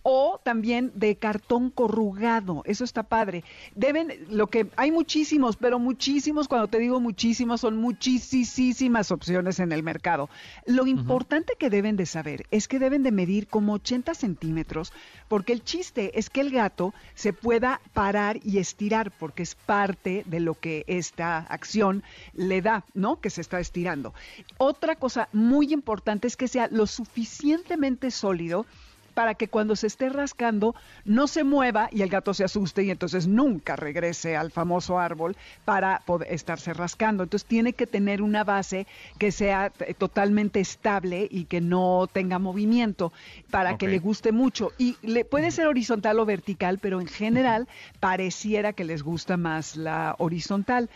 o 0.02 0.40
también 0.42 0.90
de 0.94 1.16
cartón 1.16 1.68
corrugado. 1.68 2.62
Eso 2.64 2.84
está 2.84 3.02
padre. 3.02 3.44
Deben, 3.74 4.26
lo 4.30 4.46
que 4.46 4.68
hay 4.76 4.90
muchísimos, 4.90 5.58
pero 5.58 5.78
muchísimos 5.78 6.48
cuando 6.48 6.61
te 6.68 6.78
digo 6.78 7.00
muchísimos, 7.00 7.60
son 7.60 7.76
muchísimas 7.76 9.10
opciones 9.10 9.58
en 9.58 9.72
el 9.72 9.82
mercado. 9.82 10.28
Lo 10.66 10.86
importante 10.86 11.54
que 11.58 11.70
deben 11.70 11.96
de 11.96 12.06
saber 12.06 12.46
es 12.50 12.68
que 12.68 12.78
deben 12.78 13.02
de 13.02 13.12
medir 13.12 13.48
como 13.48 13.74
80 13.74 14.14
centímetros, 14.14 14.92
porque 15.28 15.52
el 15.52 15.64
chiste 15.64 16.18
es 16.18 16.30
que 16.30 16.40
el 16.40 16.50
gato 16.50 16.94
se 17.14 17.32
pueda 17.32 17.80
parar 17.92 18.40
y 18.44 18.58
estirar, 18.58 19.10
porque 19.10 19.42
es 19.42 19.54
parte 19.54 20.24
de 20.26 20.40
lo 20.40 20.54
que 20.54 20.84
esta 20.86 21.38
acción 21.38 22.02
le 22.34 22.62
da, 22.62 22.84
¿no? 22.94 23.20
Que 23.20 23.30
se 23.30 23.40
está 23.40 23.60
estirando. 23.60 24.14
Otra 24.58 24.96
cosa 24.96 25.28
muy 25.32 25.72
importante 25.72 26.26
es 26.26 26.36
que 26.36 26.48
sea 26.48 26.68
lo 26.70 26.86
suficientemente 26.86 28.10
sólido 28.10 28.66
para 29.14 29.34
que 29.34 29.48
cuando 29.48 29.76
se 29.76 29.86
esté 29.86 30.08
rascando 30.08 30.74
no 31.04 31.26
se 31.26 31.44
mueva 31.44 31.88
y 31.92 32.02
el 32.02 32.08
gato 32.08 32.34
se 32.34 32.44
asuste 32.44 32.82
y 32.84 32.90
entonces 32.90 33.26
nunca 33.26 33.76
regrese 33.76 34.36
al 34.36 34.50
famoso 34.50 34.98
árbol 34.98 35.36
para 35.64 36.00
poder 36.06 36.32
estarse 36.32 36.72
rascando. 36.74 37.22
Entonces 37.22 37.48
tiene 37.48 37.72
que 37.72 37.86
tener 37.86 38.22
una 38.22 38.44
base 38.44 38.86
que 39.18 39.32
sea 39.32 39.70
totalmente 39.98 40.60
estable 40.60 41.28
y 41.30 41.44
que 41.44 41.60
no 41.60 42.08
tenga 42.12 42.38
movimiento 42.38 43.12
para 43.50 43.76
que 43.78 43.88
le 43.88 43.98
guste 43.98 44.32
mucho. 44.32 44.72
Y 44.78 44.96
le 45.02 45.24
puede 45.24 45.50
ser 45.50 45.66
horizontal 45.66 46.18
o 46.18 46.26
vertical, 46.26 46.78
pero 46.78 47.00
en 47.00 47.06
general 47.06 47.68
pareciera 48.00 48.72
que 48.72 48.84
les 48.84 49.02
gusta 49.02 49.36
más 49.36 49.76
la 49.76 50.14
horizontal. 50.18 50.90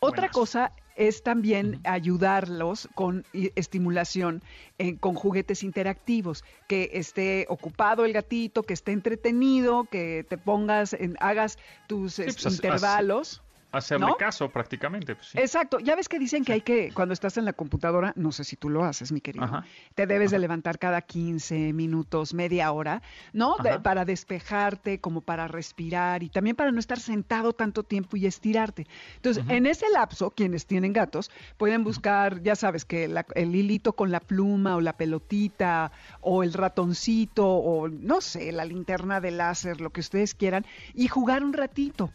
Otra 0.00 0.28
cosa 0.30 0.72
es 0.96 1.22
también 1.22 1.80
ayudarlos 1.84 2.88
con 2.94 3.24
estimulación 3.32 4.42
eh, 4.78 4.96
con 4.98 5.14
juguetes 5.14 5.62
interactivos, 5.62 6.44
que 6.68 6.90
esté 6.94 7.46
ocupado 7.48 8.04
el 8.04 8.12
gatito, 8.12 8.62
que 8.62 8.74
esté 8.74 8.92
entretenido, 8.92 9.84
que 9.84 10.24
te 10.28 10.38
pongas, 10.38 10.92
en, 10.92 11.16
hagas 11.20 11.58
tus 11.86 12.16
pues, 12.16 12.44
intervalos 12.46 13.42
hacerle 13.72 14.12
caso 14.18 14.50
prácticamente. 14.50 15.16
Pues, 15.16 15.34
Exacto. 15.34 15.78
Ya 15.80 15.96
ves 15.96 16.08
que 16.08 16.18
dicen 16.18 16.44
que 16.44 16.52
hay 16.52 16.60
que, 16.60 16.92
cuando 16.92 17.14
estás 17.14 17.36
en 17.38 17.44
la 17.44 17.52
computadora, 17.52 18.12
no 18.16 18.30
sé 18.30 18.44
si 18.44 18.56
tú 18.56 18.68
lo 18.68 18.84
haces, 18.84 19.10
mi 19.10 19.20
querido, 19.20 19.62
te 19.94 20.06
debes 20.06 20.30
de 20.30 20.38
levantar 20.38 20.78
cada 20.78 21.00
15 21.00 21.72
minutos, 21.72 22.34
media 22.34 22.70
hora, 22.72 23.02
¿no? 23.32 23.56
para 23.82 24.04
despejarte, 24.04 25.00
como 25.00 25.22
para 25.22 25.48
respirar 25.48 26.22
y 26.22 26.28
también 26.28 26.54
para 26.56 26.70
no 26.70 26.78
estar 26.78 27.00
sentado 27.00 27.52
tanto 27.52 27.82
tiempo 27.82 28.16
y 28.16 28.26
estirarte. 28.26 28.86
Entonces, 29.16 29.44
en 29.48 29.66
ese 29.66 29.88
lapso, 29.90 30.30
quienes 30.30 30.66
tienen 30.66 30.92
gatos 30.92 31.30
pueden 31.56 31.84
buscar, 31.84 32.42
ya 32.42 32.54
sabes, 32.56 32.84
que 32.84 33.04
el 33.34 33.54
hilito 33.54 33.94
con 33.94 34.10
la 34.10 34.20
pluma 34.20 34.76
o 34.76 34.80
la 34.80 34.96
pelotita 34.96 35.92
o 36.20 36.42
el 36.42 36.52
ratoncito 36.52 37.46
o 37.46 37.88
no 37.88 38.20
sé, 38.20 38.52
la 38.52 38.64
linterna 38.64 39.20
de 39.20 39.30
láser, 39.30 39.80
lo 39.80 39.90
que 39.90 40.00
ustedes 40.00 40.34
quieran, 40.34 40.66
y 40.94 41.08
jugar 41.08 41.42
un 41.42 41.52
ratito 41.52 42.12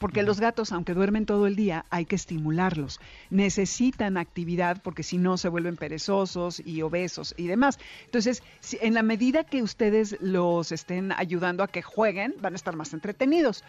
porque 0.00 0.22
los 0.22 0.40
gatos, 0.40 0.72
aunque 0.72 0.94
duermen 0.94 1.26
todo 1.26 1.46
el 1.46 1.56
día, 1.56 1.84
hay 1.90 2.06
que 2.06 2.16
estimularlos. 2.16 3.00
Necesitan 3.28 4.16
actividad 4.16 4.80
porque 4.82 5.02
si 5.02 5.18
no 5.18 5.36
se 5.36 5.50
vuelven 5.50 5.76
perezosos 5.76 6.62
y 6.64 6.80
obesos 6.80 7.34
y 7.36 7.46
demás. 7.48 7.78
Entonces, 8.06 8.42
en 8.80 8.94
la 8.94 9.02
medida 9.02 9.44
que 9.44 9.62
ustedes 9.62 10.16
los 10.22 10.72
estén 10.72 11.12
ayudando 11.12 11.62
a 11.62 11.68
que 11.68 11.82
jueguen, 11.82 12.34
van 12.40 12.54
a 12.54 12.56
estar 12.56 12.74
más 12.76 12.94
entretenidos. 12.94 13.62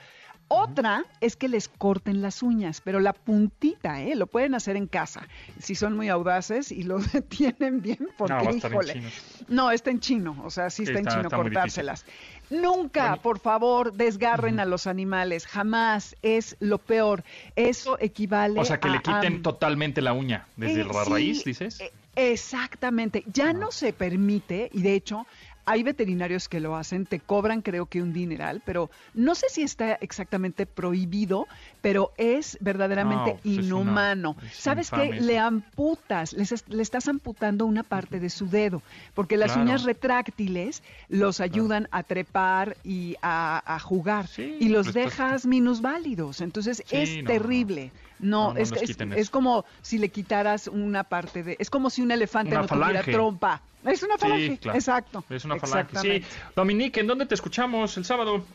Otra 0.47 1.05
es 1.21 1.38
que 1.38 1.47
les 1.47 1.69
corten 1.69 2.21
las 2.21 2.43
uñas, 2.43 2.82
pero 2.82 2.99
la 2.99 3.13
puntita, 3.13 4.01
¿eh? 4.01 4.15
Lo 4.15 4.27
pueden 4.27 4.53
hacer 4.53 4.75
en 4.75 4.88
casa, 4.88 5.27
si 5.59 5.75
son 5.75 5.95
muy 5.95 6.09
audaces 6.09 6.73
y 6.73 6.84
lo 6.84 6.99
tienen 7.29 7.82
bien, 7.82 8.09
porque, 8.17 8.34
no, 8.43 8.51
híjole. 8.51 9.01
No, 9.47 9.71
está 9.71 9.91
en 9.91 10.01
chino, 10.01 10.41
o 10.43 10.49
sea, 10.49 10.69
sí 10.69 10.84
está, 10.84 10.99
en 10.99 11.07
chino 11.07 11.29
cortárselas. 11.29 12.05
Nunca, 12.52 13.16
por 13.16 13.39
favor, 13.39 13.93
desgarren 13.93 14.60
a 14.60 14.66
los 14.66 14.86
animales, 14.86 15.47
jamás, 15.47 16.16
es 16.22 16.58
lo 16.60 16.78
peor. 16.78 17.24
Eso 17.56 17.97
equivale 17.99 18.60
a... 18.60 18.62
O 18.62 18.66
sea, 18.66 18.80
que 18.80 18.89
le 18.89 19.02
quiten 19.02 19.41
totalmente 19.41 20.02
la 20.02 20.14
uña, 20.14 20.45
desde 20.58 20.84
la 20.84 21.04
raíz, 21.06 21.43
dices. 21.45 21.80
Eh, 21.80 21.91
exactamente, 22.16 23.24
ya 23.28 23.54
no 23.54 23.72
se 23.72 23.93
permite, 23.93 24.70
y 24.74 24.82
de 24.82 24.95
hecho 24.95 25.26
hay 25.72 25.84
veterinarios 25.84 26.49
que 26.49 26.59
lo 26.59 26.76
hacen, 26.76 27.05
te 27.05 27.22
cobran 27.22 27.61
creo 27.61 27.86
que 27.86 28.01
un 28.01 28.11
dineral, 28.11 28.61
pero 28.65 28.89
no 29.13 29.36
sé 29.36 29.47
si 29.49 29.61
está 29.61 29.93
exactamente 29.93 30.65
prohibido, 30.65 31.47
pero 31.82 32.11
es 32.17 32.57
verdaderamente 32.59 33.39
pues 33.41 33.55
inhumano. 33.65 34.36
¿Sabes 34.51 34.91
qué? 34.91 35.13
Le 35.13 35.39
amputas, 35.39 36.34
le 36.34 36.82
estás 36.82 37.07
amputando 37.07 37.65
una 37.65 37.84
parte 37.84 38.19
de 38.19 38.30
su 38.30 38.49
dedo, 38.49 38.82
porque 39.13 39.38
las 39.38 39.55
uñas 39.55 39.84
retráctiles 39.84 40.84
los 41.07 41.39
ayudan 41.39 41.88
a 41.91 42.03
trepar 42.03 42.76
y 42.84 43.15
a, 43.22 43.80
jugar, 43.82 44.26
y 44.38 44.67
los 44.67 44.88
pues, 44.88 44.93
pues, 44.93 45.05
dejas 45.05 45.45
minusválidos, 45.45 46.41
entonces 46.41 46.84
es 46.91 47.24
terrible. 47.24 47.86
No, 47.86 48.11
es, 48.57 48.72
es, 48.72 49.30
como 49.30 49.65
si 49.82 49.97
le 49.97 50.09
quitaras 50.09 50.67
una 50.67 51.03
parte 51.03 51.43
de... 51.43 51.55
Es 51.59 51.69
como 51.69 51.89
si 51.89 52.01
un 52.01 52.11
elefante 52.11 52.55
no 52.55 52.65
tuviera 52.65 53.01
trompa. 53.03 53.61
Es 53.84 54.03
una 54.03 54.17
falange, 54.17 54.59
exacto. 54.74 55.24
Es 55.30 55.43
una 55.43 55.57
falange, 55.57 55.97
sí. 55.99 56.26
Dominique, 56.55 56.99
¿en 56.99 57.07
dónde 57.07 57.26
te 57.26 57.36
escuchamos 57.36 57.97
el 57.97 58.05
sábado? 58.05 58.45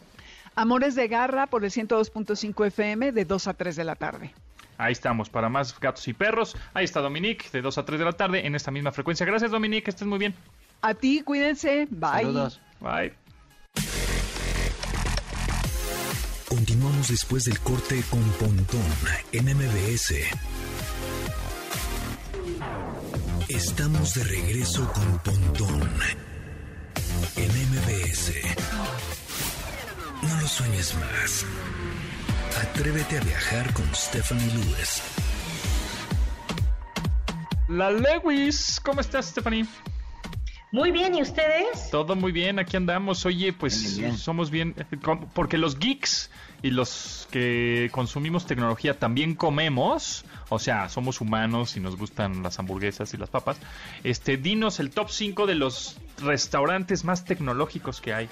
Amores 0.54 0.94
de 0.94 1.08
Garra 1.08 1.46
por 1.46 1.64
el 1.64 1.70
102.5 1.70 2.66
FM 2.66 3.12
de 3.12 3.24
2 3.24 3.48
a 3.48 3.54
3 3.54 3.76
de 3.76 3.84
la 3.84 3.94
tarde. 3.96 4.32
Ahí 4.78 4.92
estamos, 4.92 5.30
para 5.30 5.48
más 5.48 5.78
gatos 5.78 6.06
y 6.08 6.12
perros. 6.12 6.56
Ahí 6.74 6.84
está 6.84 7.00
Dominique, 7.00 7.46
de 7.52 7.62
2 7.62 7.78
a 7.78 7.84
3 7.84 7.98
de 7.98 8.04
la 8.04 8.12
tarde, 8.12 8.46
en 8.46 8.54
esta 8.54 8.70
misma 8.70 8.92
frecuencia. 8.92 9.26
Gracias, 9.26 9.50
Dominique, 9.50 9.84
que 9.84 9.90
estés 9.90 10.06
muy 10.06 10.18
bien. 10.18 10.34
A 10.82 10.94
ti, 10.94 11.22
cuídense. 11.22 11.86
Bye. 11.90 12.10
Saludos. 12.10 12.60
Bye. 12.80 13.25
Continuamos 16.48 17.08
después 17.08 17.44
del 17.44 17.58
corte 17.58 18.02
con 18.08 18.22
Pontón 18.32 18.80
en 19.32 19.44
MBS. 19.46 20.14
Estamos 23.48 24.14
de 24.14 24.24
regreso 24.24 24.90
con 24.92 25.18
Pontón 25.18 25.90
en 27.36 27.48
MBS. 27.48 28.32
No 30.22 30.40
lo 30.40 30.46
sueñes 30.46 30.94
más. 30.94 31.44
Atrévete 32.62 33.18
a 33.18 33.20
viajar 33.20 33.72
con 33.72 33.92
Stephanie 33.94 34.46
Lewis. 34.54 35.02
La 37.68 37.90
Lewis, 37.90 38.80
¿cómo 38.84 39.00
estás, 39.00 39.26
Stephanie? 39.26 39.66
Muy 40.76 40.90
bien, 40.90 41.14
¿y 41.14 41.22
ustedes? 41.22 41.88
Todo 41.90 42.16
muy 42.16 42.32
bien, 42.32 42.58
aquí 42.58 42.76
andamos. 42.76 43.24
Oye, 43.24 43.54
pues 43.54 43.98
somos 44.18 44.50
bien, 44.50 44.74
porque 45.32 45.56
los 45.56 45.78
geeks 45.78 46.30
y 46.60 46.70
los 46.70 47.26
que 47.30 47.88
consumimos 47.92 48.44
tecnología 48.44 48.98
también 48.98 49.36
comemos, 49.36 50.26
o 50.50 50.58
sea, 50.58 50.90
somos 50.90 51.22
humanos 51.22 51.78
y 51.78 51.80
nos 51.80 51.96
gustan 51.96 52.42
las 52.42 52.58
hamburguesas 52.58 53.14
y 53.14 53.16
las 53.16 53.30
papas. 53.30 53.56
Este, 54.04 54.36
dinos 54.36 54.78
el 54.78 54.90
top 54.90 55.08
5 55.08 55.46
de 55.46 55.54
los 55.54 55.96
restaurantes 56.18 57.04
más 57.04 57.24
tecnológicos 57.24 58.02
que 58.02 58.12
hay. 58.12 58.28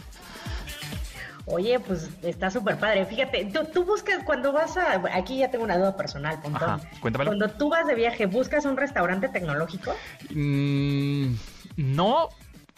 Oye, 1.46 1.80
pues 1.80 2.10
está 2.22 2.50
súper 2.50 2.78
padre. 2.78 3.06
Fíjate, 3.06 3.50
tú, 3.72 3.84
buscas 3.84 4.22
cuando 4.22 4.52
vas 4.52 4.76
a. 4.76 5.02
Aquí 5.14 5.38
ya 5.38 5.50
tengo 5.50 5.64
una 5.64 5.78
duda 5.78 5.96
personal, 5.96 6.42
Pontón. 6.42 6.82
Cuando 7.00 7.48
tú 7.48 7.70
vas 7.70 7.86
de 7.86 7.94
viaje, 7.94 8.26
¿buscas 8.26 8.66
un 8.66 8.76
restaurante 8.76 9.28
tecnológico? 9.28 9.94
Mm, 10.28 11.34
no, 11.76 12.28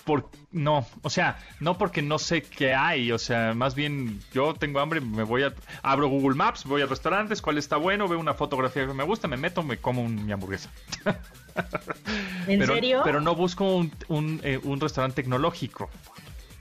por, 0.06 0.30
no, 0.52 0.86
o 1.02 1.10
sea, 1.10 1.36
no 1.58 1.76
porque 1.76 2.00
no 2.00 2.18
sé 2.18 2.42
qué 2.42 2.74
hay, 2.74 3.10
o 3.10 3.18
sea, 3.18 3.54
más 3.54 3.74
bien 3.74 4.20
yo 4.32 4.54
tengo 4.54 4.78
hambre, 4.78 5.00
me 5.00 5.24
voy 5.24 5.42
a, 5.42 5.52
abro 5.82 6.08
Google 6.08 6.36
Maps, 6.36 6.64
voy 6.64 6.80
a 6.82 6.86
restaurantes, 6.86 7.42
cuál 7.42 7.58
está 7.58 7.76
bueno, 7.76 8.06
veo 8.06 8.20
una 8.20 8.32
fotografía 8.32 8.86
que 8.86 8.94
me 8.94 9.02
gusta, 9.02 9.26
me 9.26 9.36
meto, 9.36 9.64
me 9.64 9.78
como 9.78 10.08
mi 10.08 10.30
hamburguesa. 10.30 10.70
¿En 12.46 12.64
serio? 12.64 13.00
Pero 13.04 13.20
no 13.20 13.34
busco 13.34 13.64
un, 13.76 13.92
un, 14.06 14.40
eh, 14.44 14.60
un, 14.62 14.80
restaurante 14.80 15.22
tecnológico, 15.22 15.90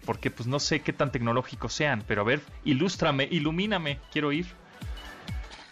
porque 0.05 0.31
pues 0.31 0.47
no 0.47 0.59
sé 0.59 0.79
qué 0.79 0.91
tan 0.91 1.11
tecnológicos 1.11 1.71
sean, 1.71 2.03
pero 2.07 2.21
a 2.21 2.25
ver, 2.25 2.41
ilústrame, 2.63 3.27
ilumíname, 3.29 3.99
quiero 4.11 4.31
ir. 4.31 4.47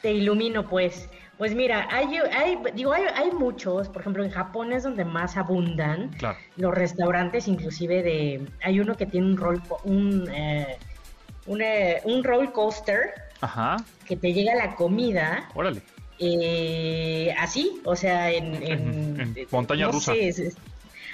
Te 0.04 0.12
ilumino 0.12 0.70
pues. 0.70 1.10
Pues 1.38 1.56
mira, 1.56 1.88
hay, 1.92 2.18
hay, 2.32 2.60
digo, 2.76 2.94
hay, 2.94 3.04
hay, 3.16 3.32
muchos, 3.32 3.90
por 3.90 4.02
ejemplo, 4.02 4.24
en 4.24 4.30
Japón 4.30 4.72
es 4.72 4.84
donde 4.84 5.04
más 5.04 5.36
abundan 5.36 6.12
los 6.58 6.74
restaurantes, 6.74 7.48
inclusive 7.48 8.04
de, 8.04 8.48
hay 8.62 8.80
uno 8.80 8.96
que 8.96 9.08
tiene 9.08 9.28
un 9.28 9.38
roll, 9.38 9.62
un, 9.84 10.30
eh, 10.32 10.78
eh, 11.48 12.02
un, 12.06 12.24
roll 12.24 12.52
coaster, 12.52 13.14
que 14.06 14.16
te 14.16 14.32
llega 14.32 14.54
la 14.56 14.76
comida. 14.76 15.50
Órale. 15.56 15.82
Eh, 16.20 17.34
así, 17.40 17.82
o 17.84 17.96
sea, 17.96 18.32
en, 18.32 19.36
montaña 19.52 19.88
rusa. 19.88 20.14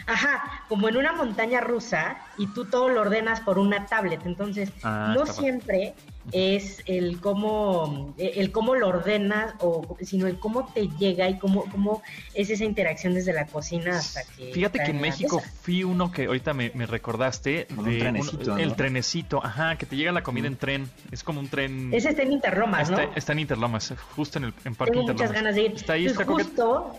Ajá, 0.05 0.63
como 0.67 0.89
en 0.89 0.97
una 0.97 1.13
montaña 1.13 1.61
rusa 1.61 2.17
y 2.37 2.47
tú 2.47 2.65
todo 2.65 2.89
lo 2.89 3.01
ordenas 3.01 3.41
por 3.41 3.59
una 3.59 3.85
tablet. 3.85 4.19
Entonces, 4.25 4.71
ah, 4.83 5.13
no 5.15 5.25
siempre 5.25 5.93
es 6.31 6.81
el 6.85 7.19
cómo, 7.19 8.13
el 8.17 8.51
cómo 8.51 8.75
lo 8.75 8.89
ordenas, 8.89 9.55
o, 9.59 9.97
sino 10.01 10.27
el 10.27 10.39
cómo 10.39 10.71
te 10.73 10.87
llega 10.99 11.29
y 11.29 11.37
cómo, 11.37 11.65
cómo 11.65 12.01
es 12.33 12.49
esa 12.49 12.63
interacción 12.63 13.13
desde 13.13 13.33
la 13.33 13.45
cocina 13.45 13.97
hasta 13.97 14.23
que... 14.23 14.51
Fíjate 14.53 14.79
que 14.79 14.91
en 14.91 15.01
México 15.01 15.41
fui 15.61 15.83
uno 15.83 16.11
que 16.11 16.25
ahorita 16.25 16.53
me, 16.53 16.69
recordaste, 16.85 17.67
de 17.83 18.21
el 18.57 18.75
trenecito, 18.75 19.43
ajá, 19.43 19.77
que 19.77 19.85
te 19.85 19.95
llega 19.95 20.11
la 20.11 20.23
comida 20.23 20.47
en 20.47 20.57
tren, 20.57 20.89
es 21.11 21.23
como 21.23 21.39
un 21.39 21.47
tren... 21.47 21.93
Ese 21.93 22.09
está 22.09 22.23
en 22.23 22.33
Interlomas, 22.33 22.89
¿no? 22.89 22.99
Está 23.15 23.33
en 23.33 23.39
Interlomas, 23.39 23.93
justo 24.15 24.39
en 24.39 24.45
el 24.45 24.53
en 24.65 24.75
Parque 24.75 24.93
Tengo 24.93 25.07
muchas 25.07 25.31
ganas 25.31 25.55
de 25.55 25.63
ir. 25.63 25.71
Está 25.73 25.93
ahí, 25.93 26.05
está 26.05 26.25
justo, 26.25 26.93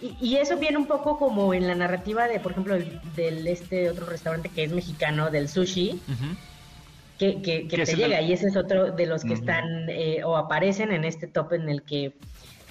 y, 0.00 0.36
eso 0.36 0.56
viene 0.58 0.76
un 0.76 0.86
poco 0.86 1.18
como 1.18 1.54
en 1.54 1.66
la 1.66 1.74
narrativa 1.74 2.26
de, 2.26 2.40
por 2.40 2.52
ejemplo, 2.52 2.76
del, 3.16 3.46
este 3.46 3.88
otro 3.90 4.06
restaurante 4.06 4.48
que 4.48 4.64
es 4.64 4.72
mexicano, 4.72 5.30
del 5.30 5.48
sushi, 5.48 6.00
que, 7.18 7.40
que, 7.42 7.84
te 7.84 7.94
llega. 7.96 8.20
Y 8.20 8.32
ese 8.32 8.48
es 8.48 8.56
otro 8.56 8.92
de 8.92 9.06
los 9.06 9.24
que 9.24 9.34
están 9.34 9.88
eh, 9.88 10.22
o 10.24 10.36
aparecen 10.36 10.92
en 10.92 11.04
este 11.04 11.26
top 11.26 11.52
en 11.52 11.68
el 11.68 11.82
que 11.82 12.12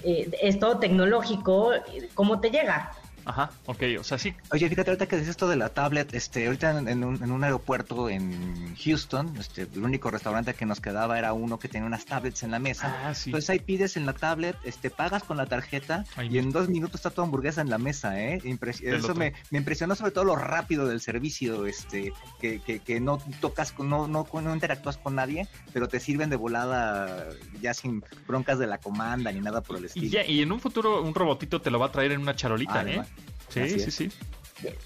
eh, 0.02 0.30
es 0.40 0.58
todo 0.58 0.78
tecnológico, 0.78 1.72
¿cómo 2.14 2.40
te 2.40 2.50
llega? 2.50 2.92
Ajá, 3.24 3.50
ok, 3.66 3.82
o 3.98 4.04
sea, 4.04 4.18
sí. 4.18 4.34
Oye, 4.50 4.68
fíjate, 4.68 4.90
ahorita 4.90 5.06
que 5.06 5.16
dices 5.16 5.30
esto 5.30 5.48
de 5.48 5.56
la 5.56 5.70
tablet, 5.70 6.14
este, 6.14 6.46
ahorita 6.46 6.78
en, 6.78 7.04
un, 7.04 7.22
en 7.22 7.30
un, 7.30 7.44
aeropuerto 7.44 8.08
en 8.08 8.76
Houston, 8.76 9.34
este, 9.38 9.62
el 9.62 9.82
único 9.82 10.10
restaurante 10.10 10.54
que 10.54 10.66
nos 10.66 10.80
quedaba 10.80 11.18
era 11.18 11.32
uno 11.32 11.58
que 11.58 11.68
tenía 11.68 11.86
unas 11.86 12.04
tablets 12.04 12.42
en 12.42 12.50
la 12.50 12.58
mesa. 12.58 13.08
Ah, 13.08 13.14
sí. 13.14 13.30
Entonces 13.30 13.50
ahí 13.50 13.58
pides 13.58 13.96
en 13.96 14.06
la 14.06 14.12
tablet, 14.12 14.56
este, 14.64 14.90
pagas 14.90 15.22
con 15.24 15.36
la 15.36 15.46
tarjeta 15.46 16.04
y 16.28 16.38
en 16.38 16.52
dos 16.52 16.68
minutos 16.68 16.96
está 16.96 17.10
tu 17.10 17.22
hamburguesa 17.22 17.60
en 17.60 17.70
la 17.70 17.78
mesa, 17.78 18.20
¿eh? 18.20 18.40
eso 18.82 19.14
me, 19.14 19.32
me, 19.50 19.58
impresionó 19.58 19.94
sobre 19.94 20.12
todo 20.12 20.24
lo 20.24 20.36
rápido 20.36 20.86
del 20.86 21.00
servicio, 21.00 21.66
este, 21.66 22.12
que, 22.40 22.60
que, 22.60 22.80
que 22.80 23.00
no 23.00 23.18
tocas, 23.40 23.74
no, 23.78 24.06
no, 24.06 24.26
no 24.32 24.54
interactúas 24.54 24.96
con 24.98 25.14
nadie, 25.14 25.48
pero 25.72 25.88
te 25.88 26.00
sirven 26.00 26.30
de 26.30 26.36
volada 26.36 27.28
ya 27.60 27.74
sin 27.74 28.04
broncas 28.26 28.58
de 28.58 28.66
la 28.66 28.78
comanda 28.78 29.32
ni 29.32 29.40
nada 29.40 29.62
por 29.62 29.76
el 29.76 29.86
estilo. 29.86 30.06
Y, 30.06 30.10
ya, 30.10 30.24
y 30.26 30.42
en 30.42 30.52
un 30.52 30.60
futuro 30.60 31.02
un 31.02 31.14
robotito 31.14 31.60
te 31.60 31.70
lo 31.70 31.78
va 31.78 31.86
a 31.86 31.92
traer 31.92 32.12
en 32.12 32.20
una 32.20 32.34
charolita, 32.34 32.82
¿eh? 32.82 33.02
Sí, 33.48 33.78
sí, 33.78 33.90
sí. 33.90 34.10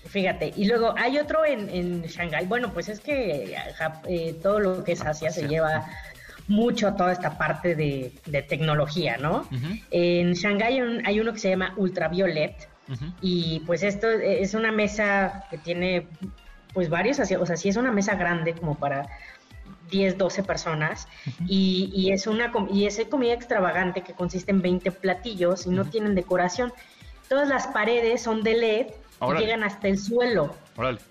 Fíjate, 0.07 0.53
y 0.57 0.67
luego 0.67 0.95
hay 0.97 1.19
otro 1.19 1.45
en, 1.45 1.69
en 1.69 2.03
Shanghái. 2.03 2.47
Bueno, 2.47 2.73
pues 2.73 2.89
es 2.89 3.01
que 3.01 3.57
eh, 4.09 4.35
todo 4.43 4.61
lo 4.61 4.85
que 4.85 4.93
es 4.93 5.03
Asia 5.03 5.31
se 5.31 5.47
lleva 5.47 5.87
mucho 6.49 6.95
toda 6.95 7.13
esta 7.13 7.37
parte 7.37 7.75
de, 7.75 8.13
tecnología, 8.49 9.19
¿no? 9.19 9.47
En 9.91 10.33
Shanghái 10.33 10.81
hay, 11.05 11.21
uno 11.21 11.33
que 11.35 11.39
se 11.39 11.51
llama 11.51 11.75
Ultraviolet 11.77 12.69
y 13.21 13.61
pues 13.67 13.83
esto 13.83 14.09
es 14.09 14.55
una 14.55 14.73
mesa 14.73 15.45
que 15.51 15.59
tiene 15.59 16.09
pues 16.73 16.89
varios, 16.89 17.19
o 17.19 17.47
sea, 17.47 17.57
sí 17.57 17.69
es 17.69 17.77
una 17.77 17.93
mesa 17.93 18.15
grande 18.15 18.55
como 18.55 18.77
para 18.77 19.09
10, 19.91 20.17
12 20.17 20.43
personas 20.43 21.07
y, 21.47 22.11
es 22.13 22.27
una 22.27 22.51
y 22.73 22.87
es 22.87 22.99
comida 23.11 23.35
extravagante 23.35 24.03
que 24.03 24.15
consiste 24.15 24.51
en 24.51 24.63
20 24.63 24.91
platillos 24.93 25.67
y 25.67 25.71
no 25.71 25.85
tienen 25.85 26.15
decoración. 26.15 26.73
Todas 27.29 27.49
las 27.49 27.67
paredes 27.69 28.23
son 28.23 28.43
de 28.43 28.55
LED 28.55 28.87
y 29.21 29.39
llegan 29.39 29.65
hasta 29.65 29.89
el 29.89 29.99
suelo. 29.99 30.55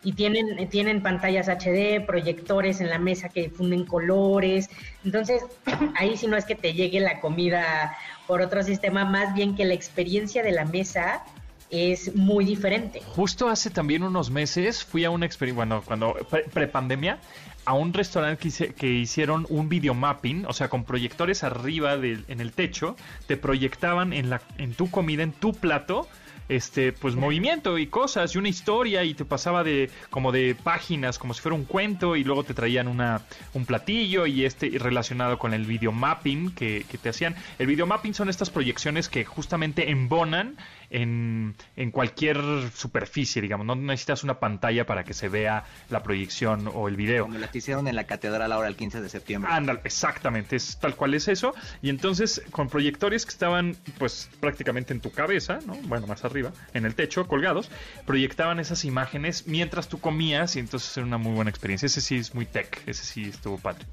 Y 0.03 0.13
tienen, 0.13 0.69
tienen 0.69 1.03
pantallas 1.03 1.49
HD, 1.49 2.05
proyectores 2.05 2.79
en 2.79 2.89
la 2.89 2.99
mesa 2.99 3.27
que 3.29 3.43
difunden 3.43 3.85
colores. 3.85 4.69
Entonces, 5.03 5.43
ahí 5.95 6.15
sí 6.15 6.27
no 6.27 6.37
es 6.37 6.45
que 6.45 6.55
te 6.55 6.73
llegue 6.73 6.99
la 7.01 7.19
comida 7.19 7.97
por 8.27 8.41
otro 8.41 8.63
sistema, 8.63 9.05
más 9.05 9.33
bien 9.33 9.55
que 9.55 9.65
la 9.65 9.73
experiencia 9.73 10.41
de 10.41 10.51
la 10.51 10.65
mesa 10.65 11.23
es 11.69 12.15
muy 12.15 12.45
diferente. 12.45 13.01
Justo 13.15 13.49
hace 13.49 13.69
también 13.69 14.03
unos 14.03 14.29
meses 14.29 14.85
fui 14.85 15.03
a 15.03 15.09
una 15.09 15.25
experiencia, 15.25 15.57
bueno, 15.57 15.83
cuando 15.85 16.15
pre-pandemia, 16.53 17.19
a 17.67 17.73
un 17.73 17.91
restaurante 17.91 18.49
que, 18.49 18.73
que, 18.73 18.87
hicieron 18.87 19.45
un 19.49 19.67
video 19.67 19.93
mapping, 19.93 20.45
o 20.45 20.53
sea, 20.53 20.69
con 20.69 20.85
proyectores 20.85 21.43
arriba 21.43 21.95
en 21.95 22.39
el 22.39 22.53
techo, 22.53 22.95
te 23.27 23.35
proyectaban 23.35 24.13
en, 24.13 24.29
la, 24.29 24.41
en 24.57 24.73
tu 24.73 24.89
comida, 24.89 25.21
en 25.21 25.33
tu 25.33 25.51
plato, 25.51 26.07
este 26.47 26.93
pues 26.93 27.15
movimiento 27.15 27.77
y 27.77 27.87
cosas 27.87 28.33
y 28.33 28.37
una 28.37 28.47
historia 28.47 29.03
y 29.03 29.13
te 29.13 29.25
pasaba 29.25 29.65
de 29.65 29.89
como 30.09 30.31
de 30.31 30.55
páginas 30.55 31.19
como 31.19 31.33
si 31.33 31.41
fuera 31.41 31.55
un 31.55 31.65
cuento 31.65 32.15
y 32.15 32.23
luego 32.23 32.45
te 32.45 32.53
traían 32.53 32.87
una 32.87 33.21
un 33.53 33.65
platillo 33.65 34.25
y 34.25 34.45
este 34.45 34.71
relacionado 34.79 35.37
con 35.37 35.53
el 35.53 35.65
video 35.65 35.91
mapping 35.91 36.51
que, 36.51 36.85
que 36.89 36.97
te 36.97 37.09
hacían. 37.09 37.35
El 37.59 37.67
video 37.67 37.85
mapping 37.85 38.13
son 38.13 38.29
estas 38.29 38.49
proyecciones 38.49 39.09
que 39.09 39.25
justamente 39.25 39.91
embonan 39.91 40.55
en, 40.89 41.55
en 41.75 41.91
cualquier 41.91 42.37
superficie, 42.73 43.41
digamos. 43.41 43.65
No 43.65 43.75
necesitas 43.75 44.23
una 44.23 44.39
pantalla 44.39 44.85
para 44.85 45.03
que 45.03 45.13
se 45.13 45.29
vea 45.29 45.65
la 45.89 46.03
proyección 46.03 46.69
o 46.73 46.87
el 46.87 46.95
video. 46.95 47.25
Como 47.25 47.37
la 47.37 47.49
que 47.49 47.59
hicieron 47.59 47.87
en 47.87 47.95
la 47.95 48.05
catedral 48.05 48.51
ahora 48.51 48.67
el 48.67 48.75
15 48.75 49.01
de 49.01 49.09
septiembre. 49.09 49.51
Ándale, 49.51 49.81
exactamente, 49.83 50.55
es 50.55 50.77
tal 50.79 50.95
cual 50.95 51.13
es 51.13 51.27
eso. 51.27 51.53
Y 51.81 51.89
entonces 51.89 52.41
con 52.51 52.69
proyectores 52.69 53.25
que 53.25 53.31
estaban 53.31 53.75
pues 53.97 54.29
prácticamente 54.39 54.93
en 54.93 55.01
tu 55.01 55.11
cabeza, 55.11 55.59
¿no? 55.65 55.75
Bueno, 55.83 56.07
más 56.07 56.23
arriba, 56.25 56.51
en 56.73 56.85
el 56.85 56.95
techo, 56.95 57.27
colgados, 57.27 57.69
proyectaban 58.05 58.59
esas 58.59 58.85
imágenes 58.85 59.47
mientras 59.47 59.87
tú 59.87 59.99
comías 59.99 60.55
y 60.55 60.59
entonces 60.59 60.95
era 60.97 61.05
una 61.05 61.17
muy 61.17 61.33
buena 61.33 61.49
experiencia. 61.49 61.87
Ese 61.87 62.01
sí 62.01 62.17
es 62.17 62.33
muy 62.33 62.45
tech, 62.45 62.81
ese 62.85 63.03
sí 63.03 63.23
estuvo 63.23 63.57
padre. 63.57 63.85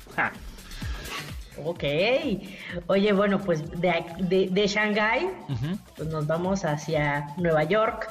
Ok. 1.63 1.85
Oye, 2.89 3.13
bueno, 3.13 3.41
pues 3.41 3.71
de, 3.81 4.05
de, 4.19 4.49
de 4.51 4.67
Shanghái, 4.67 5.31
pues 5.97 6.09
nos 6.09 6.27
vamos 6.27 6.65
hacia 6.65 7.29
Nueva 7.37 7.65
York, 7.65 8.09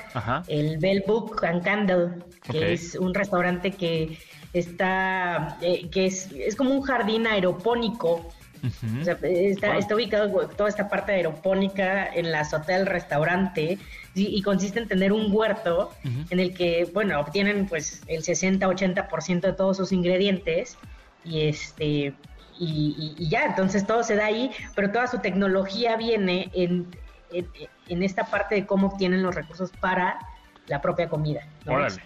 el 0.48 0.78
Bell 0.78 1.04
Book 1.06 1.44
and 1.46 1.64
Candle, 1.64 2.24
que 2.50 2.74
es 2.74 2.96
un 2.96 3.14
restaurante 3.14 3.72
que 3.72 4.18
está, 4.54 5.58
eh, 5.62 5.90
que 5.90 6.06
es, 6.06 6.32
es 6.32 6.56
como 6.56 6.72
un 6.72 6.82
jardín 6.82 7.28
aeropónico. 7.28 8.30
o 8.64 9.04
sea, 9.04 9.18
está, 9.24 9.78
está, 9.78 9.96
ubicado 9.96 10.48
toda 10.48 10.70
esta 10.70 10.88
parte 10.88 11.12
aeropónica 11.12 12.08
en 12.08 12.32
la 12.32 12.42
azotea 12.42 12.78
del 12.78 12.88
restaurante. 12.88 13.78
Y, 14.16 14.42
consiste 14.44 14.80
en 14.80 14.88
tener 14.88 15.12
un 15.12 15.36
huerto 15.36 15.92
en 16.30 16.40
el 16.40 16.54
que, 16.54 16.88
bueno, 16.94 17.20
obtienen 17.20 17.66
pues 17.66 18.04
el 18.08 18.22
60-80% 18.22 19.42
de 19.42 19.54
todos 19.54 19.78
sus 19.78 19.92
ingredientes. 19.92 20.78
Y 21.26 21.42
este 21.48 22.14
y, 22.60 23.28
ya, 23.30 23.46
entonces 23.46 23.86
todo 23.86 24.04
se 24.04 24.16
da 24.16 24.26
ahí, 24.26 24.52
pero 24.76 24.92
toda 24.92 25.08
su 25.08 25.20
tecnología 25.20 25.98
viene 25.98 26.50
en, 26.54 26.88
en, 27.32 28.04
esta 28.04 28.26
parte 28.26 28.56
de 28.56 28.66
cómo 28.66 28.88
obtienen 28.88 29.24
los 29.24 29.36
recursos 29.36 29.72
para 29.80 30.20
la 30.68 30.82
propia 30.82 31.10
comida, 31.10 31.48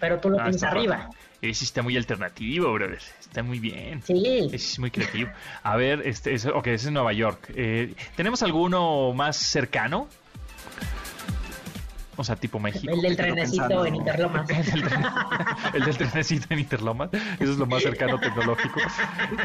pero 0.00 0.18
tú 0.18 0.30
lo 0.30 0.40
ah, 0.40 0.44
tienes 0.44 0.62
arriba. 0.62 1.10
Ese 1.40 1.64
está 1.64 1.82
muy 1.82 1.96
alternativo, 1.96 2.72
brother. 2.72 2.98
Está 3.20 3.44
muy 3.44 3.60
bien. 3.60 4.02
Sí. 4.02 4.50
Es 4.52 4.78
muy 4.80 4.90
creativo. 4.90 5.30
A 5.62 5.76
ver, 5.76 6.02
este, 6.04 6.34
es, 6.34 6.46
ok, 6.46 6.66
ese 6.66 6.86
es 6.86 6.92
Nueva 6.92 7.12
York. 7.12 7.52
Eh, 7.54 7.94
¿Tenemos 8.16 8.42
alguno 8.42 9.12
más 9.12 9.36
cercano? 9.36 10.08
O 12.18 12.24
sea, 12.24 12.34
tipo 12.34 12.58
México. 12.58 12.92
El 12.92 13.00
del 13.00 13.16
trenecito 13.16 13.86
en 13.86 13.94
Interlomas. 13.94 14.50
el, 15.72 15.84
del, 15.84 15.96
trenecito 15.96 16.46
en 16.50 16.58
Interlomas. 16.58 17.10
Eso 17.38 17.52
es 17.52 17.58
lo 17.58 17.66
más 17.66 17.80
cercano 17.84 18.18
tecnológico. 18.18 18.80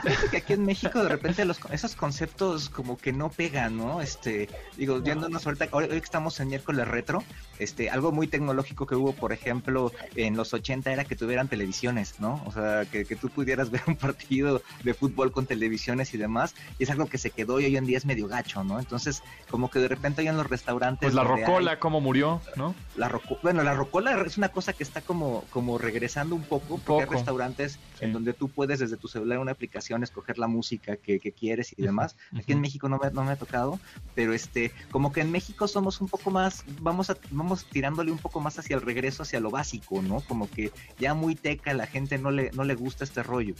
Fíjate 0.01 0.27
que 0.31 0.37
aquí 0.37 0.53
en 0.53 0.65
México 0.65 1.03
de 1.03 1.09
repente 1.09 1.45
los, 1.45 1.59
esos 1.71 1.95
conceptos 1.95 2.69
como 2.69 2.97
que 2.97 3.13
no 3.13 3.29
pegan, 3.29 3.77
¿no? 3.77 4.01
Este, 4.01 4.49
digo, 4.75 4.99
viéndonos 5.01 5.45
ahorita, 5.45 5.67
hoy, 5.71 5.87
que 5.87 5.97
estamos 5.97 6.39
en 6.39 6.47
miércoles 6.47 6.87
retro, 6.87 7.23
este, 7.59 7.91
algo 7.91 8.11
muy 8.11 8.25
tecnológico 8.25 8.87
que 8.87 8.95
hubo, 8.95 9.13
por 9.13 9.33
ejemplo, 9.33 9.91
en 10.15 10.35
los 10.35 10.51
80 10.51 10.91
era 10.91 11.05
que 11.05 11.15
tuvieran 11.15 11.47
televisiones, 11.47 12.19
¿no? 12.19 12.41
O 12.47 12.51
sea, 12.51 12.85
que, 12.85 13.05
que 13.05 13.15
tú 13.15 13.29
pudieras 13.29 13.69
ver 13.71 13.83
un 13.85 13.97
partido 13.97 14.63
de 14.83 14.95
fútbol 14.95 15.31
con 15.31 15.45
televisiones 15.45 16.11
y 16.15 16.17
demás. 16.17 16.55
Y 16.79 16.85
es 16.85 16.89
algo 16.89 17.05
que 17.05 17.19
se 17.19 17.29
quedó 17.29 17.59
y 17.59 17.65
hoy 17.65 17.77
en 17.77 17.85
día 17.85 17.99
es 17.99 18.05
medio 18.07 18.27
gacho, 18.27 18.63
¿no? 18.63 18.79
Entonces, 18.79 19.21
como 19.51 19.69
que 19.69 19.77
de 19.77 19.89
repente 19.89 20.21
hay 20.21 20.27
en 20.27 20.37
los 20.37 20.49
restaurantes... 20.49 21.01
Pues 21.01 21.13
la 21.13 21.23
rocola, 21.23 21.77
¿cómo 21.77 22.01
murió? 22.01 22.41
¿no? 22.55 22.62
La 22.95 23.11
bueno, 23.41 23.63
la 23.63 23.73
rocola 23.73 24.21
es 24.25 24.37
una 24.37 24.49
cosa 24.49 24.73
que 24.73 24.83
está 24.83 25.01
como, 25.01 25.43
como 25.49 25.77
regresando 25.77 26.35
un 26.35 26.43
poco, 26.43 26.79
porque 26.79 27.03
hay 27.03 27.09
restaurantes 27.09 27.79
en 27.99 28.13
donde 28.13 28.33
tú 28.33 28.49
puedes 28.49 28.79
desde 28.79 28.97
tu 28.97 29.07
celular 29.07 29.39
una 29.39 29.51
aplicación 29.51 30.03
escoger 30.03 30.37
la 30.37 30.47
música 30.47 30.97
que, 30.97 31.19
quieres 31.19 31.73
y 31.77 31.81
demás. 31.81 32.15
Aquí 32.37 32.51
en 32.51 32.61
México 32.61 32.89
no 32.89 32.97
me, 32.97 33.09
no 33.11 33.23
me 33.23 33.31
ha 33.31 33.35
tocado, 33.35 33.79
pero 34.15 34.33
este, 34.33 34.71
como 34.91 35.11
que 35.11 35.21
en 35.21 35.31
México 35.31 35.67
somos 35.67 36.01
un 36.01 36.07
poco 36.07 36.31
más, 36.31 36.63
vamos 36.81 37.09
a, 37.09 37.17
vamos 37.31 37.65
tirándole 37.65 38.11
un 38.11 38.19
poco 38.19 38.39
más 38.39 38.59
hacia 38.59 38.75
el 38.75 38.81
regreso, 38.81 39.23
hacia 39.23 39.39
lo 39.39 39.51
básico, 39.51 40.01
¿no? 40.01 40.21
Como 40.21 40.49
que 40.49 40.71
ya 40.99 41.13
muy 41.13 41.35
teca, 41.35 41.73
la 41.73 41.87
gente 41.87 42.17
no 42.17 42.31
le, 42.31 42.51
no 42.51 42.63
le 42.63 42.75
gusta 42.75 43.03
este 43.03 43.23
rollo. 43.23 43.55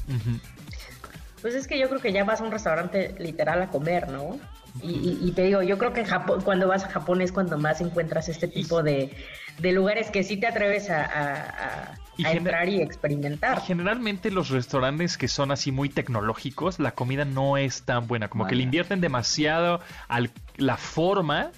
Pues 1.42 1.56
es 1.56 1.68
que 1.68 1.78
yo 1.78 1.90
creo 1.90 2.00
que 2.00 2.14
ya 2.14 2.24
vas 2.24 2.42
a 2.42 2.44
un 2.44 2.52
restaurante 2.52 3.16
literal 3.20 3.62
a 3.62 3.68
comer, 3.68 4.10
¿no? 4.10 4.40
Y, 4.82 5.32
te 5.34 5.44
digo, 5.44 5.62
yo 5.62 5.78
creo 5.78 5.94
que 5.94 6.02
en 6.02 6.08
Japón, 6.08 6.42
cuando 6.42 6.68
vas 6.68 6.84
a 6.84 6.90
Japón 6.90 7.22
es 7.22 7.32
cuando 7.32 7.58
más 7.58 7.80
encuentras 7.80 8.28
este 8.28 8.48
tipo 8.48 8.82
de, 8.82 9.16
lugares 9.60 10.10
que 10.10 10.24
sí 10.24 10.38
te 10.38 10.48
atreves 10.48 10.90
a, 10.90 11.96
entrar 12.18 12.70
y 12.70 12.82
experimentar. 12.82 13.62
Generalmente 13.62 14.32
los 14.32 14.50
restaurantes 14.50 15.18
que 15.18 15.28
son 15.28 15.52
así 15.52 15.72
muy 15.72 15.90
tecnológicos, 15.90 16.80
la 16.80 16.92
comida 16.92 17.24
no 17.24 17.58
es 17.58 17.84
tan 17.84 18.08
buena, 18.08 18.30
como 18.30 18.48
que 18.48 18.56
le 18.56 18.64
invierten 18.64 19.00
demasiado 19.00 19.80
a 20.08 20.22
la 20.58 20.78
forma 20.78 21.52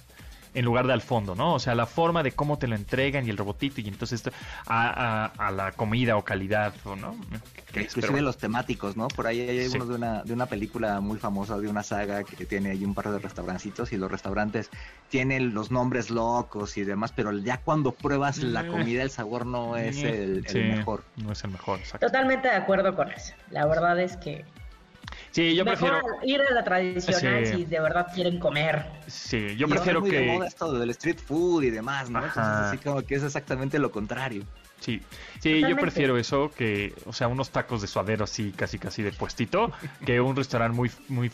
en 0.53 0.65
lugar 0.65 0.87
de 0.87 0.93
al 0.93 1.01
fondo, 1.01 1.35
¿no? 1.35 1.53
O 1.53 1.59
sea, 1.59 1.75
la 1.75 1.85
forma 1.85 2.23
de 2.23 2.31
cómo 2.31 2.57
te 2.57 2.67
lo 2.67 2.75
entregan 2.75 3.27
y 3.27 3.29
el 3.29 3.37
robotito 3.37 3.81
y 3.81 3.87
entonces 3.87 4.23
a, 4.65 5.25
a, 5.25 5.51
la 5.51 5.73
comida 5.73 6.15
o 6.15 6.23
calidad, 6.23 6.73
¿no? 6.85 7.15
Inclusive 7.81 8.21
los 8.21 8.37
temáticos, 8.37 8.95
¿no? 8.95 9.07
Por 9.07 9.27
ahí 9.27 9.41
hay 9.41 9.67
uno 9.67 9.85
de 9.85 9.95
una, 9.95 10.23
de 10.23 10.33
una 10.33 10.45
película 10.45 10.99
muy 10.99 11.17
famosa, 11.17 11.57
de 11.57 11.67
una 11.67 11.83
saga 11.83 12.23
que 12.23 12.45
tiene 12.45 12.71
ahí 12.71 12.83
un 12.83 12.93
par 12.93 13.09
de 13.09 13.19
restaurancitos 13.19 13.91
y 13.91 13.97
los 13.97 14.11
restaurantes 14.11 14.69
tienen 15.09 15.53
los 15.53 15.71
nombres 15.71 16.09
locos 16.09 16.77
y 16.77 16.83
demás, 16.83 17.11
pero 17.15 17.31
ya 17.37 17.57
cuando 17.57 17.91
pruebas 17.91 18.37
la 18.39 18.63
mm. 18.63 18.71
comida 18.71 19.03
el 19.03 19.09
sabor 19.09 19.45
no 19.45 19.77
es 19.77 20.03
el, 20.03 20.45
mejor. 20.53 21.03
No 21.17 21.31
es 21.31 21.43
el 21.43 21.51
mejor, 21.51 21.79
Totalmente 21.99 22.47
de 22.47 22.55
acuerdo 22.55 22.95
con 22.95 23.11
eso. 23.11 23.33
La 23.51 23.65
verdad 23.65 23.99
es 23.99 24.17
que 24.17 24.45
Sí, 25.31 25.55
yo 25.55 25.65
prefiero 25.65 25.99
ir 26.23 26.41
a 26.41 26.53
la 26.53 26.63
tradicional 26.63 27.45
si 27.45 27.65
de 27.65 27.79
verdad 27.79 28.07
quieren 28.13 28.39
comer. 28.39 28.85
Sí, 29.07 29.55
yo 29.57 29.67
prefiero 29.67 30.01
que 30.01 30.19
de 30.19 30.33
moda 30.33 30.47
esto 30.47 30.71
del 30.73 30.89
street 30.91 31.19
food 31.19 31.63
y 31.63 31.71
demás, 31.71 32.09
¿no? 32.09 32.19
Entonces 32.19 32.41
así 32.41 32.77
como 32.77 33.01
que 33.01 33.15
es 33.15 33.23
exactamente 33.23 33.77
lo 33.77 33.91
contrario. 33.91 34.43
Sí, 34.79 35.01
sí, 35.39 35.61
yo 35.61 35.75
prefiero 35.77 36.17
eso 36.17 36.51
que, 36.51 36.93
o 37.05 37.13
sea, 37.13 37.27
unos 37.27 37.49
tacos 37.51 37.81
de 37.81 37.87
suadero 37.87 38.25
así, 38.25 38.51
casi 38.51 38.77
casi 38.77 39.01
de 39.01 39.11
puestito, 39.11 39.71
que 40.05 40.21
un 40.21 40.35
restaurante 40.35 40.75
muy, 40.75 40.91
muy 41.07 41.31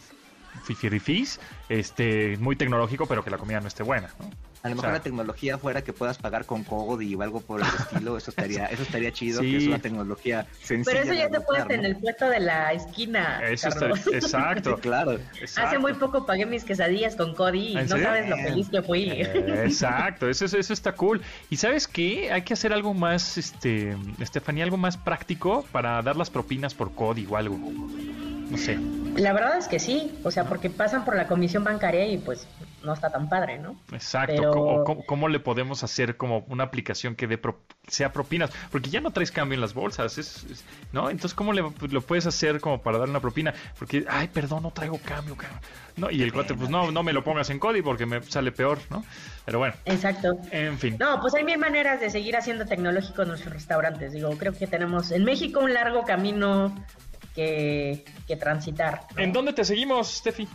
fifirifis, 0.64 1.40
este, 1.68 2.38
muy 2.38 2.56
tecnológico, 2.56 3.08
pero 3.08 3.24
que 3.24 3.30
la 3.30 3.38
comida 3.38 3.60
no 3.60 3.68
esté 3.68 3.84
buena, 3.84 4.10
¿no? 4.20 4.30
A 4.64 4.70
lo 4.70 4.76
mejor 4.76 4.92
la 4.92 5.00
tecnología 5.00 5.58
fuera 5.58 5.82
que 5.82 5.92
puedas 5.92 6.20
pagar 6.20 6.46
con 6.46 6.64
Cody 6.64 7.16
o 7.16 7.22
algo 7.22 7.42
por 7.42 7.62
el 7.62 7.66
estilo, 7.80 8.18
eso 8.18 8.30
estaría, 8.30 8.66
eso 8.68 8.84
estaría 8.84 9.12
chido, 9.12 9.42
que 9.42 9.58
es 9.58 9.68
una 9.68 9.80
tecnología 9.80 10.46
sencilla. 10.62 11.02
Pero 11.02 11.12
eso 11.12 11.14
ya 11.14 11.30
se 11.30 11.42
puede 11.42 11.74
en 11.74 11.86
el 11.86 11.96
puesto 11.96 12.30
de 12.30 12.40
la 12.40 12.74
esquina. 12.74 13.42
Eso 13.50 13.70
está, 13.70 13.88
exacto. 14.14 14.78
claro. 14.78 15.20
Hace 15.56 15.80
muy 15.80 15.94
poco 15.94 16.26
pagué 16.26 16.46
mis 16.46 16.64
quesadillas 16.64 17.16
con 17.16 17.34
Cody 17.34 17.70
y 17.70 17.76
no 17.76 17.98
sabes 17.98 18.30
lo 18.30 18.38
feliz 18.38 18.70
que 18.70 18.82
fui. 18.84 19.10
Eh, 19.10 19.64
exacto, 19.66 20.30
eso, 20.30 20.46
eso 20.46 20.74
está 20.74 20.94
cool. 20.94 21.22
Y 21.50 21.58
sabes 21.58 21.88
qué, 21.88 22.32
hay 22.32 22.44
que 22.44 22.54
hacer 22.54 22.72
algo 22.72 22.94
más, 22.94 23.38
este, 23.38 23.98
Estefanía, 24.20 24.64
algo 24.64 24.78
más 24.78 24.98
práctico 24.98 25.66
para 25.72 26.02
dar 26.02 26.16
las 26.16 26.30
propinas 26.30 26.76
por 26.76 26.94
Cody 26.94 27.26
o 27.30 27.36
algo. 27.36 27.58
No 27.58 28.58
sé. 28.58 28.78
La 29.16 29.34
verdad 29.34 29.58
es 29.58 29.68
que 29.68 29.80
sí, 29.80 30.12
o 30.24 30.32
sea, 30.32 30.46
porque 30.46 30.70
pasan 30.70 31.06
por 31.06 31.16
la 31.16 31.28
comisión 31.28 31.64
bancaria 31.64 32.08
y 32.08 32.18
pues 32.18 32.48
no 32.84 32.94
está 32.94 33.10
tan 33.10 33.30
padre, 33.30 33.58
¿no? 33.58 33.76
Exacto. 33.92 34.84
¿Cómo, 35.06 35.28
le 35.30 35.40
podemos 35.40 35.84
hacer 35.84 36.18
como 36.18 36.46
una 36.48 36.64
aplicación 36.66 37.16
que 37.16 37.40
sea 37.88 38.12
propinas? 38.12 38.52
Porque 38.72 38.90
ya 38.90 39.02
no 39.02 39.12
traes 39.12 39.32
cambio 39.32 39.56
en 39.56 39.62
las 39.62 39.74
bolsas, 39.74 40.18
es, 40.18 40.46
¿no? 40.92 41.10
Entonces, 41.10 41.34
¿cómo 41.34 41.54
le, 41.54 41.64
lo 41.90 42.02
puedes 42.02 42.26
hacer 42.26 42.60
como 42.60 42.82
para 42.82 42.98
dar 42.98 43.10
una 43.10 43.20
propina? 43.20 43.54
Porque, 43.78 44.06
ay, 44.10 44.28
perdón, 44.28 44.64
no 44.64 44.72
traigo 44.72 45.00
cambio, 45.00 45.36
¿no? 45.98 46.10
Y 46.10 46.22
el 46.22 46.34
cuate, 46.34 46.54
pues 46.54 46.70
no, 46.70 46.92
no 46.92 47.04
me 47.04 47.14
lo 47.14 47.24
pongas 47.24 47.50
en 47.50 47.60
Cody 47.60 47.82
porque 47.82 48.06
me 48.06 48.22
sale 48.24 48.52
peor, 48.52 48.80
¿no? 48.90 49.04
Pero 49.46 49.60
bueno. 49.60 49.76
Exacto. 49.86 50.38
En 50.52 50.78
fin. 50.78 50.98
No, 51.00 51.20
pues 51.22 51.34
hay 51.34 51.44
mil 51.44 51.58
maneras 51.58 52.00
de 52.00 52.10
seguir 52.10 52.36
haciendo 52.36 52.66
tecnológico 52.66 53.24
en 53.24 53.30
nuestros 53.30 53.54
restaurantes. 53.54 54.14
Digo, 54.14 54.32
creo 54.38 54.54
que 54.54 54.68
tenemos 54.68 55.12
en 55.12 55.24
México 55.24 55.60
un 55.60 55.74
largo 55.74 56.04
camino 56.04 56.74
que, 57.36 58.04
transitar. 58.40 59.02
¿En 59.18 59.34
dónde 59.34 59.54
te 59.54 59.66
seguimos, 59.66 60.18
Steffi? 60.18 60.48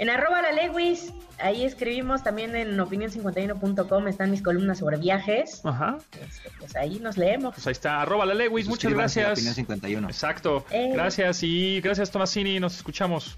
En 0.00 0.08
arroba 0.08 0.40
la 0.40 0.52
Lewis, 0.52 1.12
ahí 1.38 1.62
escribimos 1.62 2.24
también 2.24 2.56
en 2.56 2.78
opinión51.com, 2.78 4.08
están 4.08 4.30
mis 4.30 4.40
columnas 4.40 4.78
sobre 4.78 4.96
viajes. 4.96 5.60
Ajá. 5.62 5.98
Este, 6.12 6.48
pues 6.58 6.74
ahí 6.74 6.98
nos 7.00 7.18
leemos. 7.18 7.54
Pues 7.54 7.66
ahí 7.66 7.72
está, 7.72 8.00
arroba 8.00 8.24
la 8.24 8.32
Lewis, 8.32 8.66
muchas 8.66 8.94
gracias. 8.94 9.32
Opinión 9.32 9.54
51. 9.54 10.08
Exacto. 10.08 10.64
Eh. 10.70 10.88
Gracias 10.94 11.42
y 11.42 11.82
gracias 11.82 12.10
Tomasini, 12.10 12.58
nos 12.60 12.78
escuchamos. 12.78 13.36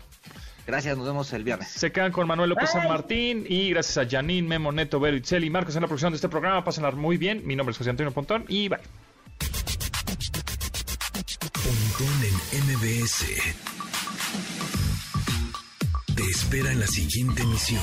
Gracias, 0.64 0.96
nos 0.96 1.04
vemos 1.04 1.32
el 1.32 1.42
viernes. 1.42 1.66
Se 1.66 1.90
quedan 1.90 2.12
con 2.12 2.28
Manuel 2.28 2.50
López 2.50 2.70
San 2.70 2.86
Martín 2.86 3.44
y 3.48 3.70
gracias 3.70 3.98
a 3.98 4.08
Janine, 4.08 4.46
Memo, 4.46 4.70
Neto, 4.70 5.00
Vero, 5.00 5.16
y 5.16 5.50
Marcos 5.50 5.74
en 5.74 5.82
la 5.82 5.88
producción 5.88 6.12
de 6.12 6.16
este 6.16 6.28
programa. 6.28 6.62
Pásenla 6.62 6.92
muy 6.92 7.16
bien. 7.16 7.44
Mi 7.44 7.56
nombre 7.56 7.72
es 7.72 7.78
José 7.78 7.90
Antonio 7.90 8.12
Pontón 8.12 8.44
y 8.46 8.68
bye. 8.68 8.78
Pontón 11.64 12.22
en 12.52 12.76
MBS. 12.76 13.81
Espera 16.30 16.72
en 16.72 16.80
la 16.80 16.86
siguiente 16.86 17.42
emisión. 17.42 17.82